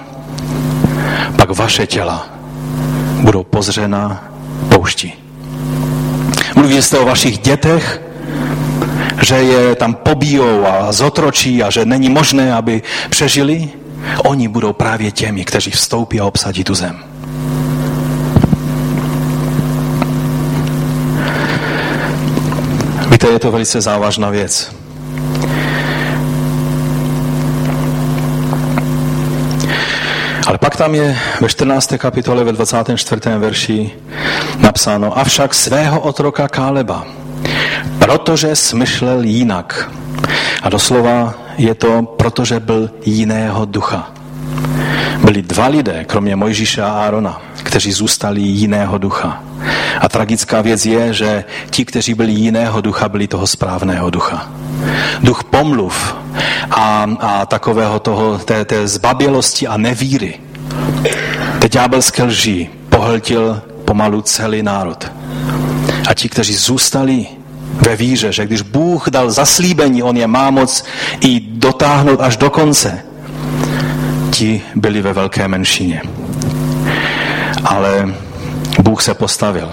Pak 1.37 1.51
vaše 1.51 1.87
těla 1.87 2.29
budou 3.21 3.45
pozřena 3.45 4.25
poušti. 4.69 5.13
Mluvili 6.55 6.83
jste 6.83 6.99
o 6.99 7.07
vašich 7.07 7.39
dětech, 7.39 8.03
že 9.27 9.35
je 9.35 9.75
tam 9.75 9.95
pobijou 9.95 10.67
a 10.67 10.93
zotročí 10.93 11.63
a 11.63 11.71
že 11.71 11.85
není 11.85 12.09
možné, 12.09 12.55
aby 12.55 12.83
přežili. 13.11 13.69
Oni 14.25 14.49
budou 14.49 14.73
právě 14.73 15.11
těmi, 15.11 15.45
kteří 15.45 15.71
vstoupí 15.71 16.21
a 16.21 16.25
obsadí 16.25 16.65
tu 16.65 16.75
zem. 16.75 16.99
Víte, 23.11 23.27
je 23.27 23.39
to 23.39 23.53
velice 23.53 23.81
závažná 23.81 24.31
věc. 24.31 24.73
Ale 30.47 30.59
pak 30.59 30.68
tam 30.79 30.95
je 30.95 31.19
ve 31.41 31.49
14. 31.49 31.95
kapitole 31.99 32.45
ve 32.45 32.53
24. 32.53 33.21
verši 33.39 33.91
napsáno 34.59 35.19
Avšak 35.19 35.55
svého 35.55 36.01
otroka 36.01 36.49
Káleba, 36.49 37.07
protože 37.99 38.57
smyšlel 38.57 39.23
jinak. 39.23 39.91
A 40.63 40.69
doslova 40.69 41.35
je 41.57 41.75
to, 41.75 42.03
protože 42.03 42.61
byl 42.61 42.91
jiného 43.05 43.65
ducha. 43.65 44.13
Byli 45.25 45.43
dva 45.43 45.67
lidé, 45.67 46.05
kromě 46.05 46.37
Mojžíše 46.37 46.83
a 46.83 46.91
Árona, 46.91 47.43
kteří 47.63 47.93
zůstali 47.93 48.41
jiného 48.41 48.99
ducha. 48.99 49.43
A 50.01 50.09
tragická 50.09 50.63
věc 50.63 50.87
je, 50.87 51.13
že 51.13 51.45
ti, 51.71 51.85
kteří 51.85 52.15
byli 52.15 52.33
jiného 52.33 52.81
ducha, 52.81 53.09
byli 53.09 53.27
toho 53.27 53.47
správného 53.47 54.11
ducha. 54.11 54.49
Duch 55.23 55.45
pomluv 55.45 56.17
a, 56.71 57.07
a 57.21 57.47
takového 57.47 57.99
toho, 57.99 58.39
té, 58.39 58.65
té 58.65 58.89
zbabělosti 58.89 59.67
a 59.67 59.77
nevíry. 59.77 60.48
Té 61.59 61.69
ďábelské 61.69 62.23
lží 62.23 62.69
pohltil 62.89 63.63
pomalu 63.85 64.23
celý 64.23 64.63
národ. 64.63 65.13
A 66.09 66.15
ti, 66.15 66.29
kteří 66.29 66.55
zůstali 66.55 67.27
ve 67.89 67.97
víře, 67.97 68.33
že 68.33 68.47
když 68.47 68.63
Bůh 68.63 69.09
dal 69.09 69.31
zaslíbení, 69.31 70.03
on 70.03 70.17
je 70.17 70.27
má 70.27 70.51
moc 70.51 70.85
i 71.21 71.41
dotáhnout 71.41 72.21
až 72.21 72.37
do 72.37 72.51
konce, 72.51 73.03
ti 74.31 74.63
byli 74.75 75.03
ve 75.03 75.13
velké 75.13 75.49
menšině. 75.49 76.03
Ale 77.65 78.15
Bůh 78.83 79.03
se 79.03 79.15
postavil. 79.15 79.71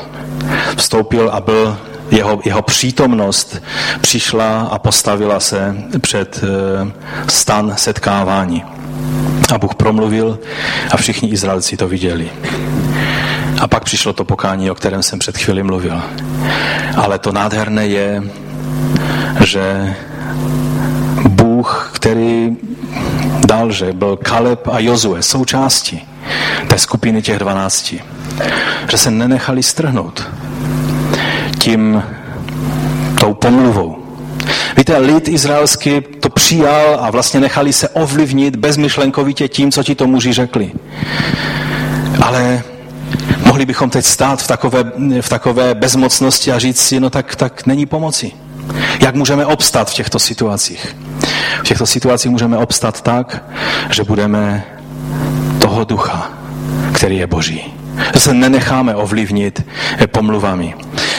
Vstoupil 0.77 1.29
a 1.33 1.39
byl 1.39 1.77
jeho, 2.11 2.39
jeho 2.45 2.61
přítomnost 2.61 3.61
přišla 4.01 4.61
a 4.61 4.79
postavila 4.79 5.39
se 5.39 5.75
před 6.01 6.43
eh, 6.43 6.91
stan 7.27 7.73
setkávání. 7.77 8.74
A 9.53 9.57
Bůh 9.57 9.75
promluvil 9.75 10.39
a 10.91 10.97
všichni 10.97 11.29
Izraelci 11.29 11.77
to 11.77 11.87
viděli. 11.87 12.29
A 13.61 13.67
pak 13.67 13.83
přišlo 13.83 14.13
to 14.13 14.23
pokání, 14.23 14.71
o 14.71 14.75
kterém 14.75 15.03
jsem 15.03 15.19
před 15.19 15.37
chvíli 15.37 15.63
mluvil. 15.63 16.01
Ale 16.95 17.19
to 17.19 17.31
nádherné 17.31 17.87
je, 17.87 18.23
že 19.43 19.95
Bůh, 21.29 21.91
který 21.93 22.57
dal, 23.45 23.71
že 23.71 23.93
byl 23.93 24.17
Kaleb 24.17 24.67
a 24.67 24.79
Jozue 24.79 25.21
součástí 25.21 26.01
té 26.67 26.77
skupiny 26.77 27.21
těch 27.21 27.39
dvanácti, 27.39 28.01
že 28.89 28.97
se 28.97 29.11
nenechali 29.11 29.63
strhnout 29.63 30.27
tím 31.59 32.03
tou 33.19 33.33
pomluvou. 33.33 34.04
Víte, 34.77 34.97
lid 34.97 35.27
izraelský 35.27 36.01
to 36.19 36.29
přijal 36.29 36.97
a 37.01 37.11
vlastně 37.11 37.39
nechali 37.39 37.73
se 37.73 37.89
ovlivnit 37.89 38.55
bezmyšlenkovitě 38.55 39.47
tím, 39.47 39.71
co 39.71 39.83
ti 39.83 39.95
to 39.95 40.07
muži 40.07 40.33
řekli. 40.33 40.71
Ale 42.21 42.63
mohli 43.45 43.65
bychom 43.65 43.89
teď 43.89 44.05
stát 44.05 44.41
v 44.41 44.47
takové, 44.47 44.91
v 45.21 45.29
takové 45.29 45.75
bezmocnosti 45.75 46.51
a 46.51 46.59
říct 46.59 46.79
si, 46.79 46.99
no 46.99 47.09
tak, 47.09 47.35
tak 47.35 47.65
není 47.65 47.85
pomoci. 47.85 48.31
Jak 48.99 49.15
můžeme 49.15 49.45
obstát 49.45 49.89
v 49.89 49.93
těchto 49.93 50.19
situacích? 50.19 50.95
V 51.59 51.67
těchto 51.67 51.85
situacích 51.85 52.31
můžeme 52.31 52.57
obstát 52.57 53.01
tak, 53.01 53.43
že 53.91 54.03
budeme 54.03 54.63
toho 55.59 55.83
ducha, 55.83 56.31
který 56.93 57.17
je 57.17 57.27
boží. 57.27 57.73
Že 58.13 58.19
se 58.19 58.33
nenecháme 58.33 58.95
ovlivnit 58.95 59.65
pomluvami. 60.07 60.73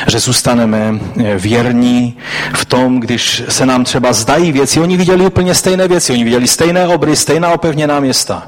Že 0.06 0.18
zůstaneme 0.18 0.94
věrní 1.38 2.16
v 2.54 2.64
tom, 2.64 3.00
když 3.00 3.42
se 3.48 3.66
nám 3.66 3.84
třeba 3.84 4.12
zdají 4.12 4.52
věci. 4.52 4.80
Oni 4.80 4.96
viděli 4.96 5.26
úplně 5.26 5.54
stejné 5.54 5.88
věci. 5.88 6.12
Oni 6.12 6.24
viděli 6.24 6.48
stejné 6.48 6.86
obry, 6.86 7.16
stejná 7.16 7.48
opevněná 7.48 8.00
města. 8.00 8.42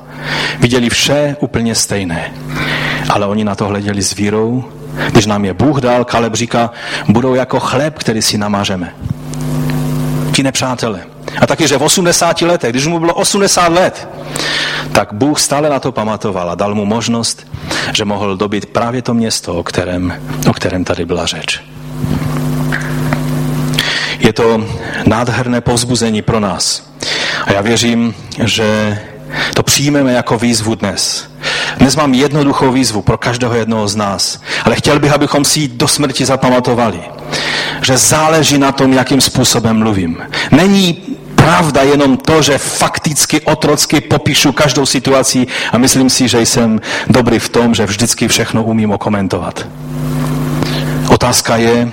Viděli 0.60 0.90
vše 0.90 1.36
úplně 1.40 1.74
stejné. 1.74 2.32
Ale 3.10 3.26
oni 3.26 3.44
na 3.44 3.54
to 3.54 3.66
hleděli 3.66 4.02
s 4.02 4.14
vírou. 4.14 4.64
Když 5.12 5.26
nám 5.26 5.44
je 5.44 5.54
Bůh 5.54 5.80
dal, 5.80 6.04
Kaleb 6.04 6.34
říká, 6.34 6.70
budou 7.08 7.34
jako 7.34 7.60
chléb, 7.60 7.98
který 7.98 8.22
si 8.22 8.38
namážeme. 8.38 8.94
Ti 10.32 10.42
nepřátelé. 10.42 11.00
A 11.40 11.46
taky, 11.46 11.68
že 11.68 11.78
v 11.78 11.82
80 11.82 12.42
letech, 12.42 12.70
když 12.70 12.86
mu 12.86 12.98
bylo 12.98 13.14
80 13.14 13.68
let, 13.68 14.08
tak 14.92 15.12
Bůh 15.12 15.40
stále 15.40 15.70
na 15.70 15.80
to 15.80 15.92
pamatoval 15.92 16.50
a 16.50 16.54
dal 16.54 16.74
mu 16.74 16.84
možnost, 16.84 17.46
že 17.94 18.04
mohl 18.04 18.36
dobit 18.36 18.66
právě 18.66 19.02
to 19.02 19.14
město, 19.14 19.54
o 19.54 19.62
kterém, 19.62 20.14
o 20.48 20.52
kterém 20.52 20.84
tady 20.84 21.04
byla 21.04 21.26
řeč. 21.26 21.60
Je 24.18 24.32
to 24.32 24.64
nádherné 25.06 25.60
povzbuzení 25.60 26.22
pro 26.22 26.40
nás. 26.40 26.92
A 27.44 27.52
já 27.52 27.60
věřím, 27.60 28.14
že 28.44 28.98
to 29.54 29.62
přijmeme 29.62 30.12
jako 30.12 30.38
výzvu 30.38 30.74
dnes. 30.74 31.30
Dnes 31.78 31.96
mám 31.96 32.14
jednoduchou 32.14 32.72
výzvu 32.72 33.02
pro 33.02 33.18
každého 33.18 33.54
jednoho 33.54 33.88
z 33.88 33.96
nás, 33.96 34.40
ale 34.64 34.76
chtěl 34.76 35.00
bych, 35.00 35.12
abychom 35.12 35.44
si 35.44 35.60
ji 35.60 35.68
do 35.68 35.88
smrti 35.88 36.24
zapamatovali. 36.24 37.00
Že 37.82 37.96
záleží 37.96 38.58
na 38.58 38.72
tom, 38.72 38.92
jakým 38.92 39.20
způsobem 39.20 39.78
mluvím. 39.78 40.18
Není 40.50 41.02
pravda 41.48 41.82
jenom 41.82 42.16
to, 42.16 42.42
že 42.42 42.60
fakticky 42.60 43.40
otrocky 43.40 44.00
popíšu 44.00 44.52
každou 44.52 44.86
situaci 44.86 45.46
a 45.72 45.78
myslím 45.78 46.10
si, 46.10 46.28
že 46.28 46.40
jsem 46.44 46.80
dobrý 47.08 47.38
v 47.38 47.48
tom, 47.48 47.74
že 47.74 47.88
vždycky 47.88 48.28
všechno 48.28 48.64
umím 48.64 48.92
okomentovat. 48.92 49.64
Otázka 51.08 51.56
je, 51.56 51.88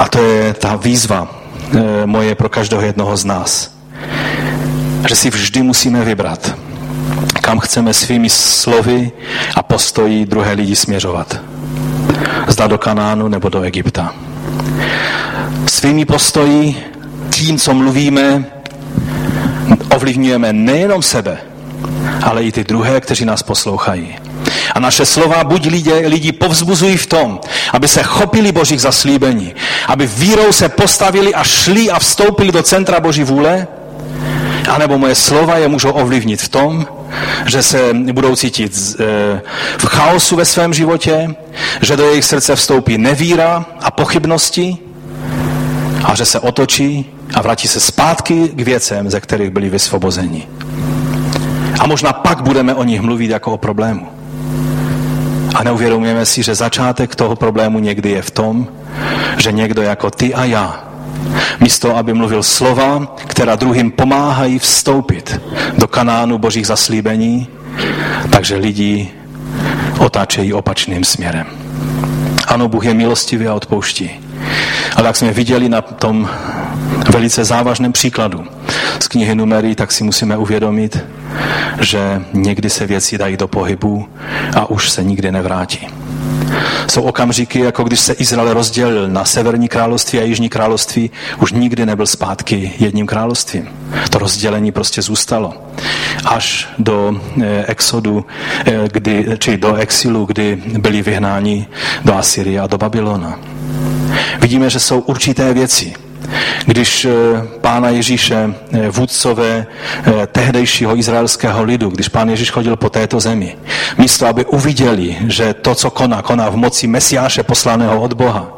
a 0.00 0.08
to 0.08 0.18
je 0.24 0.54
ta 0.54 0.76
výzva 0.76 1.28
e, 1.28 2.06
moje 2.06 2.34
pro 2.34 2.48
každého 2.48 2.82
jednoho 2.82 3.16
z 3.16 3.24
nás, 3.24 3.76
že 5.08 5.16
si 5.16 5.28
vždy 5.30 5.62
musíme 5.62 6.00
vybrat, 6.00 6.56
kam 7.44 7.60
chceme 7.60 7.92
svými 7.92 8.30
slovy 8.32 9.12
a 9.52 9.62
postoji 9.62 10.24
druhé 10.24 10.52
lidi 10.52 10.76
směřovat. 10.76 11.40
Zda 12.48 12.66
do 12.66 12.78
Kanánu 12.78 13.28
nebo 13.28 13.48
do 13.48 13.60
Egypta. 13.60 14.14
Svými 15.68 16.04
postoji 16.04 16.95
tím, 17.36 17.58
co 17.58 17.74
mluvíme, 17.74 18.44
ovlivňujeme 19.96 20.52
nejenom 20.52 21.02
sebe, 21.02 21.38
ale 22.22 22.42
i 22.42 22.52
ty 22.52 22.64
druhé, 22.64 23.00
kteří 23.00 23.24
nás 23.24 23.42
poslouchají. 23.42 24.16
A 24.74 24.80
naše 24.80 25.06
slova 25.06 25.44
buď 25.44 25.66
lidi, 25.66 25.92
lidi 25.92 26.32
povzbuzují 26.32 26.96
v 26.96 27.06
tom, 27.06 27.40
aby 27.72 27.88
se 27.88 28.02
chopili 28.02 28.52
božích 28.52 28.80
zaslíbení, 28.80 29.54
aby 29.88 30.06
vírou 30.06 30.52
se 30.52 30.68
postavili 30.68 31.34
a 31.34 31.44
šli 31.44 31.90
a 31.90 31.98
vstoupili 31.98 32.52
do 32.52 32.62
centra 32.62 33.00
boží 33.00 33.24
vůle, 33.24 33.66
anebo 34.68 34.98
moje 34.98 35.14
slova 35.14 35.56
je 35.56 35.68
můžou 35.68 35.90
ovlivnit 35.90 36.42
v 36.42 36.48
tom, 36.48 36.86
že 37.46 37.62
se 37.62 37.94
budou 38.12 38.36
cítit 38.36 38.72
e, 38.72 39.04
v 39.78 39.86
chaosu 39.86 40.36
ve 40.36 40.44
svém 40.44 40.74
životě, 40.74 41.34
že 41.82 41.96
do 41.96 42.08
jejich 42.08 42.24
srdce 42.24 42.56
vstoupí 42.56 42.98
nevíra 42.98 43.64
a 43.80 43.90
pochybnosti 43.90 44.78
a 46.04 46.14
že 46.14 46.24
se 46.24 46.40
otočí 46.40 47.15
a 47.34 47.42
vrátí 47.42 47.68
se 47.68 47.80
zpátky 47.80 48.48
k 48.48 48.60
věcem, 48.60 49.10
ze 49.10 49.20
kterých 49.20 49.50
byli 49.50 49.70
vysvobozeni. 49.70 50.46
A 51.80 51.86
možná 51.86 52.12
pak 52.12 52.42
budeme 52.42 52.74
o 52.74 52.84
nich 52.84 53.00
mluvit 53.00 53.30
jako 53.30 53.52
o 53.52 53.58
problému. 53.58 54.08
A 55.54 55.64
neuvědomujeme 55.64 56.26
si, 56.26 56.42
že 56.42 56.54
začátek 56.54 57.14
toho 57.14 57.36
problému 57.36 57.78
někdy 57.78 58.10
je 58.10 58.22
v 58.22 58.30
tom, 58.30 58.68
že 59.36 59.52
někdo 59.52 59.82
jako 59.82 60.10
ty 60.10 60.34
a 60.34 60.44
já, 60.44 60.84
místo 61.60 61.96
aby 61.96 62.14
mluvil 62.14 62.42
slova, 62.42 63.16
která 63.26 63.56
druhým 63.56 63.90
pomáhají 63.90 64.58
vstoupit 64.58 65.40
do 65.78 65.88
kanánu 65.88 66.38
božích 66.38 66.66
zaslíbení, 66.66 67.48
takže 68.30 68.56
lidi 68.56 69.10
otáčejí 69.98 70.52
opačným 70.52 71.04
směrem. 71.04 71.46
Ano, 72.46 72.68
Bůh 72.68 72.84
je 72.84 72.94
milostivý 72.94 73.46
a 73.46 73.54
odpouští. 73.54 74.10
Ale 74.96 75.06
jak 75.06 75.16
jsme 75.16 75.32
viděli 75.32 75.68
na 75.68 75.82
tom 75.82 76.28
velice 77.12 77.44
závažném 77.44 77.92
příkladu 77.92 78.44
z 79.00 79.08
knihy 79.08 79.34
Numery, 79.34 79.74
tak 79.74 79.92
si 79.92 80.04
musíme 80.04 80.36
uvědomit, 80.36 81.04
že 81.80 82.22
někdy 82.32 82.70
se 82.70 82.86
věci 82.86 83.18
dají 83.18 83.36
do 83.36 83.48
pohybu 83.48 84.08
a 84.56 84.70
už 84.70 84.90
se 84.90 85.04
nikdy 85.04 85.32
nevrátí. 85.32 85.88
Jsou 86.90 87.02
okamžiky, 87.02 87.58
jako 87.58 87.84
když 87.84 88.00
se 88.00 88.12
Izrael 88.12 88.54
rozdělil 88.54 89.08
na 89.08 89.24
severní 89.24 89.68
království 89.68 90.18
a 90.18 90.22
jižní 90.22 90.48
království, 90.48 91.10
už 91.40 91.52
nikdy 91.52 91.86
nebyl 91.86 92.06
zpátky 92.06 92.72
jedním 92.78 93.06
královstvím. 93.06 93.68
To 94.10 94.18
rozdělení 94.18 94.72
prostě 94.72 95.02
zůstalo. 95.02 95.54
Až 96.24 96.68
do 96.78 97.20
eh, 97.42 97.64
exodu, 97.68 98.26
eh, 98.66 98.88
kdy, 98.92 99.26
či 99.38 99.56
do 99.56 99.74
exilu, 99.74 100.24
kdy 100.24 100.62
byli 100.78 101.02
vyhnáni 101.02 101.66
do 102.04 102.14
Asyrie 102.14 102.60
a 102.60 102.66
do 102.66 102.78
Babylona. 102.78 103.38
Vidíme, 104.40 104.70
že 104.70 104.80
jsou 104.80 105.00
určité 105.00 105.54
věci, 105.54 105.94
když 106.66 107.04
eh, 107.04 107.10
pána 107.60 107.88
Ježíše, 107.88 108.54
eh, 108.72 108.88
vůdcové 108.90 109.66
eh, 109.66 110.26
tehdejšího 110.26 110.96
izraelského 110.96 111.64
lidu, 111.64 111.90
když 111.90 112.08
pán 112.08 112.28
Ježíš 112.30 112.50
chodil 112.50 112.76
po 112.76 112.90
této 112.90 113.20
zemi, 113.20 113.56
místo, 113.98 114.26
aby 114.26 114.44
uviděli, 114.44 115.16
že 115.26 115.54
to, 115.54 115.74
co 115.74 115.90
koná, 115.90 116.22
koná 116.22 116.48
v 116.48 116.56
moci 116.56 116.86
Mesiáše 116.86 117.42
poslaného 117.42 118.00
od 118.00 118.12
Boha, 118.12 118.48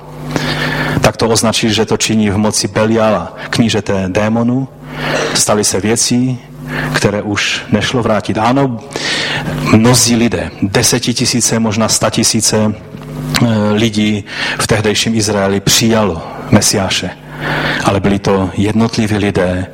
tak 1.01 1.17
to 1.17 1.29
označí, 1.29 1.71
že 1.71 1.85
to 1.85 1.97
činí 1.97 2.31
v 2.31 2.37
moci 2.37 2.69
Beliala, 2.69 3.37
knížete 3.51 4.05
démonu, 4.09 4.69
staly 5.35 5.65
se 5.65 5.81
věcí, 5.81 6.39
které 6.95 7.23
už 7.23 7.63
nešlo 7.73 8.03
vrátit. 8.03 8.39
Ano, 8.39 8.81
mnozí 9.77 10.17
lidé, 10.17 10.51
desetitisíce, 10.63 11.59
možná 11.59 11.89
statisíce 11.89 12.75
lidí 13.73 14.25
v 14.59 14.67
tehdejším 14.67 15.15
Izraeli 15.15 15.61
přijalo 15.61 16.23
Mesiáše 16.51 17.28
ale 17.85 18.01
byli 18.01 18.19
to 18.19 18.51
jednotliví 18.57 19.17
lidé, 19.17 19.67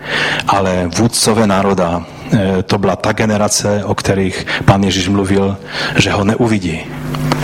ale 0.49 0.91
vůdcové 0.99 1.47
národa, 1.47 2.03
eh, 2.33 2.63
to 2.63 2.79
byla 2.79 2.97
ta 2.97 3.13
generace, 3.13 3.85
o 3.85 3.95
kterých 3.95 4.47
pán 4.65 4.83
Ježíš 4.83 5.09
mluvil, 5.09 5.57
že 5.97 6.11
ho 6.11 6.25
neuvidí. 6.25 6.81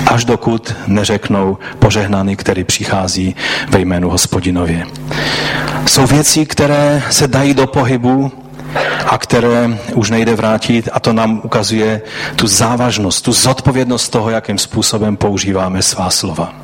Až 0.06 0.24
dokud 0.24 0.74
neřeknou 0.86 1.58
požehnaný, 1.78 2.36
který 2.36 2.64
přichází 2.64 3.36
ve 3.68 3.80
jménu 3.80 4.10
hospodinově. 4.10 4.86
Jsou 5.86 6.06
věci, 6.06 6.46
které 6.46 7.02
se 7.10 7.28
dají 7.28 7.54
do 7.54 7.66
pohybu, 7.66 8.32
a 9.06 9.18
které 9.18 9.78
už 9.94 10.10
nejde 10.10 10.34
vrátit 10.34 10.88
a 10.92 11.00
to 11.00 11.12
nám 11.12 11.40
ukazuje 11.44 12.02
tu 12.36 12.46
závažnost, 12.46 13.24
tu 13.24 13.32
zodpovědnost 13.32 14.08
toho, 14.08 14.30
jakým 14.30 14.58
způsobem 14.58 15.16
používáme 15.16 15.82
svá 15.82 16.10
slova. 16.10 16.59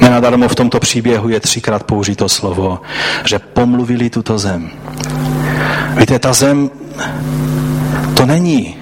Nenadarmo 0.00 0.48
v 0.48 0.54
tomto 0.54 0.80
příběhu 0.80 1.28
je 1.28 1.40
třikrát 1.40 1.82
použito 1.82 2.28
slovo, 2.28 2.80
že 3.24 3.38
pomluvili 3.38 4.10
tuto 4.10 4.38
zem. 4.38 4.70
Víte, 5.96 6.18
ta 6.18 6.32
zem 6.32 6.70
to 8.14 8.26
není 8.26 8.76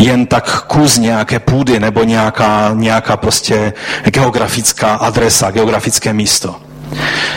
jen 0.00 0.26
tak 0.26 0.62
kus 0.62 0.98
nějaké 0.98 1.38
půdy 1.38 1.80
nebo 1.80 2.04
nějaká, 2.04 2.70
nějaká 2.74 3.16
prostě 3.16 3.72
geografická 4.04 4.94
adresa, 4.94 5.50
geografické 5.50 6.12
místo. 6.12 6.56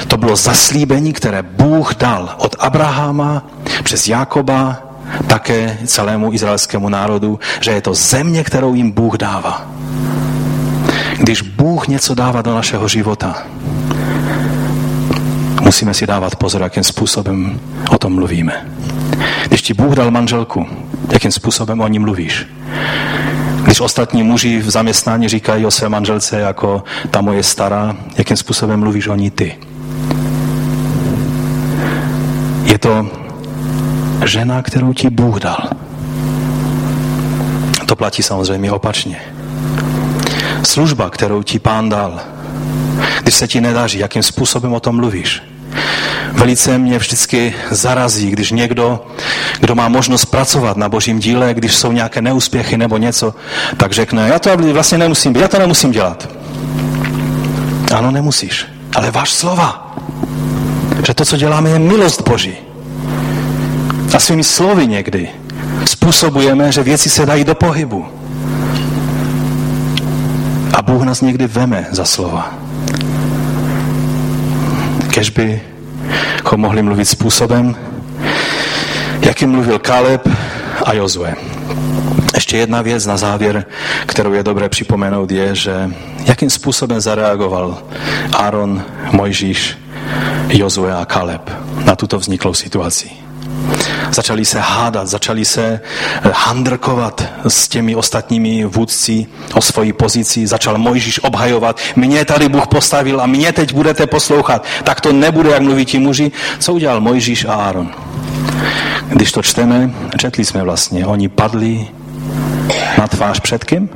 To 0.07 0.17
bylo 0.17 0.35
zaslíbení, 0.35 1.13
které 1.13 1.43
Bůh 1.43 1.95
dal 1.95 2.35
od 2.37 2.55
Abrahama 2.59 3.43
přes 3.83 4.07
Jakoba, 4.07 4.77
také 5.27 5.77
celému 5.85 6.33
izraelskému 6.33 6.89
národu, 6.89 7.39
že 7.61 7.71
je 7.71 7.81
to 7.81 7.93
země, 7.93 8.43
kterou 8.43 8.73
jim 8.73 8.91
Bůh 8.91 9.17
dává. 9.17 9.67
Když 11.17 11.41
Bůh 11.41 11.87
něco 11.87 12.15
dává 12.15 12.41
do 12.41 12.55
našeho 12.55 12.87
života, 12.87 13.43
musíme 15.61 15.93
si 15.93 16.07
dávat 16.07 16.35
pozor, 16.35 16.61
jakým 16.61 16.83
způsobem 16.83 17.59
o 17.91 17.97
tom 17.97 18.13
mluvíme. 18.13 18.65
Když 19.47 19.61
ti 19.61 19.73
Bůh 19.73 19.95
dal 19.95 20.11
manželku, 20.11 20.67
jakým 21.11 21.31
způsobem 21.31 21.81
o 21.81 21.87
ní 21.87 21.99
mluvíš? 21.99 22.47
Když 23.63 23.79
ostatní 23.79 24.23
muži 24.23 24.59
v 24.59 24.69
zaměstnání 24.69 25.29
říkají 25.29 25.65
o 25.65 25.71
své 25.71 25.89
manželce 25.89 26.39
jako 26.39 26.83
ta 27.11 27.21
moje 27.21 27.43
stará, 27.43 27.95
jakým 28.17 28.37
způsobem 28.37 28.79
mluvíš 28.79 29.07
o 29.07 29.15
ní 29.15 29.31
ty? 29.31 29.55
Je 32.63 32.77
to 32.77 33.09
žena, 34.25 34.61
kterou 34.61 34.93
ti 34.93 35.09
Bůh 35.09 35.39
dal. 35.39 35.69
To 37.85 37.95
platí 37.95 38.23
samozřejmě 38.23 38.71
opačně 38.71 39.17
služba, 40.63 41.09
kterou 41.09 41.43
ti 41.43 41.59
pán 41.59 41.89
dal, 41.89 42.19
když 43.21 43.35
se 43.35 43.47
ti 43.47 43.61
nedaří, 43.61 43.99
jakým 43.99 44.23
způsobem 44.23 44.73
o 44.73 44.79
tom 44.79 44.95
mluvíš. 44.95 45.43
Velice 46.31 46.77
mě 46.77 46.99
vždycky 46.99 47.53
zarazí, 47.71 48.31
když 48.31 48.51
někdo, 48.51 49.07
kdo 49.59 49.75
má 49.75 49.89
možnost 49.89 50.25
pracovat 50.25 50.77
na 50.77 50.89
božím 50.89 51.19
díle, 51.19 51.53
když 51.53 51.75
jsou 51.75 51.91
nějaké 51.91 52.21
neúspěchy 52.21 52.77
nebo 52.77 52.97
něco, 52.97 53.35
tak 53.77 53.91
řekne, 53.91 54.27
já 54.27 54.39
to 54.39 54.57
vlastně 54.57 54.97
nemusím, 54.97 55.35
já 55.35 55.47
to 55.47 55.59
nemusím 55.59 55.91
dělat. 55.91 56.29
Ano, 57.95 58.11
nemusíš, 58.11 58.65
ale 58.95 59.11
váš 59.11 59.31
slova. 59.31 59.95
Že 61.05 61.13
to, 61.13 61.25
co 61.25 61.37
děláme, 61.37 61.69
je 61.69 61.79
milost 61.79 62.29
Boží. 62.29 62.57
A 64.15 64.19
svými 64.19 64.43
slovy 64.43 64.87
někdy 64.87 65.29
způsobujeme, 65.85 66.71
že 66.71 66.83
věci 66.83 67.09
se 67.09 67.25
dají 67.25 67.43
do 67.43 67.55
pohybu. 67.55 68.05
Bůh 70.87 71.03
nás 71.03 71.21
někdy 71.21 71.47
veme 71.47 71.87
za 71.91 72.05
slova. 72.05 72.53
Kež 75.13 75.29
bychom 75.29 76.59
mohli 76.59 76.81
mluvit 76.81 77.05
způsobem, 77.05 77.75
jakým 79.21 79.49
mluvil 79.49 79.79
Kaleb 79.79 80.27
a 80.85 80.93
Jozue. 80.93 81.35
Ještě 82.33 82.57
jedna 82.57 82.81
věc 82.81 83.05
na 83.05 83.17
závěr, 83.17 83.65
kterou 84.05 84.33
je 84.33 84.43
dobré 84.43 84.69
připomenout, 84.69 85.31
je, 85.31 85.55
že 85.55 85.91
jakým 86.25 86.49
způsobem 86.49 87.01
zareagoval 87.01 87.83
Aaron, 88.33 88.83
Mojžíš, 89.11 89.77
Jozue 90.49 90.95
a 90.95 91.05
Kaleb 91.05 91.51
na 91.83 91.95
tuto 91.95 92.19
vzniklou 92.19 92.53
situaci. 92.53 93.09
Začali 94.11 94.45
se 94.45 94.59
hádat, 94.59 95.07
začali 95.07 95.45
se 95.45 95.79
eh, 96.23 96.31
handrkovat 96.33 97.23
s 97.47 97.67
těmi 97.67 97.95
ostatními 97.95 98.65
vůdci 98.65 99.25
o 99.53 99.61
svoji 99.61 99.93
pozici. 99.93 100.47
Začal 100.47 100.77
Mojžíš 100.77 101.23
obhajovat, 101.23 101.79
mě 101.95 102.25
tady 102.25 102.49
Bůh 102.49 102.67
postavil 102.67 103.21
a 103.21 103.25
mě 103.25 103.53
teď 103.53 103.73
budete 103.73 104.07
poslouchat. 104.07 104.65
Tak 104.83 105.01
to 105.01 105.13
nebude, 105.13 105.49
jak 105.49 105.61
mluví 105.61 105.85
ti 105.85 105.99
muži. 105.99 106.31
Co 106.59 106.73
udělal 106.73 107.01
Mojžíš 107.01 107.45
a 107.45 107.53
Áron? 107.53 107.91
Když 109.09 109.31
to 109.31 109.43
čteme, 109.43 109.91
četli 110.17 110.45
jsme 110.45 110.63
vlastně, 110.63 111.05
oni 111.05 111.29
padli 111.29 111.87
na 112.97 113.07
tvář 113.07 113.39
před 113.39 113.63
kým? 113.63 113.89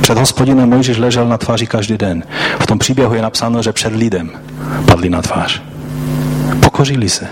Před 0.00 0.18
hospodinem 0.18 0.68
Mojžíš 0.68 0.98
ležel 0.98 1.28
na 1.28 1.38
tváři 1.38 1.66
každý 1.66 1.98
den. 1.98 2.24
V 2.60 2.66
tom 2.66 2.78
příběhu 2.78 3.14
je 3.14 3.22
napsáno, 3.22 3.62
že 3.62 3.72
před 3.72 3.92
lidem 3.92 4.30
padli 4.86 5.10
na 5.10 5.22
tvář. 5.22 5.71
Pokořili 6.60 7.08
se. 7.08 7.28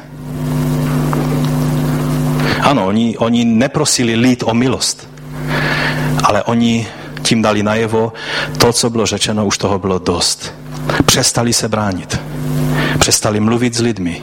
Ano, 2.60 2.86
oni, 2.86 3.18
oni 3.18 3.44
neprosili 3.44 4.14
lid 4.14 4.42
o 4.46 4.54
milost, 4.54 5.08
ale 6.24 6.42
oni 6.42 6.86
tím 7.22 7.42
dali 7.42 7.62
najevo, 7.62 8.12
to, 8.58 8.72
co 8.72 8.90
bylo 8.90 9.06
řečeno, 9.06 9.46
už 9.46 9.58
toho 9.58 9.78
bylo 9.78 9.98
dost. 9.98 10.54
Přestali 11.06 11.52
se 11.52 11.68
bránit. 11.68 12.20
Přestali 12.98 13.40
mluvit 13.40 13.74
s 13.74 13.80
lidmi. 13.80 14.22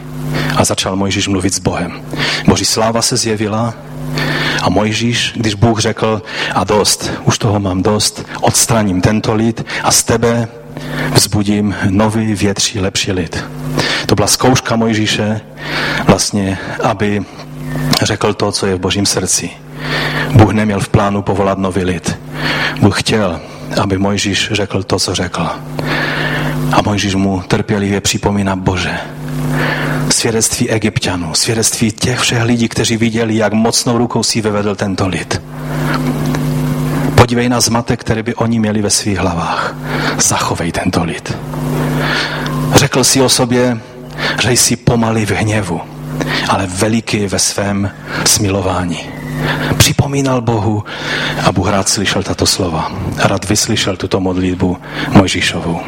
A 0.56 0.64
začal 0.64 0.95
Mojžíš 0.95 1.28
mluvit 1.28 1.54
s 1.54 1.60
Bohem. 1.60 2.02
Boží 2.48 2.66
sláva 2.66 3.02
se 3.02 3.18
zjevila 3.18 3.74
a 4.62 4.70
Mojžíš, 4.70 5.34
když 5.36 5.54
Bůh 5.54 5.80
řekl, 5.80 6.22
a 6.54 6.64
dost, 6.64 7.12
už 7.24 7.38
toho 7.38 7.60
mám 7.60 7.84
dost, 7.84 8.26
odstraním 8.41 9.02
tento 9.02 9.34
lid 9.34 9.66
a 9.84 9.91
z 9.91 10.04
tebe 10.04 10.48
vzbudím 11.14 11.76
nový, 11.90 12.36
větší, 12.36 12.80
lepší 12.80 13.12
lid. 13.12 13.46
To 14.06 14.16
byla 14.16 14.28
zkouška 14.28 14.76
Mojžíše, 14.76 15.42
vlastně, 16.08 16.58
aby 16.84 17.22
řekl 18.02 18.34
to, 18.34 18.52
co 18.52 18.66
je 18.66 18.76
v 18.76 18.80
božím 18.80 19.06
srdci. 19.06 19.50
Bůh 20.34 20.54
neměl 20.54 20.80
v 20.80 20.90
plánu 20.90 21.22
povolat 21.22 21.58
nový 21.58 21.84
lid. 21.84 22.20
Bůh 22.82 23.00
chtěl, 23.00 23.40
aby 23.82 23.98
Mojžíš 23.98 24.50
řekl 24.52 24.84
to, 24.84 25.00
co 25.00 25.16
řekl. 25.16 25.50
A 26.72 26.82
Mojžíš 26.86 27.16
mu 27.16 27.44
trpělivě 27.48 28.02
připomíná 28.02 28.56
Bože. 28.56 28.98
Svědectví 30.10 30.70
egyptianů, 30.70 31.34
svědectví 31.34 31.92
těch 31.92 32.20
všech 32.20 32.44
lidí, 32.44 32.68
kteří 32.68 32.98
viděli, 32.98 33.36
jak 33.36 33.54
mocnou 33.54 33.98
rukou 33.98 34.24
si 34.24 34.42
vyvedl 34.42 34.76
tento 34.76 35.08
lid. 35.08 35.42
Podívej 37.28 37.50
na 37.50 37.62
zmatek, 37.62 38.00
který 38.00 38.24
by 38.24 38.36
oni 38.36 38.60
měli 38.60 38.82
ve 38.82 38.90
svých 38.90 39.18
hlavách. 39.18 39.76
Zachovej 40.18 40.72
tento 40.72 41.04
lid. 41.04 41.38
Řekl 42.76 43.04
si 43.04 43.22
o 43.22 43.30
sobě, 43.30 43.78
že 44.42 44.52
jsi 44.52 44.76
pomalý 44.76 45.26
v 45.26 45.32
hněvu, 45.32 45.82
ale 46.50 46.68
veliký 46.68 47.28
ve 47.28 47.40
svém 47.40 47.92
smilování. 48.26 49.00
Připomínal 49.78 50.42
Bohu 50.42 50.84
a 51.46 51.52
Bůh 51.52 51.70
rád 51.70 51.90
slyšel 51.90 52.24
tato 52.24 52.46
slova. 52.46 52.92
Rád 53.18 53.50
vyslyšel 53.50 53.98
tuto 53.98 54.20
modlitbu 54.20 54.78
Mojžíšovou. 55.12 55.80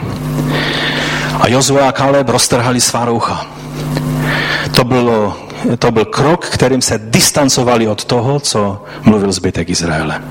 A 1.39 1.47
Jozue 1.47 1.87
a 1.87 1.91
Kaleb 1.91 2.29
roztrhali 2.29 2.81
svá 2.81 3.05
roucha. 3.05 3.47
To, 4.75 4.83
bylo, 4.83 5.37
to 5.79 5.91
byl 5.91 6.05
krok, 6.05 6.45
kterým 6.45 6.81
se 6.81 6.99
distancovali 7.03 7.87
od 7.87 8.05
toho, 8.05 8.39
co 8.39 8.83
mluvil 9.03 9.31
zbytek 9.31 9.69
Izraele. 9.69 10.21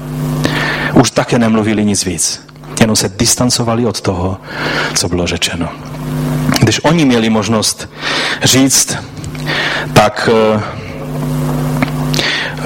Už 0.98 1.10
také 1.10 1.38
nemluvili 1.38 1.84
nic 1.84 2.04
víc. 2.04 2.40
Jenom 2.80 2.96
se 2.96 3.08
distancovali 3.08 3.86
od 3.86 4.00
toho, 4.00 4.36
co 4.94 5.08
bylo 5.08 5.26
řečeno. 5.26 5.68
Když 6.60 6.84
oni 6.84 7.04
měli 7.04 7.30
možnost 7.30 7.88
říct, 8.42 8.96
tak 9.92 10.30
uh, 10.32 10.62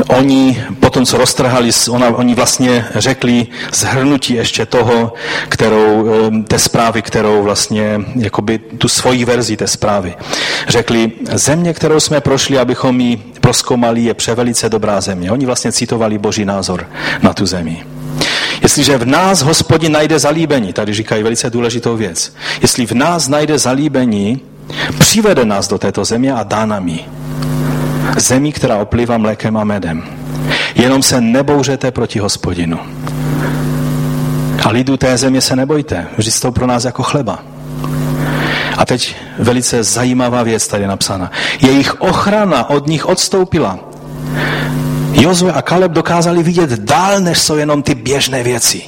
oni 0.07 0.65
potom, 0.81 1.07
co 1.07 1.19
roztrhali, 1.19 1.71
ona, 1.91 2.09
oni 2.09 2.35
vlastně 2.35 2.85
řekli 2.95 3.47
zhrnutí 3.73 4.35
ještě 4.35 4.67
toho, 4.67 5.13
kterou, 5.49 6.03
uh, 6.03 6.43
té 6.43 6.59
zprávy, 6.59 7.03
kterou 7.03 7.43
vlastně, 7.43 8.01
jakoby 8.15 8.59
tu 8.59 8.89
svoji 8.89 9.25
verzi 9.25 9.57
té 9.57 9.67
zprávy. 9.67 10.15
Řekli, 10.69 11.13
země, 11.33 11.75
kterou 11.75 12.01
jsme 12.01 12.21
prošli, 12.21 12.59
abychom 12.59 13.01
ji 13.01 13.17
proskoumali, 13.17 14.01
je 14.01 14.15
převelice 14.15 14.69
dobrá 14.69 15.01
země. 15.01 15.33
Oni 15.33 15.47
vlastně 15.47 15.73
citovali 15.73 16.19
boží 16.19 16.45
názor 16.45 16.87
na 17.23 17.33
tu 17.33 17.47
zemi. 17.47 17.85
Jestliže 18.63 18.99
v 18.99 19.07
nás 19.07 19.43
hospodin 19.43 19.93
najde 19.93 20.19
zalíbení, 20.19 20.73
tady 20.73 20.95
říkají 20.95 21.23
velice 21.23 21.51
důležitou 21.51 21.97
věc, 21.97 22.35
jestli 22.63 22.87
v 22.87 22.93
nás 22.93 23.29
najde 23.29 23.59
zalíbení, 23.59 24.41
přivede 24.99 25.45
nás 25.45 25.69
do 25.69 25.79
této 25.79 26.05
země 26.05 26.33
a 26.33 26.43
dá 26.43 26.67
nám 26.67 26.89
ji. 26.89 27.05
Zemí, 28.17 28.53
která 28.53 28.77
oplývá 28.77 29.19
mlékem 29.19 29.57
a 29.57 29.65
medem. 29.65 30.05
Jenom 30.75 31.03
se 31.03 31.21
nebouřete 31.21 31.91
proti 31.91 32.19
hospodinu. 32.19 32.79
A 34.65 34.71
lidu 34.71 34.97
té 34.97 35.19
země 35.19 35.41
se 35.41 35.57
nebojte, 35.57 36.07
vždy 36.19 36.31
to 36.31 36.53
pro 36.53 36.67
nás 36.67 36.85
jako 36.85 37.03
chleba. 37.03 37.39
A 38.77 38.85
teď 38.85 39.17
velice 39.39 39.85
zajímavá 39.85 40.43
věc 40.43 40.69
tady 40.69 40.85
je 40.85 40.89
napsána. 40.89 41.31
Jejich 41.61 42.01
ochrana 42.01 42.71
od 42.71 42.87
nich 42.87 43.07
odstoupila. 43.07 43.79
Jozue 45.13 45.53
a 45.53 45.63
Kaleb 45.63 45.93
dokázali 45.93 46.43
vidět 46.43 46.71
dál, 46.71 47.21
než 47.21 47.39
jsou 47.39 47.57
jenom 47.57 47.83
ty 47.83 47.95
běžné 47.95 48.43
věci. 48.43 48.83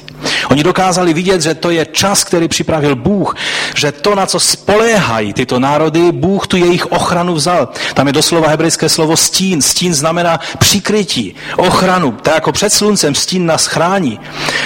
Oni 0.49 0.63
dokázali 0.63 1.13
vidět, 1.13 1.41
že 1.41 1.53
to 1.53 1.69
je 1.69 1.85
čas, 1.85 2.23
který 2.23 2.47
připravil 2.47 2.95
Bůh, 2.95 3.35
že 3.75 3.91
to, 3.91 4.15
na 4.15 4.25
co 4.25 4.39
spoléhají 4.39 5.33
tyto 5.33 5.59
národy, 5.59 6.11
Bůh 6.11 6.47
tu 6.47 6.57
jejich 6.57 6.85
ochranu 6.85 7.33
vzal. 7.33 7.69
Tam 7.93 8.07
je 8.07 8.13
doslova 8.13 8.49
hebrejské 8.49 8.89
slovo 8.89 9.17
stín. 9.17 9.61
Stín 9.61 9.93
znamená 9.93 10.39
přikrytí, 10.59 11.35
ochranu. 11.57 12.11
Tak 12.11 12.33
jako 12.33 12.51
před 12.51 12.73
sluncem 12.73 13.15
stín 13.15 13.45
nás 13.45 13.65
chrání, 13.65 14.19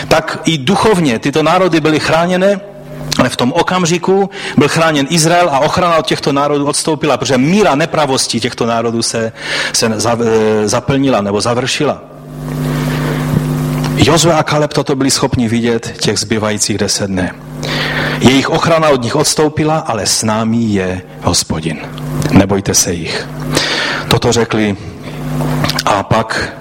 tak 0.07 0.39
i 0.45 0.57
duchovně 0.57 1.19
tyto 1.19 1.43
národy 1.43 1.81
byly 1.81 1.99
chráněné 1.99 2.61
ale 3.17 3.29
v 3.29 3.35
tom 3.35 3.53
okamžiku 3.53 4.29
byl 4.57 4.67
chráněn 4.67 5.07
Izrael 5.09 5.49
a 5.49 5.59
ochrana 5.59 5.97
od 5.97 6.05
těchto 6.05 6.31
národů 6.31 6.67
odstoupila, 6.67 7.17
protože 7.17 7.37
míra 7.37 7.75
nepravosti 7.75 8.39
těchto 8.39 8.65
národů 8.65 9.01
se, 9.01 9.31
se 9.73 9.85
e, 9.85 10.67
zaplnila 10.67 11.21
nebo 11.21 11.41
završila. 11.41 12.01
Jozue 13.95 14.33
a 14.33 14.43
Kaleb 14.43 14.73
toto 14.73 14.95
byli 14.95 15.11
schopni 15.11 15.47
vidět 15.47 15.93
těch 16.01 16.19
zbývajících 16.19 16.77
deset 16.77 17.07
dne. 17.07 17.35
Jejich 18.19 18.49
ochrana 18.49 18.89
od 18.89 19.03
nich 19.03 19.15
odstoupila, 19.15 19.77
ale 19.77 20.05
s 20.05 20.23
námi 20.23 20.57
je 20.57 21.01
hospodin. 21.21 21.77
Nebojte 22.31 22.73
se 22.73 22.93
jich. 22.93 23.27
Toto 24.07 24.31
řekli 24.31 24.77
a 25.85 26.03
pak 26.03 26.53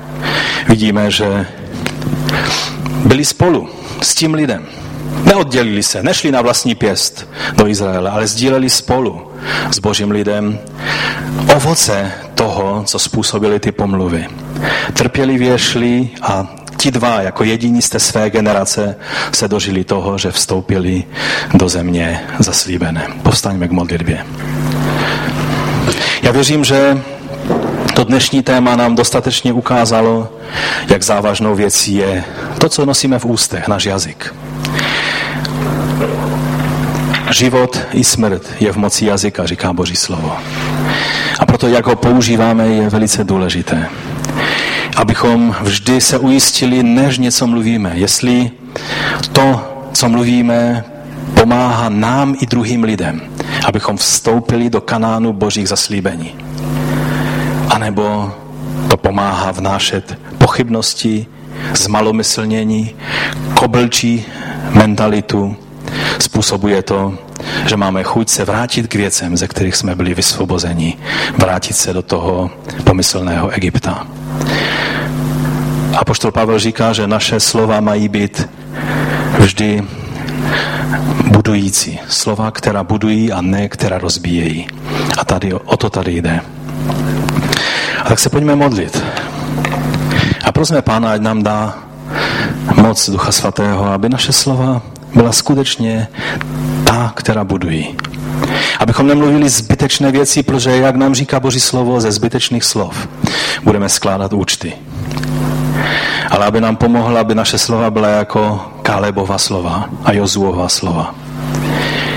vidíme, 0.69 1.11
že 1.11 1.47
byli 3.05 3.25
spolu 3.25 3.69
s 4.03 4.15
tím 4.15 4.35
lidem. 4.35 4.67
Neoddělili 5.25 5.83
se, 5.83 6.03
nešli 6.03 6.33
na 6.33 6.43
vlastní 6.43 6.75
pěst 6.75 7.29
do 7.57 7.69
Izraele, 7.69 8.11
ale 8.11 8.27
sdíleli 8.27 8.71
spolu 8.71 9.31
s 9.71 9.79
božím 9.79 10.11
lidem 10.11 10.59
ovoce 11.57 12.13
toho, 12.35 12.83
co 12.87 12.99
způsobili 12.99 13.61
ty 13.61 13.73
pomluvy. 13.73 14.27
Trpělivě 14.93 15.59
šli 15.59 16.11
a 16.23 16.47
ti 16.77 16.91
dva, 16.91 17.23
jako 17.23 17.45
jediní 17.45 17.83
z 17.83 17.89
té 17.89 18.01
své 18.01 18.31
generace, 18.31 18.97
se 19.33 19.49
dožili 19.49 19.85
toho, 19.85 20.19
že 20.19 20.31
vstoupili 20.31 21.05
do 21.55 21.69
země 21.69 22.21
zaslíbené. 22.39 23.07
Povstaňme 23.23 23.69
k 23.69 23.71
modlitbě. 23.71 24.27
Já 26.23 26.33
věřím, 26.33 26.65
že 26.65 27.03
to 27.95 28.05
dnešní 28.05 28.43
téma 28.43 28.77
nám 28.77 28.95
dostatečně 28.95 29.53
ukázalo, 29.53 30.33
jak 30.89 31.03
závažnou 31.03 31.55
věcí 31.55 31.95
je 31.95 32.25
to, 32.59 32.69
co 32.69 32.87
nosíme 32.87 33.19
v 33.19 33.25
ústech, 33.25 33.69
náš 33.69 33.85
jazyk. 33.85 34.35
Život 37.31 37.79
i 37.93 38.05
smrt 38.05 38.43
je 38.61 38.73
v 38.73 38.77
moci 38.77 39.05
jazyka, 39.05 39.47
říká 39.47 39.73
Boží 39.73 39.97
slovo. 39.97 40.37
A 41.39 41.47
proto, 41.47 41.69
jak 41.69 41.87
ho 41.87 41.97
používáme, 41.97 42.69
je 42.69 42.91
velice 42.91 43.25
důležité. 43.25 43.89
Abychom 44.97 45.57
vždy 45.61 46.01
se 46.01 46.19
ujistili, 46.19 46.83
než 46.83 47.19
něco 47.19 47.47
mluvíme. 47.47 47.93
Jestli 47.95 48.51
to, 49.33 49.61
co 49.93 50.09
mluvíme, 50.09 50.85
pomáhá 51.35 51.89
nám 51.89 52.35
i 52.41 52.47
druhým 52.47 52.85
lidem, 52.85 53.21
abychom 53.65 53.97
vstoupili 53.97 54.71
do 54.71 54.81
kanánu 54.81 55.33
božích 55.33 55.69
zaslíbení. 55.69 56.35
A 57.69 57.79
nebo 57.79 58.33
to 58.91 58.97
pomáhá 58.97 59.51
vnášet 59.51 60.19
pochybnosti, 60.39 61.27
zmalomyslnění, 61.75 62.91
kobelčí 63.55 64.25
mentalitu, 64.73 65.57
Způsobuje 66.19 66.83
to, 66.83 67.15
že 67.67 67.77
máme 67.77 68.03
chuť 68.03 68.29
se 68.29 68.45
vrátit 68.45 68.87
k 68.87 68.95
věcem, 68.95 69.37
ze 69.37 69.49
kterých 69.49 69.77
jsme 69.77 69.95
byli 69.95 70.15
vysvobozeni. 70.15 70.97
Vrátit 71.39 71.77
se 71.77 71.93
do 71.93 72.03
toho 72.03 72.51
pomyslného 72.85 73.49
Egypta. 73.49 74.07
A 75.99 76.05
poštol 76.05 76.33
Pavel 76.33 76.59
říká, 76.59 76.93
že 76.93 77.07
naše 77.07 77.41
slova 77.41 77.81
mají 77.81 78.09
být 78.09 78.49
vždy 79.39 79.83
budující. 81.27 82.01
Slova, 82.09 82.51
která 82.51 82.85
budují 82.85 83.33
a 83.33 83.41
ne, 83.41 83.69
která 83.69 83.99
rozbíjejí. 83.99 84.67
A 85.19 85.25
tady, 85.25 85.55
o 85.55 85.77
to 85.77 85.91
tady 85.91 86.13
jde. 86.13 86.41
A 88.05 88.09
tak 88.09 88.19
se 88.19 88.31
pojďme 88.31 88.57
modlit. 88.57 89.03
A 90.45 90.53
prosme 90.53 90.83
Pána, 90.83 91.13
ať 91.13 91.21
nám 91.21 91.43
dá 91.43 91.88
moc 92.77 93.11
Ducha 93.11 93.33
Svatého, 93.33 93.85
aby 93.85 94.09
naše 94.09 94.33
slova 94.33 94.83
byla 95.15 95.33
skutečně 95.33 96.09
ta, 96.85 97.13
která 97.15 97.45
budují. 97.45 97.97
Abychom 98.79 99.07
nemluvili 99.07 99.49
zbytečné 99.49 100.13
věci, 100.13 100.43
protože, 100.43 100.71
jak 100.71 100.97
nám 100.97 101.15
říká 101.15 101.41
Boží 101.41 101.61
slovo, 101.61 102.01
ze 102.01 102.13
zbytečných 102.13 102.65
slov 102.65 103.09
budeme 103.63 103.89
skládat 103.89 104.33
účty. 104.33 104.73
Ale 106.31 106.47
aby 106.47 106.61
nám 106.61 106.77
pomohla, 106.77 107.21
aby 107.21 107.35
naše 107.35 107.59
slova 107.59 107.91
byla 107.91 108.09
jako 108.09 108.61
Kálebova 108.83 109.39
slova 109.39 109.89
a 110.05 110.13
Jozuova 110.13 110.69
slova. 110.69 111.15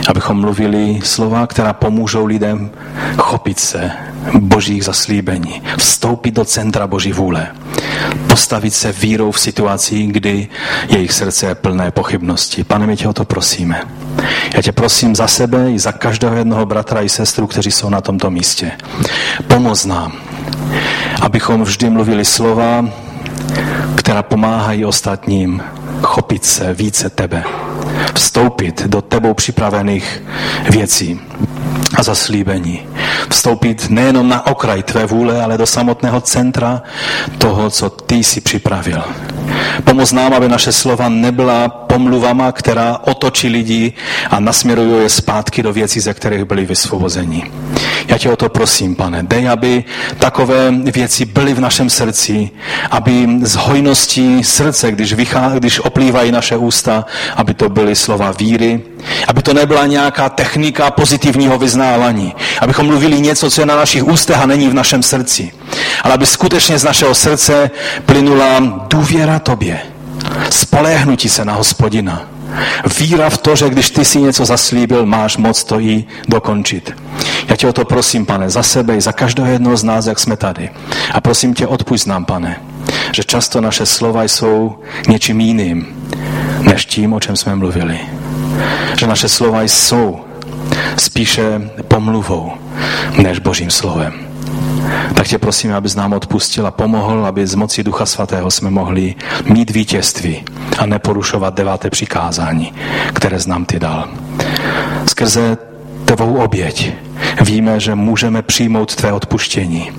Abychom 0.07 0.41
mluvili 0.41 0.99
slova, 1.03 1.47
která 1.47 1.73
pomůžou 1.73 2.25
lidem 2.25 2.71
chopit 3.17 3.59
se 3.59 3.91
božích 4.39 4.85
zaslíbení, 4.85 5.61
vstoupit 5.77 6.31
do 6.31 6.45
centra 6.45 6.87
boží 6.87 7.13
vůle, 7.13 7.47
postavit 8.27 8.73
se 8.73 8.91
vírou 8.91 9.31
v 9.31 9.39
situaci, 9.39 10.03
kdy 10.03 10.47
jejich 10.89 11.11
srdce 11.11 11.45
je 11.45 11.55
plné 11.55 11.91
pochybnosti. 11.91 12.63
Pane, 12.63 12.87
my 12.87 12.97
tě 12.97 13.07
o 13.07 13.13
to 13.13 13.25
prosíme. 13.25 13.81
Já 14.55 14.61
tě 14.61 14.71
prosím 14.71 15.15
za 15.15 15.27
sebe 15.27 15.71
i 15.71 15.79
za 15.79 15.91
každého 15.91 16.35
jednoho 16.35 16.65
bratra 16.65 17.01
i 17.01 17.09
sestru, 17.09 17.47
kteří 17.47 17.71
jsou 17.71 17.89
na 17.89 18.01
tomto 18.01 18.29
místě. 18.29 18.71
Pomoz 19.47 19.85
nám, 19.85 20.13
abychom 21.21 21.63
vždy 21.63 21.89
mluvili 21.89 22.25
slova, 22.25 22.85
která 23.95 24.23
pomáhají 24.23 24.85
ostatním 24.85 25.63
chopit 26.01 26.45
se 26.45 26.73
více 26.73 27.09
tebe, 27.09 27.43
vstoupit 28.15 28.83
do 28.87 29.01
tebou 29.01 29.33
připravených 29.33 30.23
věcí 30.69 31.19
a 31.95 32.03
zaslíbení. 32.03 32.87
Vstoupit 33.29 33.89
nejenom 33.89 34.29
na 34.29 34.47
okraj 34.47 34.83
tvé 34.83 35.05
vůle, 35.05 35.43
ale 35.43 35.57
do 35.57 35.65
samotného 35.65 36.21
centra 36.21 36.81
toho, 37.37 37.69
co 37.69 37.89
ty 37.89 38.15
jsi 38.15 38.41
připravil. 38.41 39.03
Pomoz 39.83 40.11
nám, 40.11 40.33
aby 40.33 40.49
naše 40.49 40.71
slova 40.71 41.09
nebyla 41.09 41.80
pomluvama, 41.91 42.51
která 42.51 42.99
otočí 43.03 43.47
lidi 43.47 43.93
a 44.29 44.39
nasměrují 44.39 45.03
je 45.03 45.09
zpátky 45.09 45.63
do 45.63 45.73
věcí, 45.73 45.99
ze 45.99 46.13
kterých 46.13 46.45
byli 46.45 46.65
vysvobozeni. 46.65 47.51
Já 48.07 48.17
tě 48.17 48.29
o 48.29 48.35
to 48.35 48.49
prosím, 48.49 48.95
pane. 48.95 49.23
Dej, 49.23 49.49
aby 49.49 49.83
takové 50.17 50.71
věci 50.71 51.25
byly 51.25 51.53
v 51.53 51.59
našem 51.59 51.89
srdci, 51.89 52.49
aby 52.91 53.27
z 53.41 53.55
hojností 53.55 54.43
srdce, 54.43 54.91
když, 54.91 55.13
vychá, 55.13 55.51
když 55.59 55.79
oplývají 55.79 56.31
naše 56.31 56.57
ústa, 56.57 57.05
aby 57.35 57.53
to 57.53 57.69
byly 57.69 57.95
slova 57.95 58.31
víry, 58.31 58.81
aby 59.27 59.41
to 59.41 59.53
nebyla 59.53 59.85
nějaká 59.85 60.29
technika 60.29 60.91
pozitivního 60.91 61.57
vyznávání, 61.57 62.33
abychom 62.59 62.87
mluvili 62.87 63.21
něco, 63.21 63.51
co 63.51 63.61
je 63.61 63.65
na 63.65 63.75
našich 63.75 64.07
ústech 64.07 64.37
a 64.39 64.45
není 64.45 64.67
v 64.69 64.73
našem 64.73 65.03
srdci, 65.03 65.51
ale 66.03 66.13
aby 66.13 66.25
skutečně 66.25 66.79
z 66.79 66.83
našeho 66.83 67.15
srdce 67.15 67.71
plynula 68.05 68.59
důvěra 68.87 69.39
tobě, 69.39 69.90
spoléhnutí 70.49 71.29
se 71.29 71.45
na 71.45 71.53
hospodina, 71.53 72.27
Víra 72.99 73.29
v 73.29 73.37
to, 73.37 73.55
že 73.55 73.69
když 73.69 73.89
ty 73.89 74.05
si 74.05 74.21
něco 74.21 74.45
zaslíbil, 74.45 75.05
máš 75.05 75.37
moc 75.37 75.63
to 75.63 75.79
i 75.79 76.03
dokončit. 76.27 76.93
Já 77.47 77.55
tě 77.55 77.67
o 77.67 77.73
to 77.73 77.85
prosím, 77.85 78.25
pane, 78.25 78.49
za 78.49 78.63
sebe 78.63 78.95
i 78.95 79.01
za 79.01 79.11
každého 79.11 79.51
jednoho 79.51 79.77
z 79.77 79.83
nás, 79.83 80.05
jak 80.05 80.19
jsme 80.19 80.37
tady. 80.37 80.69
A 81.11 81.21
prosím 81.21 81.53
tě, 81.53 81.67
odpust 81.67 82.07
nám, 82.07 82.25
pane, 82.25 82.61
že 83.11 83.23
často 83.23 83.61
naše 83.61 83.85
slova 83.85 84.23
jsou 84.23 84.79
něčím 85.07 85.39
jiným, 85.39 85.87
než 86.61 86.85
tím, 86.85 87.13
o 87.13 87.19
čem 87.19 87.35
jsme 87.35 87.55
mluvili. 87.55 87.99
Že 88.99 89.07
naše 89.07 89.29
slova 89.29 89.61
jsou 89.61 90.19
spíše 90.97 91.71
pomluvou, 91.87 92.51
než 93.17 93.39
Božím 93.39 93.71
slovem. 93.71 94.30
Tak 95.15 95.27
tě 95.27 95.37
prosím, 95.37 95.73
abys 95.73 95.95
nám 95.95 96.13
odpustil 96.13 96.67
a 96.67 96.71
pomohl, 96.71 97.25
aby 97.25 97.47
z 97.47 97.55
moci 97.55 97.83
Ducha 97.83 98.05
Svatého 98.05 98.51
jsme 98.51 98.69
mohli 98.69 99.15
mít 99.45 99.71
vítězství 99.71 100.43
a 100.79 100.85
neporušovat 100.85 101.53
deváté 101.53 101.89
přikázání, 101.89 102.73
které 103.13 103.39
znám 103.39 103.65
ty 103.65 103.79
dal. 103.79 104.07
Skrze 105.07 105.57
tvou 106.05 106.35
oběť 106.35 106.93
víme, 107.41 107.79
že 107.79 107.95
můžeme 107.95 108.41
přijmout 108.41 108.95
tvé 108.95 109.13
odpuštění. 109.13 109.91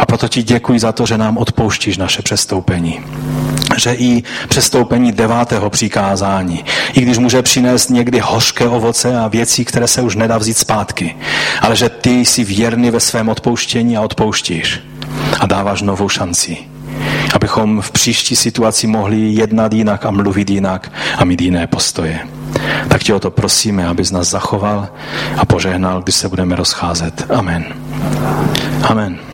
A 0.00 0.06
proto 0.06 0.28
ti 0.28 0.42
děkuji 0.42 0.80
za 0.80 0.92
to, 0.92 1.06
že 1.06 1.18
nám 1.18 1.38
odpouštíš 1.38 1.96
naše 1.96 2.22
přestoupení 2.22 3.00
že 3.76 3.94
i 3.94 4.22
přestoupení 4.48 5.12
devátého 5.12 5.70
přikázání, 5.70 6.64
i 6.92 7.00
když 7.00 7.18
může 7.18 7.42
přinést 7.42 7.88
někdy 7.88 8.18
hořké 8.18 8.68
ovoce 8.68 9.18
a 9.18 9.28
věci, 9.28 9.64
které 9.64 9.88
se 9.88 10.02
už 10.02 10.16
nedá 10.16 10.38
vzít 10.38 10.58
zpátky, 10.58 11.16
ale 11.60 11.76
že 11.76 11.88
ty 11.88 12.10
jsi 12.10 12.44
věrný 12.44 12.90
ve 12.90 13.00
svém 13.00 13.28
odpouštění 13.28 13.96
a 13.96 14.00
odpouštíš 14.00 14.80
a 15.40 15.46
dáváš 15.46 15.82
novou 15.82 16.08
šanci 16.08 16.56
abychom 17.34 17.80
v 17.80 17.90
příští 17.90 18.36
situaci 18.36 18.86
mohli 18.86 19.20
jednat 19.20 19.72
jinak 19.72 20.06
a 20.06 20.10
mluvit 20.10 20.50
jinak 20.50 20.92
a 21.18 21.24
mít 21.24 21.40
jiné 21.40 21.66
postoje. 21.66 22.20
Tak 22.88 23.02
tě 23.02 23.14
o 23.14 23.20
to 23.20 23.30
prosíme, 23.30 23.86
abys 23.86 24.10
nás 24.10 24.28
zachoval 24.28 24.88
a 25.36 25.44
požehnal, 25.44 26.02
když 26.02 26.14
se 26.14 26.28
budeme 26.28 26.56
rozcházet. 26.56 27.26
Amen. 27.30 27.64
Amen. 28.82 29.20